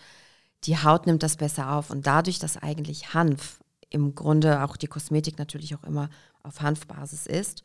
Die 0.64 0.78
Haut 0.78 1.06
nimmt 1.06 1.24
das 1.24 1.38
besser 1.38 1.72
auf 1.72 1.92
und 1.92 2.08
dadurch, 2.08 2.40
dass 2.40 2.58
eigentlich 2.58 3.14
Hanf 3.14 3.60
im 3.90 4.16
Grunde 4.16 4.64
auch 4.64 4.76
die 4.76 4.88
Kosmetik 4.88 5.38
natürlich 5.38 5.76
auch 5.76 5.84
immer 5.84 6.10
auf 6.44 6.62
Hanfbasis 6.62 7.28
ist, 7.28 7.64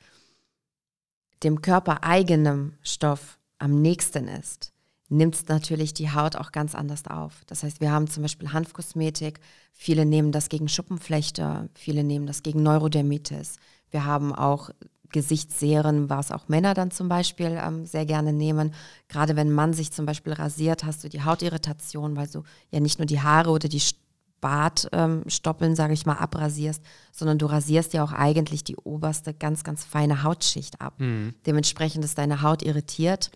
dem 1.42 1.62
Körper 1.62 2.04
eigenem 2.04 2.74
Stoff 2.82 3.38
am 3.58 3.80
nächsten 3.80 4.28
ist, 4.28 4.73
nimmt 5.08 5.34
es 5.34 5.46
natürlich 5.48 5.94
die 5.94 6.10
Haut 6.10 6.36
auch 6.36 6.52
ganz 6.52 6.74
anders 6.74 7.06
auf. 7.06 7.42
Das 7.46 7.62
heißt, 7.62 7.80
wir 7.80 7.92
haben 7.92 8.08
zum 8.08 8.22
Beispiel 8.22 8.52
Hanfkosmetik, 8.52 9.40
viele 9.72 10.06
nehmen 10.06 10.32
das 10.32 10.48
gegen 10.48 10.68
Schuppenflechte, 10.68 11.68
viele 11.74 12.04
nehmen 12.04 12.26
das 12.26 12.42
gegen 12.42 12.62
Neurodermitis. 12.62 13.56
Wir 13.90 14.04
haben 14.04 14.34
auch 14.34 14.70
Gesichtsserien, 15.10 16.10
was 16.10 16.32
auch 16.32 16.48
Männer 16.48 16.74
dann 16.74 16.90
zum 16.90 17.08
Beispiel 17.08 17.58
ähm, 17.62 17.86
sehr 17.86 18.04
gerne 18.04 18.32
nehmen. 18.32 18.74
Gerade 19.08 19.36
wenn 19.36 19.52
man 19.52 19.72
sich 19.72 19.92
zum 19.92 20.06
Beispiel 20.06 20.32
rasiert, 20.32 20.84
hast 20.84 21.04
du 21.04 21.08
die 21.08 21.22
Hautirritation, 21.22 22.16
weil 22.16 22.26
du 22.26 22.42
ja 22.70 22.80
nicht 22.80 22.98
nur 22.98 23.06
die 23.06 23.20
Haare 23.20 23.50
oder 23.50 23.68
die 23.68 23.82
Bartstoppeln, 24.40 25.70
ähm, 25.70 25.76
sage 25.76 25.94
ich 25.94 26.04
mal, 26.04 26.16
abrasierst, 26.16 26.82
sondern 27.12 27.38
du 27.38 27.46
rasierst 27.46 27.94
ja 27.94 28.02
auch 28.02 28.12
eigentlich 28.12 28.64
die 28.64 28.76
oberste 28.76 29.32
ganz, 29.32 29.62
ganz 29.62 29.84
feine 29.84 30.24
Hautschicht 30.24 30.80
ab. 30.80 30.98
Mhm. 30.98 31.34
Dementsprechend 31.46 32.04
ist 32.04 32.18
deine 32.18 32.42
Haut 32.42 32.62
irritiert 32.62 33.30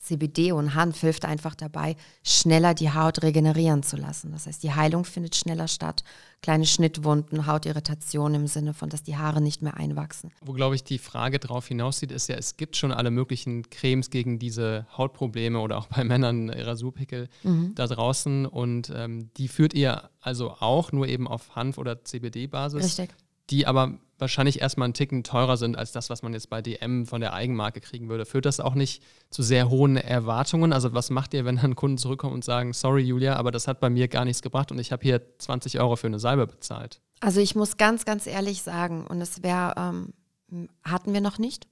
CBD 0.00 0.52
und 0.52 0.74
Hanf 0.74 1.00
hilft 1.00 1.26
einfach 1.26 1.54
dabei, 1.54 1.94
schneller 2.24 2.72
die 2.74 2.92
Haut 2.92 3.22
regenerieren 3.22 3.82
zu 3.82 3.96
lassen. 3.96 4.32
Das 4.32 4.46
heißt, 4.46 4.62
die 4.62 4.72
Heilung 4.72 5.04
findet 5.04 5.36
schneller 5.36 5.68
statt. 5.68 6.04
Kleine 6.42 6.64
Schnittwunden, 6.64 7.46
Hautirritationen 7.46 8.42
im 8.42 8.46
Sinne 8.46 8.72
von, 8.72 8.88
dass 8.88 9.02
die 9.02 9.18
Haare 9.18 9.42
nicht 9.42 9.60
mehr 9.60 9.76
einwachsen. 9.76 10.32
Wo, 10.40 10.54
glaube 10.54 10.74
ich, 10.74 10.84
die 10.84 10.96
Frage 10.96 11.38
darauf 11.38 11.68
hinaussieht, 11.68 12.12
ist 12.12 12.28
ja, 12.28 12.36
es 12.36 12.56
gibt 12.56 12.78
schon 12.78 12.92
alle 12.92 13.10
möglichen 13.10 13.68
Cremes 13.68 14.08
gegen 14.08 14.38
diese 14.38 14.86
Hautprobleme 14.96 15.60
oder 15.60 15.76
auch 15.76 15.86
bei 15.86 16.02
Männern 16.02 16.48
Rasurpickel 16.48 17.28
mhm. 17.42 17.74
da 17.74 17.86
draußen. 17.86 18.46
Und 18.46 18.90
ähm, 18.94 19.30
die 19.36 19.48
führt 19.48 19.74
ihr 19.74 20.08
also 20.20 20.52
auch 20.60 20.92
nur 20.92 21.08
eben 21.08 21.28
auf 21.28 21.54
Hanf- 21.56 21.76
oder 21.76 22.02
CBD-Basis. 22.04 22.84
Richtig. 22.84 23.10
Die 23.50 23.66
aber 23.66 23.98
wahrscheinlich 24.20 24.60
erstmal 24.60 24.84
einen 24.84 24.94
Ticken 24.94 25.24
teurer 25.24 25.56
sind 25.56 25.76
als 25.76 25.92
das, 25.92 26.10
was 26.10 26.22
man 26.22 26.32
jetzt 26.32 26.50
bei 26.50 26.62
DM 26.62 27.06
von 27.06 27.20
der 27.20 27.32
Eigenmarke 27.32 27.80
kriegen 27.80 28.08
würde. 28.08 28.26
Führt 28.26 28.46
das 28.46 28.60
auch 28.60 28.74
nicht 28.74 29.02
zu 29.30 29.42
sehr 29.42 29.70
hohen 29.70 29.96
Erwartungen? 29.96 30.72
Also 30.72 30.92
was 30.92 31.10
macht 31.10 31.34
ihr, 31.34 31.44
wenn 31.44 31.56
dann 31.56 31.74
Kunden 31.74 31.98
zurückkommen 31.98 32.34
und 32.34 32.44
sagen, 32.44 32.72
sorry 32.72 33.02
Julia, 33.02 33.36
aber 33.36 33.50
das 33.50 33.66
hat 33.66 33.80
bei 33.80 33.90
mir 33.90 34.08
gar 34.08 34.24
nichts 34.24 34.42
gebracht 34.42 34.70
und 34.70 34.78
ich 34.78 34.92
habe 34.92 35.02
hier 35.02 35.22
20 35.38 35.80
Euro 35.80 35.96
für 35.96 36.06
eine 36.06 36.18
Salbe 36.18 36.46
bezahlt? 36.46 37.00
Also 37.20 37.40
ich 37.40 37.54
muss 37.54 37.76
ganz, 37.76 38.04
ganz 38.04 38.26
ehrlich 38.26 38.62
sagen, 38.62 39.06
und 39.06 39.20
es 39.20 39.42
wäre, 39.42 39.74
ähm, 39.76 40.68
hatten 40.84 41.12
wir 41.12 41.20
noch 41.20 41.38
nicht. 41.38 41.66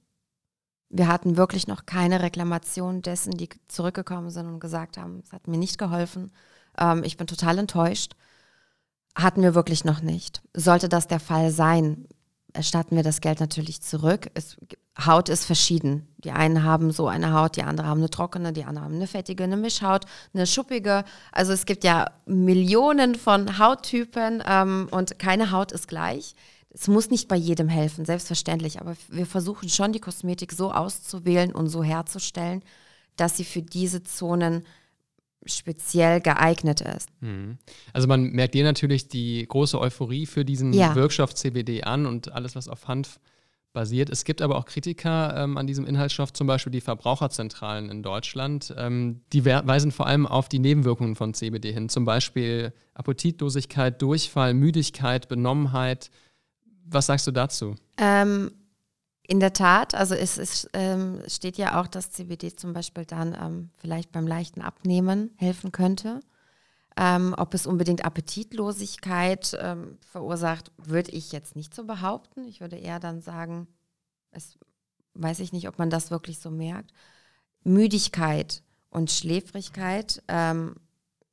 Wir 0.89 1.07
hatten 1.07 1.37
wirklich 1.37 1.67
noch 1.67 1.85
keine 1.85 2.21
Reklamation 2.21 3.01
dessen, 3.01 3.37
die 3.37 3.49
zurückgekommen 3.67 4.31
sind 4.31 4.47
und 4.47 4.59
gesagt 4.59 4.97
haben, 4.97 5.21
es 5.23 5.31
hat 5.31 5.47
mir 5.47 5.57
nicht 5.57 5.77
geholfen. 5.77 6.31
Ähm, 6.77 7.03
ich 7.03 7.17
bin 7.17 7.27
total 7.27 7.59
enttäuscht. 7.59 8.15
Hatten 9.15 9.41
wir 9.41 9.55
wirklich 9.55 9.85
noch 9.85 10.01
nicht. 10.01 10.41
Sollte 10.53 10.89
das 10.89 11.07
der 11.07 11.19
Fall 11.19 11.51
sein, 11.51 12.07
erstatten 12.53 12.95
wir 12.95 13.03
das 13.03 13.21
Geld 13.21 13.39
natürlich 13.39 13.81
zurück. 13.81 14.29
Es, 14.33 14.57
Haut 15.05 15.29
ist 15.29 15.45
verschieden. 15.45 16.07
Die 16.17 16.31
einen 16.31 16.63
haben 16.63 16.91
so 16.91 17.07
eine 17.07 17.33
Haut, 17.33 17.55
die 17.55 17.63
anderen 17.63 17.89
haben 17.89 17.99
eine 17.99 18.09
trockene, 18.09 18.53
die 18.53 18.65
anderen 18.65 18.85
haben 18.85 18.95
eine 18.95 19.07
fettige, 19.07 19.43
eine 19.43 19.57
Mischhaut, 19.57 20.05
eine 20.33 20.45
schuppige. 20.45 21.03
Also 21.31 21.53
es 21.53 21.65
gibt 21.65 21.83
ja 21.83 22.11
Millionen 22.25 23.15
von 23.15 23.59
Hauttypen 23.59 24.43
ähm, 24.45 24.87
und 24.91 25.19
keine 25.19 25.51
Haut 25.51 25.71
ist 25.71 25.87
gleich. 25.87 26.35
Es 26.71 26.87
muss 26.87 27.09
nicht 27.09 27.27
bei 27.27 27.35
jedem 27.35 27.67
helfen, 27.67 28.05
selbstverständlich, 28.05 28.79
aber 28.79 28.95
wir 29.07 29.25
versuchen 29.25 29.69
schon 29.69 29.91
die 29.91 29.99
Kosmetik 29.99 30.51
so 30.51 30.71
auszuwählen 30.71 31.53
und 31.53 31.67
so 31.67 31.83
herzustellen, 31.83 32.63
dass 33.15 33.37
sie 33.37 33.45
für 33.45 33.61
diese 33.61 34.03
Zonen 34.03 34.65
speziell 35.45 36.21
geeignet 36.21 36.81
ist. 36.81 37.09
Mhm. 37.21 37.57
Also 37.93 38.07
man 38.07 38.31
merkt 38.31 38.53
dir 38.53 38.63
natürlich 38.63 39.07
die 39.07 39.45
große 39.47 39.79
Euphorie 39.79 40.25
für 40.25 40.45
diesen 40.45 40.73
ja. 40.73 40.95
Wirkstoff 40.95 41.33
CBD 41.33 41.83
an 41.83 42.05
und 42.05 42.31
alles, 42.31 42.55
was 42.55 42.67
auf 42.67 42.87
Hanf 42.87 43.19
basiert. 43.71 44.09
Es 44.09 44.23
gibt 44.23 44.41
aber 44.41 44.57
auch 44.57 44.65
Kritiker 44.65 45.35
ähm, 45.37 45.57
an 45.57 45.67
diesem 45.67 45.85
Inhaltsstoff, 45.85 46.33
zum 46.33 46.47
Beispiel 46.47 46.71
die 46.71 46.81
Verbraucherzentralen 46.81 47.89
in 47.89 48.03
Deutschland. 48.03 48.73
Ähm, 48.77 49.21
die 49.31 49.45
weisen 49.45 49.91
vor 49.91 50.07
allem 50.07 50.25
auf 50.25 50.49
die 50.49 50.59
Nebenwirkungen 50.59 51.15
von 51.15 51.33
CBD 51.33 51.71
hin, 51.71 51.87
zum 51.89 52.05
Beispiel 52.05 52.73
Appetitlosigkeit, 52.95 54.01
Durchfall, 54.01 54.53
Müdigkeit, 54.53 55.27
Benommenheit. 55.27 56.09
Was 56.85 57.05
sagst 57.05 57.27
du 57.27 57.31
dazu? 57.31 57.75
Ähm, 57.97 58.51
in 59.29 59.39
der 59.39 59.53
Tat, 59.53 59.93
also 59.93 60.15
es, 60.15 60.39
es 60.39 60.67
ähm, 60.73 61.21
steht 61.27 61.57
ja 61.57 61.79
auch, 61.79 61.85
dass 61.85 62.09
CBD 62.09 62.55
zum 62.55 62.73
Beispiel 62.73 63.05
dann 63.05 63.37
ähm, 63.39 63.69
vielleicht 63.77 64.11
beim 64.11 64.25
leichten 64.25 64.63
Abnehmen 64.63 65.29
helfen 65.37 65.71
könnte. 65.71 66.21
Ähm, 66.97 67.35
ob 67.37 67.53
es 67.53 67.67
unbedingt 67.67 68.03
Appetitlosigkeit 68.03 69.55
ähm, 69.61 69.99
verursacht, 70.01 70.71
würde 70.77 71.11
ich 71.11 71.31
jetzt 71.31 71.55
nicht 71.55 71.75
so 71.75 71.85
behaupten. 71.85 72.43
Ich 72.47 72.59
würde 72.59 72.77
eher 72.77 72.99
dann 72.99 73.21
sagen, 73.21 73.67
es 74.31 74.57
weiß 75.13 75.41
ich 75.41 75.53
nicht, 75.53 75.67
ob 75.67 75.77
man 75.77 75.91
das 75.91 76.09
wirklich 76.09 76.39
so 76.39 76.49
merkt. 76.49 76.91
Müdigkeit 77.63 78.63
und 78.89 79.11
Schläfrigkeit 79.11 80.23
ähm, 80.27 80.75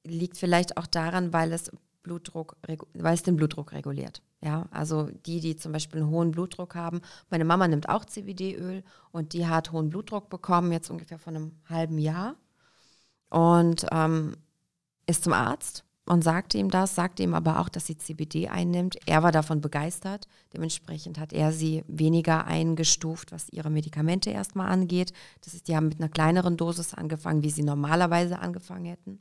liegt 0.05 0.37
vielleicht 0.37 0.77
auch 0.77 0.87
daran, 0.87 1.33
weil 1.33 1.51
es 1.51 1.71
Blutdruck, 2.03 2.59
weil 2.93 3.15
es 3.15 3.23
den 3.23 3.37
Blutdruck 3.37 3.73
reguliert. 3.73 4.21
Ja, 4.43 4.67
also 4.71 5.09
die, 5.25 5.41
die 5.41 5.57
zum 5.57 5.73
Beispiel 5.73 6.03
einen 6.03 6.11
hohen 6.11 6.31
Blutdruck 6.31 6.75
haben. 6.75 7.01
Meine 7.31 7.45
Mama 7.45 7.67
nimmt 7.69 7.89
auch 7.89 8.05
CBD-Öl 8.05 8.85
und 9.11 9.33
die 9.33 9.47
hat 9.47 9.73
hohen 9.73 9.89
Blutdruck 9.89 10.29
bekommen, 10.29 10.73
jetzt 10.73 10.91
ungefähr 10.91 11.19
vor 11.19 11.33
einem 11.33 11.53
halben 11.69 11.99
Jahr. 11.99 12.37
Und 13.31 13.87
ähm, 13.91 14.37
ist 15.07 15.25
zum 15.25 15.33
Arzt 15.33 15.85
und 16.07 16.23
sagte 16.23 16.59
ihm 16.59 16.71
das, 16.71 16.95
sagte 16.95 17.23
ihm 17.23 17.35
aber 17.35 17.61
auch, 17.61 17.69
dass 17.69 17.87
sie 17.87 17.99
CBD 17.99 18.49
einnimmt. 18.49 18.97
Er 19.07 19.23
war 19.23 19.33
davon 19.33 19.61
begeistert. 19.61 20.29
Dementsprechend 20.55 21.19
hat 21.19 21.33
er 21.33 21.53
sie 21.53 21.85
weniger 21.89 22.47
eingestuft, 22.47 23.33
was 23.33 23.49
ihre 23.51 23.71
Medikamente 23.71 24.31
erstmal 24.31 24.69
angeht. 24.69 25.13
Das 25.45 25.55
ist, 25.55 25.67
die 25.67 25.77
haben 25.77 25.89
mit 25.89 25.99
einer 25.99 26.09
kleineren 26.09 26.57
Dosis 26.57 26.95
angefangen, 26.95 27.43
wie 27.43 27.51
sie 27.51 27.65
normalerweise 27.65 28.39
angefangen 28.39 28.85
hätten. 28.85 29.21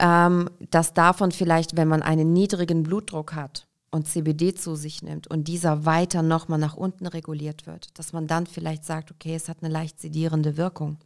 Ähm, 0.00 0.48
dass 0.70 0.94
davon 0.94 1.32
vielleicht, 1.32 1.76
wenn 1.76 1.88
man 1.88 2.02
einen 2.02 2.32
niedrigen 2.32 2.82
Blutdruck 2.82 3.34
hat, 3.34 3.67
und 3.90 4.06
CBD 4.06 4.54
zu 4.54 4.76
sich 4.76 5.02
nimmt 5.02 5.26
und 5.26 5.48
dieser 5.48 5.86
weiter 5.86 6.22
nochmal 6.22 6.58
nach 6.58 6.76
unten 6.76 7.06
reguliert 7.06 7.66
wird, 7.66 7.98
dass 7.98 8.12
man 8.12 8.26
dann 8.26 8.46
vielleicht 8.46 8.84
sagt, 8.84 9.10
okay, 9.10 9.34
es 9.34 9.48
hat 9.48 9.58
eine 9.62 9.72
leicht 9.72 10.00
sedierende 10.00 10.56
Wirkung. 10.56 10.98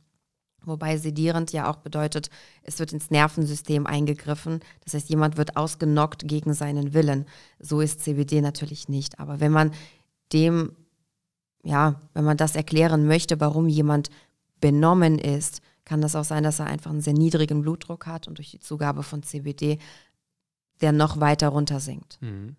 Wobei 0.65 0.97
sedierend 0.97 1.53
ja 1.53 1.71
auch 1.71 1.77
bedeutet, 1.77 2.31
es 2.63 2.79
wird 2.79 2.93
ins 2.93 3.11
Nervensystem 3.11 3.87
eingegriffen. 3.87 4.61
Das 4.85 4.95
heißt, 4.95 5.09
jemand 5.09 5.37
wird 5.37 5.57
ausgenockt 5.57 6.27
gegen 6.27 6.55
seinen 6.55 6.95
Willen. 6.95 7.27
So 7.59 7.81
ist 7.81 8.01
CBD 8.01 8.41
natürlich 8.41 8.89
nicht. 8.89 9.19
Aber 9.19 9.41
wenn 9.41 9.51
man 9.51 9.73
dem, 10.33 10.77
ja, 11.65 12.01
wenn 12.15 12.25
man 12.25 12.37
das 12.37 12.55
erklären 12.55 13.07
möchte, 13.07 13.41
warum 13.41 13.69
jemand 13.69 14.11
benommen 14.61 15.19
ist, 15.19 15.63
kann 15.85 16.01
das 16.01 16.15
auch 16.15 16.25
sein, 16.25 16.45
dass 16.45 16.61
er 16.61 16.67
einfach 16.67 16.93
einen 16.93 17.01
sehr 17.01 17.13
niedrigen 17.13 17.63
Blutdruck 17.63 18.07
hat 18.07 18.29
und 18.29 18.39
durch 18.39 18.53
die 18.53 18.61
Zugabe 18.61 19.03
von 19.03 19.25
CBD 19.25 19.79
der 20.83 20.93
noch 20.93 21.21
weiter 21.21 21.49
runter 21.49 21.81
sinkt. 21.81 22.19
Mhm. 22.21 22.57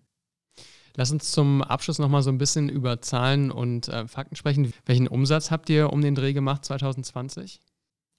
Lass 0.96 1.10
uns 1.10 1.32
zum 1.32 1.62
Abschluss 1.62 1.98
nochmal 1.98 2.22
so 2.22 2.30
ein 2.30 2.38
bisschen 2.38 2.68
über 2.68 3.00
Zahlen 3.00 3.50
und 3.50 3.88
äh, 3.88 4.06
Fakten 4.06 4.36
sprechen. 4.36 4.72
Welchen 4.86 5.08
Umsatz 5.08 5.50
habt 5.50 5.68
ihr 5.68 5.92
um 5.92 6.00
den 6.00 6.14
Dreh 6.14 6.32
gemacht 6.32 6.64
2020? 6.64 7.60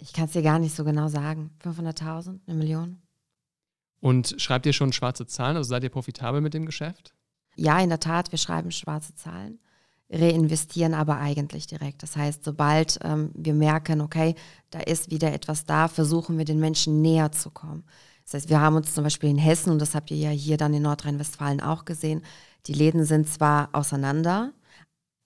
Ich 0.01 0.11
kann 0.11 0.25
es 0.25 0.31
dir 0.31 0.41
gar 0.41 0.59
nicht 0.59 0.75
so 0.75 0.83
genau 0.83 1.07
sagen. 1.07 1.51
500.000, 1.63 2.39
eine 2.47 2.57
Million. 2.57 3.01
Und 4.01 4.35
schreibt 4.37 4.65
ihr 4.65 4.73
schon 4.73 4.91
schwarze 4.91 5.25
Zahlen? 5.25 5.55
Also 5.55 5.69
seid 5.69 5.83
ihr 5.83 5.89
profitabel 5.89 6.41
mit 6.41 6.53
dem 6.53 6.65
Geschäft? 6.65 7.13
Ja, 7.55 7.79
in 7.79 7.89
der 7.89 8.01
Tat, 8.01 8.31
wir 8.33 8.37
schreiben 8.37 8.71
schwarze 8.71 9.15
Zahlen, 9.15 9.59
reinvestieren 10.09 10.93
aber 10.93 11.17
eigentlich 11.17 11.67
direkt. 11.67 12.03
Das 12.03 12.17
heißt, 12.17 12.43
sobald 12.43 12.99
ähm, 13.03 13.31
wir 13.33 13.53
merken, 13.53 14.01
okay, 14.01 14.35
da 14.69 14.79
ist 14.81 15.11
wieder 15.11 15.33
etwas 15.33 15.65
da, 15.65 15.87
versuchen 15.87 16.37
wir 16.37 16.43
den 16.45 16.59
Menschen 16.59 17.01
näher 17.01 17.31
zu 17.31 17.49
kommen. 17.49 17.85
Das 18.25 18.33
heißt, 18.33 18.49
wir 18.49 18.59
haben 18.59 18.75
uns 18.75 18.93
zum 18.93 19.05
Beispiel 19.05 19.29
in 19.29 19.37
Hessen, 19.37 19.71
und 19.71 19.79
das 19.79 19.95
habt 19.95 20.11
ihr 20.11 20.17
ja 20.17 20.29
hier 20.29 20.57
dann 20.57 20.73
in 20.73 20.83
Nordrhein-Westfalen 20.83 21.61
auch 21.61 21.85
gesehen, 21.85 22.21
die 22.67 22.73
Läden 22.73 23.05
sind 23.05 23.27
zwar 23.27 23.69
auseinander, 23.73 24.53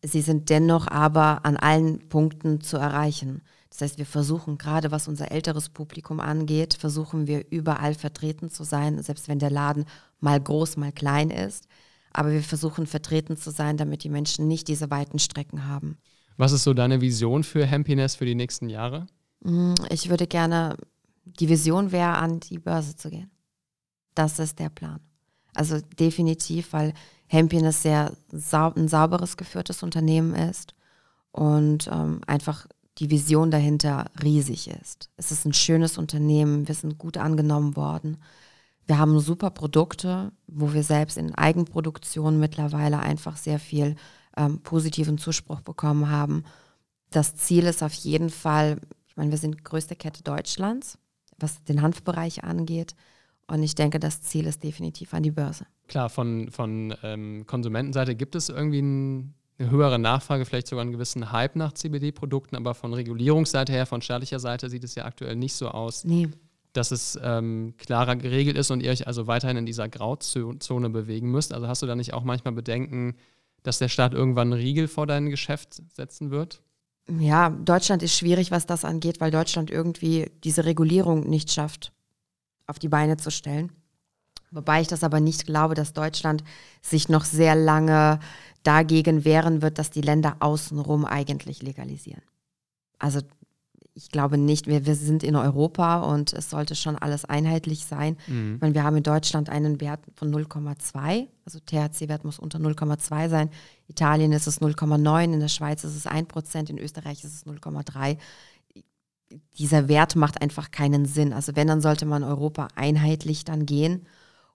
sie 0.03 0.21
sind 0.21 0.49
dennoch 0.49 0.87
aber 0.87 1.45
an 1.45 1.57
allen 1.57 2.07
Punkten 2.09 2.61
zu 2.61 2.77
erreichen. 2.77 3.41
Das 3.69 3.81
heißt, 3.81 3.97
wir 3.97 4.05
versuchen 4.05 4.57
gerade, 4.57 4.91
was 4.91 5.07
unser 5.07 5.31
älteres 5.31 5.69
Publikum 5.69 6.19
angeht, 6.19 6.73
versuchen 6.73 7.27
wir 7.27 7.51
überall 7.51 7.93
vertreten 7.93 8.49
zu 8.49 8.63
sein, 8.63 9.01
selbst 9.03 9.27
wenn 9.27 9.39
der 9.39 9.51
Laden 9.51 9.85
mal 10.19 10.39
groß, 10.39 10.77
mal 10.77 10.91
klein 10.91 11.29
ist. 11.29 11.67
Aber 12.11 12.31
wir 12.31 12.41
versuchen 12.41 12.87
vertreten 12.87 13.37
zu 13.37 13.51
sein, 13.51 13.77
damit 13.77 14.03
die 14.03 14.09
Menschen 14.09 14.47
nicht 14.47 14.67
diese 14.67 14.89
weiten 14.89 15.19
Strecken 15.19 15.67
haben. 15.67 15.97
Was 16.37 16.51
ist 16.51 16.63
so 16.63 16.73
deine 16.73 17.01
Vision 17.01 17.43
für 17.43 17.69
Happiness 17.69 18.15
für 18.15 18.25
die 18.25 18.35
nächsten 18.35 18.69
Jahre? 18.69 19.05
Mm, 19.41 19.75
ich 19.89 20.09
würde 20.09 20.25
gerne, 20.25 20.75
die 21.25 21.49
Vision 21.49 21.91
wäre, 21.91 22.17
an 22.17 22.39
die 22.39 22.57
Börse 22.57 22.95
zu 22.95 23.09
gehen. 23.09 23.29
Das 24.15 24.39
ist 24.39 24.57
der 24.57 24.69
Plan. 24.69 24.99
Also 25.53 25.79
definitiv, 25.99 26.73
weil 26.73 26.93
Hampiness 27.31 27.83
sehr 27.83 28.13
sau 28.31 28.73
ein 28.73 28.87
sauberes 28.87 29.37
geführtes 29.37 29.83
Unternehmen 29.83 30.33
ist 30.35 30.73
und 31.31 31.87
ähm, 31.91 32.21
einfach 32.27 32.67
die 32.97 33.09
Vision 33.09 33.51
dahinter 33.51 34.05
riesig 34.21 34.69
ist. 34.69 35.09
Es 35.15 35.31
ist 35.31 35.45
ein 35.45 35.53
schönes 35.53 35.97
Unternehmen, 35.97 36.67
wir 36.67 36.75
sind 36.75 36.97
gut 36.97 37.17
angenommen 37.17 37.75
worden. 37.75 38.17
Wir 38.85 38.97
haben 38.97 39.19
super 39.19 39.51
Produkte, 39.51 40.31
wo 40.47 40.73
wir 40.73 40.83
selbst 40.83 41.17
in 41.17 41.35
Eigenproduktion 41.35 42.39
mittlerweile 42.39 42.99
einfach 42.99 43.37
sehr 43.37 43.59
viel 43.59 43.95
ähm, 44.35 44.61
positiven 44.61 45.17
Zuspruch 45.17 45.61
bekommen 45.61 46.09
haben. 46.09 46.43
Das 47.11 47.35
Ziel 47.35 47.65
ist 47.65 47.83
auf 47.83 47.93
jeden 47.93 48.29
Fall, 48.29 48.81
ich 49.07 49.15
meine, 49.15 49.31
wir 49.31 49.37
sind 49.37 49.63
größte 49.63 49.95
Kette 49.95 50.23
Deutschlands, 50.23 50.97
was 51.37 51.63
den 51.63 51.81
Hanfbereich 51.81 52.43
angeht. 52.43 52.95
Und 53.49 53.63
ich 53.63 53.75
denke, 53.75 53.99
das 53.99 54.21
Ziel 54.21 54.45
ist 54.45 54.63
definitiv 54.63 55.13
an 55.13 55.23
die 55.23 55.31
Börse. 55.31 55.65
Klar, 55.87 56.09
von, 56.09 56.51
von 56.51 56.93
ähm, 57.03 57.45
Konsumentenseite 57.47 58.15
gibt 58.15 58.35
es 58.35 58.49
irgendwie 58.49 58.81
ein, 58.81 59.33
eine 59.57 59.71
höhere 59.71 59.97
Nachfrage, 59.97 60.45
vielleicht 60.45 60.67
sogar 60.67 60.83
einen 60.83 60.91
gewissen 60.91 61.31
Hype 61.31 61.55
nach 61.55 61.73
CBD-Produkten, 61.73 62.55
aber 62.55 62.75
von 62.75 62.93
Regulierungsseite 62.93 63.73
her, 63.73 63.85
von 63.85 64.01
staatlicher 64.01 64.39
Seite 64.39 64.69
sieht 64.69 64.83
es 64.83 64.95
ja 64.95 65.05
aktuell 65.05 65.35
nicht 65.35 65.53
so 65.53 65.69
aus, 65.69 66.05
nee. 66.05 66.29
dass 66.73 66.91
es 66.91 67.19
ähm, 67.23 67.73
klarer 67.77 68.15
geregelt 68.15 68.57
ist 68.57 68.69
und 68.69 68.83
ihr 68.83 68.91
euch 68.91 69.07
also 69.07 69.25
weiterhin 69.25 69.57
in 69.57 69.65
dieser 69.65 69.89
Grauzone 69.89 70.89
bewegen 70.89 71.31
müsst. 71.31 71.51
Also 71.51 71.67
hast 71.67 71.81
du 71.81 71.87
da 71.87 71.95
nicht 71.95 72.13
auch 72.13 72.23
manchmal 72.23 72.53
Bedenken, 72.53 73.15
dass 73.63 73.79
der 73.79 73.89
Staat 73.89 74.13
irgendwann 74.13 74.53
einen 74.53 74.61
Riegel 74.61 74.87
vor 74.87 75.07
dein 75.07 75.29
Geschäft 75.29 75.81
setzen 75.91 76.29
wird? 76.29 76.61
Ja, 77.17 77.49
Deutschland 77.49 78.03
ist 78.03 78.15
schwierig, 78.15 78.51
was 78.51 78.67
das 78.67 78.85
angeht, 78.85 79.19
weil 79.19 79.31
Deutschland 79.31 79.71
irgendwie 79.71 80.31
diese 80.43 80.65
Regulierung 80.65 81.27
nicht 81.27 81.51
schafft, 81.51 81.91
auf 82.69 82.79
die 82.79 82.89
Beine 82.89 83.17
zu 83.17 83.31
stellen. 83.31 83.71
Wobei 84.51 84.81
ich 84.81 84.87
das 84.87 85.03
aber 85.03 85.19
nicht 85.19 85.45
glaube, 85.45 85.75
dass 85.75 85.93
Deutschland 85.93 86.43
sich 86.81 87.09
noch 87.09 87.25
sehr 87.25 87.55
lange 87.55 88.19
dagegen 88.63 89.25
wehren 89.25 89.61
wird, 89.61 89.77
dass 89.77 89.89
die 89.91 90.01
Länder 90.01 90.37
außenrum 90.39 91.05
eigentlich 91.05 91.61
legalisieren. 91.61 92.23
Also 92.97 93.21
ich 93.93 94.09
glaube 94.09 94.37
nicht, 94.37 94.67
wir, 94.67 94.85
wir 94.85 94.95
sind 94.95 95.23
in 95.23 95.35
Europa 95.35 95.99
und 95.99 96.31
es 96.33 96.49
sollte 96.49 96.75
schon 96.75 96.95
alles 96.95 97.25
einheitlich 97.25 97.85
sein. 97.85 98.17
Mhm. 98.27 98.55
Ich 98.55 98.61
meine, 98.61 98.73
wir 98.73 98.83
haben 98.83 98.97
in 98.97 99.03
Deutschland 99.03 99.49
einen 99.49 99.81
Wert 99.81 99.99
von 100.15 100.33
0,2, 100.33 101.27
also 101.45 101.59
THC-Wert 101.59 102.23
muss 102.23 102.39
unter 102.39 102.59
0,2 102.59 103.29
sein. 103.29 103.49
Italien 103.87 104.31
ist 104.31 104.47
es 104.47 104.61
0,9, 104.61 105.23
in 105.33 105.39
der 105.39 105.47
Schweiz 105.47 105.83
ist 105.83 105.95
es 105.95 106.07
1%, 106.07 106.69
in 106.69 106.77
Österreich 106.77 107.23
ist 107.23 107.33
es 107.33 107.45
0,3. 107.45 108.17
Dieser 109.57 109.87
Wert 109.87 110.15
macht 110.15 110.41
einfach 110.41 110.71
keinen 110.71 111.05
Sinn. 111.05 111.33
Also 111.33 111.55
wenn, 111.55 111.67
dann 111.67 111.81
sollte 111.81 112.05
man 112.05 112.23
Europa 112.23 112.67
einheitlich 112.75 113.45
dann 113.45 113.65
gehen 113.65 114.05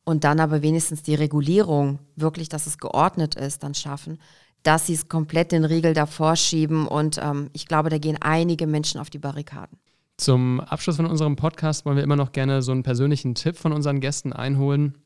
und 0.04 0.24
dann 0.24 0.40
aber 0.40 0.62
wenigstens 0.62 1.02
die 1.02 1.14
Regulierung, 1.14 1.98
wirklich, 2.16 2.48
dass 2.48 2.66
es 2.66 2.78
geordnet 2.78 3.34
ist, 3.34 3.62
dann 3.62 3.74
schaffen, 3.74 4.18
dass 4.62 4.86
sie 4.86 4.94
es 4.94 5.08
komplett 5.08 5.52
den 5.52 5.64
Riegel 5.64 5.94
davor 5.94 6.36
schieben. 6.36 6.86
Und 6.86 7.18
ähm, 7.22 7.50
ich 7.52 7.66
glaube, 7.66 7.90
da 7.90 7.98
gehen 7.98 8.18
einige 8.20 8.66
Menschen 8.66 9.00
auf 9.00 9.10
die 9.10 9.18
Barrikaden. 9.18 9.78
Zum 10.16 10.60
Abschluss 10.60 10.96
von 10.96 11.06
unserem 11.06 11.36
Podcast 11.36 11.84
wollen 11.84 11.96
wir 11.96 12.04
immer 12.04 12.16
noch 12.16 12.32
gerne 12.32 12.62
so 12.62 12.72
einen 12.72 12.82
persönlichen 12.82 13.34
Tipp 13.34 13.56
von 13.56 13.72
unseren 13.72 14.00
Gästen 14.00 14.32
einholen. 14.32 14.96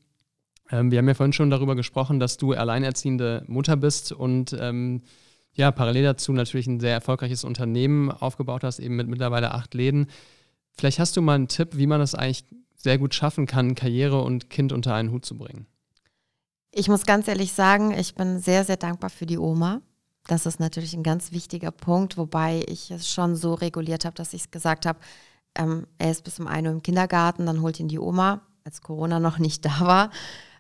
Ähm, 0.71 0.91
wir 0.91 0.99
haben 0.99 1.09
ja 1.09 1.15
vorhin 1.15 1.33
schon 1.33 1.51
darüber 1.51 1.77
gesprochen, 1.77 2.21
dass 2.21 2.37
du 2.37 2.53
alleinerziehende 2.53 3.45
Mutter 3.47 3.77
bist 3.77 4.13
und 4.13 4.57
ähm, 4.59 5.03
ja, 5.59 5.73
parallel 5.73 6.05
dazu 6.05 6.33
natürlich 6.33 6.69
ein 6.69 6.79
sehr 6.79 6.93
erfolgreiches 6.93 7.43
Unternehmen 7.43 8.13
aufgebaut 8.13 8.63
hast, 8.63 8.79
eben 8.79 8.95
mit 8.95 9.09
mittlerweile 9.09 9.53
acht 9.53 9.75
Läden. 9.75 10.07
Vielleicht 10.71 11.01
hast 11.01 11.17
du 11.17 11.23
mal 11.23 11.35
einen 11.35 11.49
Tipp, 11.49 11.71
wie 11.77 11.89
man 11.89 11.99
das 11.99 12.15
eigentlich 12.15 12.45
sehr 12.77 12.97
gut 12.97 13.13
schaffen 13.13 13.47
kann, 13.47 13.75
Karriere 13.75 14.23
und 14.23 14.51
Kind 14.51 14.73
unter 14.73 14.95
einen 14.95 15.11
Hut 15.11 15.27
zu 15.27 15.37
bringen. 15.37 15.67
Ich 16.71 16.89
muss 16.89 17.07
ganz 17.07 17.27
ehrlich 17.27 17.53
sagen, 17.53 17.93
ich 17.93 18.15
bin 18.15 18.39
sehr, 18.39 18.65
sehr 18.65 18.77
dankbar 18.77 19.11
für 19.11 19.27
die 19.27 19.39
Oma. 19.39 19.81
Das 20.29 20.47
ist 20.47 20.61
natürlich 20.61 20.95
ein 20.95 21.03
ganz 21.03 21.33
wichtiger 21.33 21.73
Punkt, 21.73 22.17
wobei 22.17 22.65
ich 22.69 22.93
es 22.93 23.11
schon 23.11 23.35
so 23.35 23.55
reguliert 23.55 24.05
habe, 24.05 24.15
dass 24.15 24.35
ich 24.35 24.53
gesagt 24.53 24.87
habe, 24.87 25.01
ähm, 25.57 25.89
er 25.99 26.13
ist 26.13 26.23
bis 26.23 26.39
um 26.39 26.47
1 26.47 26.69
Uhr 26.69 26.73
im 26.73 26.83
Kindergarten, 26.83 27.47
dann 27.47 27.63
holt 27.63 27.81
ihn 27.81 27.89
die 27.89 27.99
Oma, 27.99 28.43
als 28.63 28.81
Corona 28.81 29.19
noch 29.19 29.39
nicht 29.39 29.65
da 29.65 29.81
war, 29.81 30.11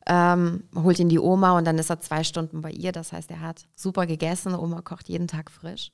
ähm, 0.08 0.64
holt 0.74 0.98
ihn 0.98 1.08
die 1.08 1.18
Oma 1.18 1.56
und 1.56 1.66
dann 1.66 1.78
ist 1.78 1.90
er 1.90 2.00
zwei 2.00 2.24
Stunden 2.24 2.60
bei 2.62 2.70
ihr. 2.70 2.92
Das 2.92 3.12
heißt, 3.12 3.30
er 3.30 3.40
hat 3.40 3.66
super 3.76 4.06
gegessen, 4.06 4.54
Oma 4.54 4.80
kocht 4.82 5.08
jeden 5.08 5.28
Tag 5.28 5.50
frisch. 5.50 5.90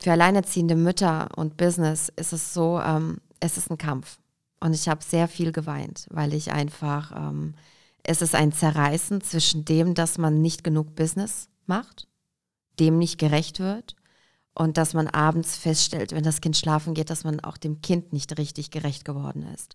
Für 0.00 0.12
alleinerziehende 0.12 0.76
Mütter 0.76 1.28
und 1.36 1.56
Business 1.56 2.08
ist 2.16 2.32
es 2.32 2.54
so, 2.54 2.80
ähm, 2.80 3.18
es 3.40 3.56
ist 3.56 3.70
ein 3.70 3.78
Kampf. 3.78 4.18
Und 4.60 4.74
ich 4.74 4.88
habe 4.88 5.02
sehr 5.02 5.26
viel 5.26 5.52
geweint, 5.52 6.06
weil 6.10 6.34
ich 6.34 6.52
einfach, 6.52 7.12
ähm, 7.16 7.54
es 8.04 8.22
ist 8.22 8.34
ein 8.34 8.52
Zerreißen 8.52 9.20
zwischen 9.20 9.64
dem, 9.64 9.94
dass 9.94 10.18
man 10.18 10.40
nicht 10.40 10.62
genug 10.64 10.94
Business 10.94 11.48
macht, 11.66 12.08
dem 12.78 12.98
nicht 12.98 13.18
gerecht 13.18 13.58
wird 13.58 13.96
und 14.54 14.76
dass 14.76 14.94
man 14.94 15.08
abends 15.08 15.56
feststellt, 15.56 16.12
wenn 16.12 16.22
das 16.22 16.40
Kind 16.40 16.56
schlafen 16.56 16.94
geht, 16.94 17.10
dass 17.10 17.24
man 17.24 17.40
auch 17.40 17.56
dem 17.56 17.80
Kind 17.80 18.12
nicht 18.12 18.38
richtig 18.38 18.70
gerecht 18.70 19.04
geworden 19.04 19.42
ist. 19.54 19.74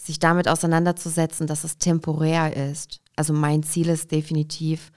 Sich 0.00 0.18
damit 0.18 0.48
auseinanderzusetzen, 0.48 1.46
dass 1.46 1.64
es 1.64 1.78
temporär 1.78 2.56
ist. 2.70 3.00
Also 3.16 3.32
mein 3.32 3.62
Ziel 3.62 3.88
ist 3.88 4.10
definitiv, 4.12 4.92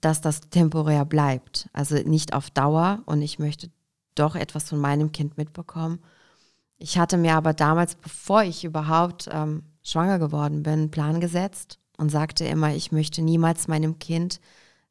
dass 0.00 0.20
das 0.20 0.40
temporär 0.40 1.04
bleibt. 1.04 1.68
Also 1.72 1.96
nicht 1.96 2.34
auf 2.34 2.50
Dauer 2.50 3.02
und 3.06 3.22
ich 3.22 3.38
möchte 3.38 3.70
doch 4.14 4.36
etwas 4.36 4.68
von 4.68 4.78
meinem 4.78 5.10
Kind 5.12 5.36
mitbekommen 5.38 6.00
ich 6.80 6.98
hatte 6.98 7.18
mir 7.18 7.34
aber 7.34 7.52
damals, 7.52 7.94
bevor 7.94 8.42
ich 8.42 8.64
überhaupt 8.64 9.28
ähm, 9.30 9.62
schwanger 9.82 10.18
geworden 10.18 10.62
bin, 10.62 10.72
einen 10.72 10.90
Plan 10.90 11.20
gesetzt 11.20 11.78
und 11.98 12.08
sagte 12.08 12.46
immer, 12.46 12.74
ich 12.74 12.90
möchte 12.90 13.20
niemals 13.22 13.68
meinem 13.68 13.98
Kind 13.98 14.40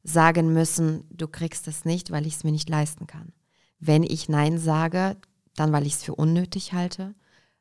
sagen 0.04 0.52
müssen, 0.52 1.04
du 1.10 1.26
kriegst 1.26 1.66
es 1.66 1.84
nicht, 1.84 2.12
weil 2.12 2.26
ich 2.26 2.36
es 2.36 2.44
mir 2.44 2.52
nicht 2.52 2.68
leisten 2.68 3.08
kann. 3.08 3.32
Wenn 3.80 4.04
ich 4.04 4.28
Nein 4.28 4.58
sage, 4.58 5.16
dann 5.56 5.72
weil 5.72 5.84
ich 5.84 5.94
es 5.94 6.04
für 6.04 6.14
unnötig 6.14 6.72
halte, 6.72 7.14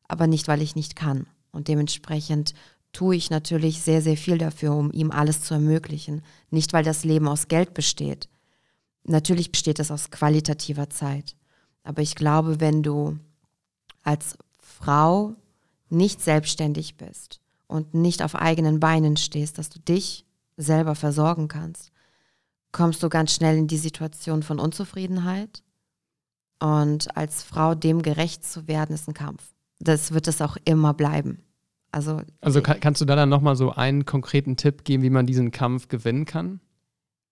aber 0.08 0.28
nicht, 0.28 0.48
weil 0.48 0.62
ich 0.62 0.76
nicht 0.76 0.96
kann. 0.96 1.26
Und 1.52 1.68
dementsprechend 1.68 2.54
tue 2.92 3.16
ich 3.16 3.30
natürlich 3.30 3.82
sehr, 3.82 4.02
sehr 4.02 4.18
viel 4.18 4.38
dafür, 4.38 4.76
um 4.76 4.92
ihm 4.92 5.12
alles 5.12 5.42
zu 5.44 5.54
ermöglichen. 5.54 6.22
Nicht, 6.50 6.74
weil 6.74 6.84
das 6.84 7.04
Leben 7.04 7.28
aus 7.28 7.48
Geld 7.48 7.74
besteht. 7.74 8.30
Natürlich 9.04 9.52
besteht 9.52 9.80
es 9.80 9.92
aus 9.92 10.12
qualitativer 10.12 10.90
Zeit. 10.90 11.36
Aber 11.84 12.02
ich 12.02 12.16
glaube, 12.16 12.60
wenn 12.60 12.84
du 12.84 13.18
als 14.04 14.38
Frau 14.60 15.36
nicht 15.90 16.22
selbstständig 16.22 16.98
bist 16.98 17.42
und 17.68 17.94
nicht 17.94 18.22
auf 18.22 18.36
eigenen 18.36 18.80
Beinen 18.80 19.18
stehst, 19.18 19.58
dass 19.58 19.70
du 19.70 19.80
dich 19.80 20.26
selber 20.58 20.96
versorgen 20.96 21.48
kannst, 21.48 21.92
kommst 22.72 23.02
du 23.02 23.10
ganz 23.10 23.34
schnell 23.34 23.58
in 23.58 23.68
die 23.68 23.78
Situation 23.78 24.44
von 24.44 24.60
Unzufriedenheit. 24.60 25.64
Und 26.60 27.16
als 27.16 27.42
Frau 27.42 27.74
dem 27.74 28.02
gerecht 28.02 28.44
zu 28.44 28.68
werden, 28.68 28.94
ist 28.94 29.08
ein 29.08 29.14
Kampf. 29.14 29.54
Das 29.80 30.12
wird 30.12 30.28
es 30.28 30.42
auch 30.42 30.58
immer 30.66 30.94
bleiben. 30.94 31.44
Also, 31.92 32.22
also 32.42 32.62
kann, 32.62 32.80
kannst 32.80 33.02
du 33.02 33.06
da 33.06 33.16
dann 33.16 33.30
nochmal 33.30 33.56
so 33.56 33.72
einen 33.72 34.06
konkreten 34.06 34.58
Tipp 34.58 34.84
geben, 34.84 35.02
wie 35.02 35.10
man 35.10 35.26
diesen 35.26 35.52
Kampf 35.52 35.88
gewinnen 35.88 36.26
kann? 36.26 36.60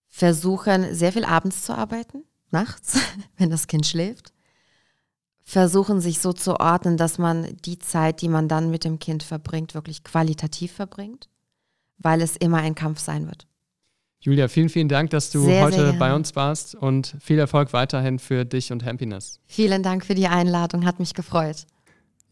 Versuchen, 0.08 0.96
sehr 0.96 1.12
viel 1.12 1.26
abends 1.26 1.64
zu 1.64 1.78
arbeiten, 1.78 2.24
nachts, 2.50 3.00
wenn 3.38 3.50
das 3.50 3.68
Kind 3.68 3.86
schläft 3.86 4.34
versuchen, 5.48 6.02
sich 6.02 6.20
so 6.20 6.34
zu 6.34 6.60
ordnen, 6.60 6.98
dass 6.98 7.18
man 7.18 7.56
die 7.64 7.80
Zeit, 7.80 8.22
die 8.22 8.28
man 8.28 8.50
dann 8.50 8.70
mit 8.70 8.84
dem 8.84 9.00
Kind 9.00 9.24
verbringt, 9.24 9.74
wirklich 9.76 10.04
qualitativ 10.04 10.74
verbringt, 10.74 11.30
weil 11.98 12.22
es 12.22 12.36
immer 12.36 12.58
ein 12.58 12.76
Kampf 12.76 13.00
sein 13.00 13.28
wird. 13.28 13.48
Julia, 14.20 14.50
vielen, 14.50 14.68
vielen 14.68 14.90
Dank, 14.90 15.10
dass 15.12 15.32
du 15.32 15.46
sehr, 15.46 15.64
heute 15.64 15.78
sehr 15.78 15.94
bei 15.94 16.14
uns 16.14 16.36
warst 16.36 16.76
und 16.76 17.16
viel 17.22 17.40
Erfolg 17.40 17.72
weiterhin 17.72 18.20
für 18.20 18.44
dich 18.44 18.74
und 18.74 18.84
Happiness. 18.84 19.40
Vielen 19.46 19.84
Dank 19.84 20.06
für 20.06 20.16
die 20.16 20.28
Einladung, 20.28 20.86
hat 20.86 21.00
mich 21.00 21.14
gefreut. 21.14 21.66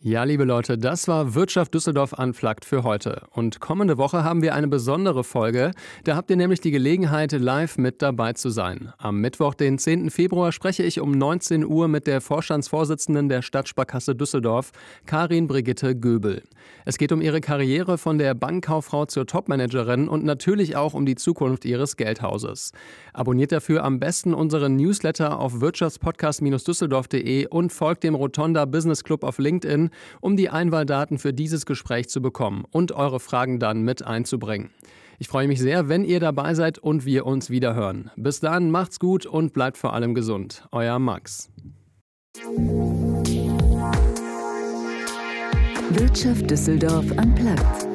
Ja, 0.07 0.23
liebe 0.23 0.43
Leute, 0.43 0.77
das 0.77 1.07
war 1.07 1.33
Wirtschaft 1.33 1.73
Düsseldorf 1.73 2.13
Unplugged 2.13 2.63
für 2.63 2.83
heute. 2.83 3.23
Und 3.31 3.59
kommende 3.59 3.97
Woche 3.97 4.23
haben 4.23 4.43
wir 4.43 4.53
eine 4.53 4.67
besondere 4.67 5.23
Folge. 5.23 5.71
Da 6.03 6.15
habt 6.15 6.29
ihr 6.29 6.35
nämlich 6.35 6.61
die 6.61 6.69
Gelegenheit, 6.69 7.31
live 7.31 7.79
mit 7.79 8.03
dabei 8.03 8.33
zu 8.33 8.51
sein. 8.51 8.93
Am 8.99 9.19
Mittwoch, 9.19 9.55
den 9.55 9.79
10. 9.79 10.11
Februar, 10.11 10.51
spreche 10.51 10.83
ich 10.83 10.99
um 10.99 11.09
19 11.09 11.65
Uhr 11.65 11.87
mit 11.87 12.05
der 12.05 12.21
Vorstandsvorsitzenden 12.21 13.29
der 13.29 13.41
Stadtsparkasse 13.41 14.15
Düsseldorf, 14.15 14.73
Karin 15.07 15.47
Brigitte 15.47 15.95
Göbel. 15.95 16.43
Es 16.85 16.99
geht 16.99 17.11
um 17.11 17.19
ihre 17.19 17.41
Karriere 17.41 17.97
von 17.97 18.19
der 18.19 18.35
Bankkauffrau 18.35 19.07
zur 19.07 19.25
Topmanagerin 19.25 20.07
und 20.07 20.23
natürlich 20.23 20.75
auch 20.75 20.93
um 20.93 21.07
die 21.07 21.15
Zukunft 21.15 21.65
ihres 21.65 21.97
Geldhauses. 21.97 22.73
Abonniert 23.13 23.51
dafür 23.51 23.83
am 23.83 23.99
besten 23.99 24.35
unseren 24.35 24.75
Newsletter 24.75 25.39
auf 25.39 25.61
wirtschaftspodcast-düsseldorf.de 25.61 27.47
und 27.47 27.73
folgt 27.73 28.03
dem 28.03 28.13
Rotonda 28.13 28.65
Business 28.65 29.03
Club 29.03 29.23
auf 29.23 29.39
LinkedIn 29.39 29.89
um 30.21 30.37
die 30.37 30.49
Einwahldaten 30.49 31.17
für 31.17 31.33
dieses 31.33 31.65
Gespräch 31.65 32.09
zu 32.09 32.21
bekommen 32.21 32.65
und 32.71 32.91
eure 32.91 33.19
Fragen 33.19 33.59
dann 33.59 33.81
mit 33.83 34.05
einzubringen. 34.05 34.71
Ich 35.17 35.27
freue 35.27 35.47
mich 35.47 35.59
sehr, 35.59 35.87
wenn 35.87 36.03
ihr 36.03 36.19
dabei 36.19 36.53
seid 36.55 36.77
und 36.77 37.05
wir 37.05 37.25
uns 37.25 37.49
wieder 37.49 37.73
hören. 37.73 38.11
Bis 38.15 38.39
dann, 38.39 38.69
macht's 38.69 38.99
gut 38.99 39.25
und 39.25 39.53
bleibt 39.53 39.77
vor 39.77 39.93
allem 39.93 40.13
gesund. 40.13 40.67
Euer 40.71 40.99
Max. 40.99 41.49
Wirtschaft 45.91 46.51
Düsseldorf 46.51 47.05
am 47.17 47.33
Platz. 47.35 47.94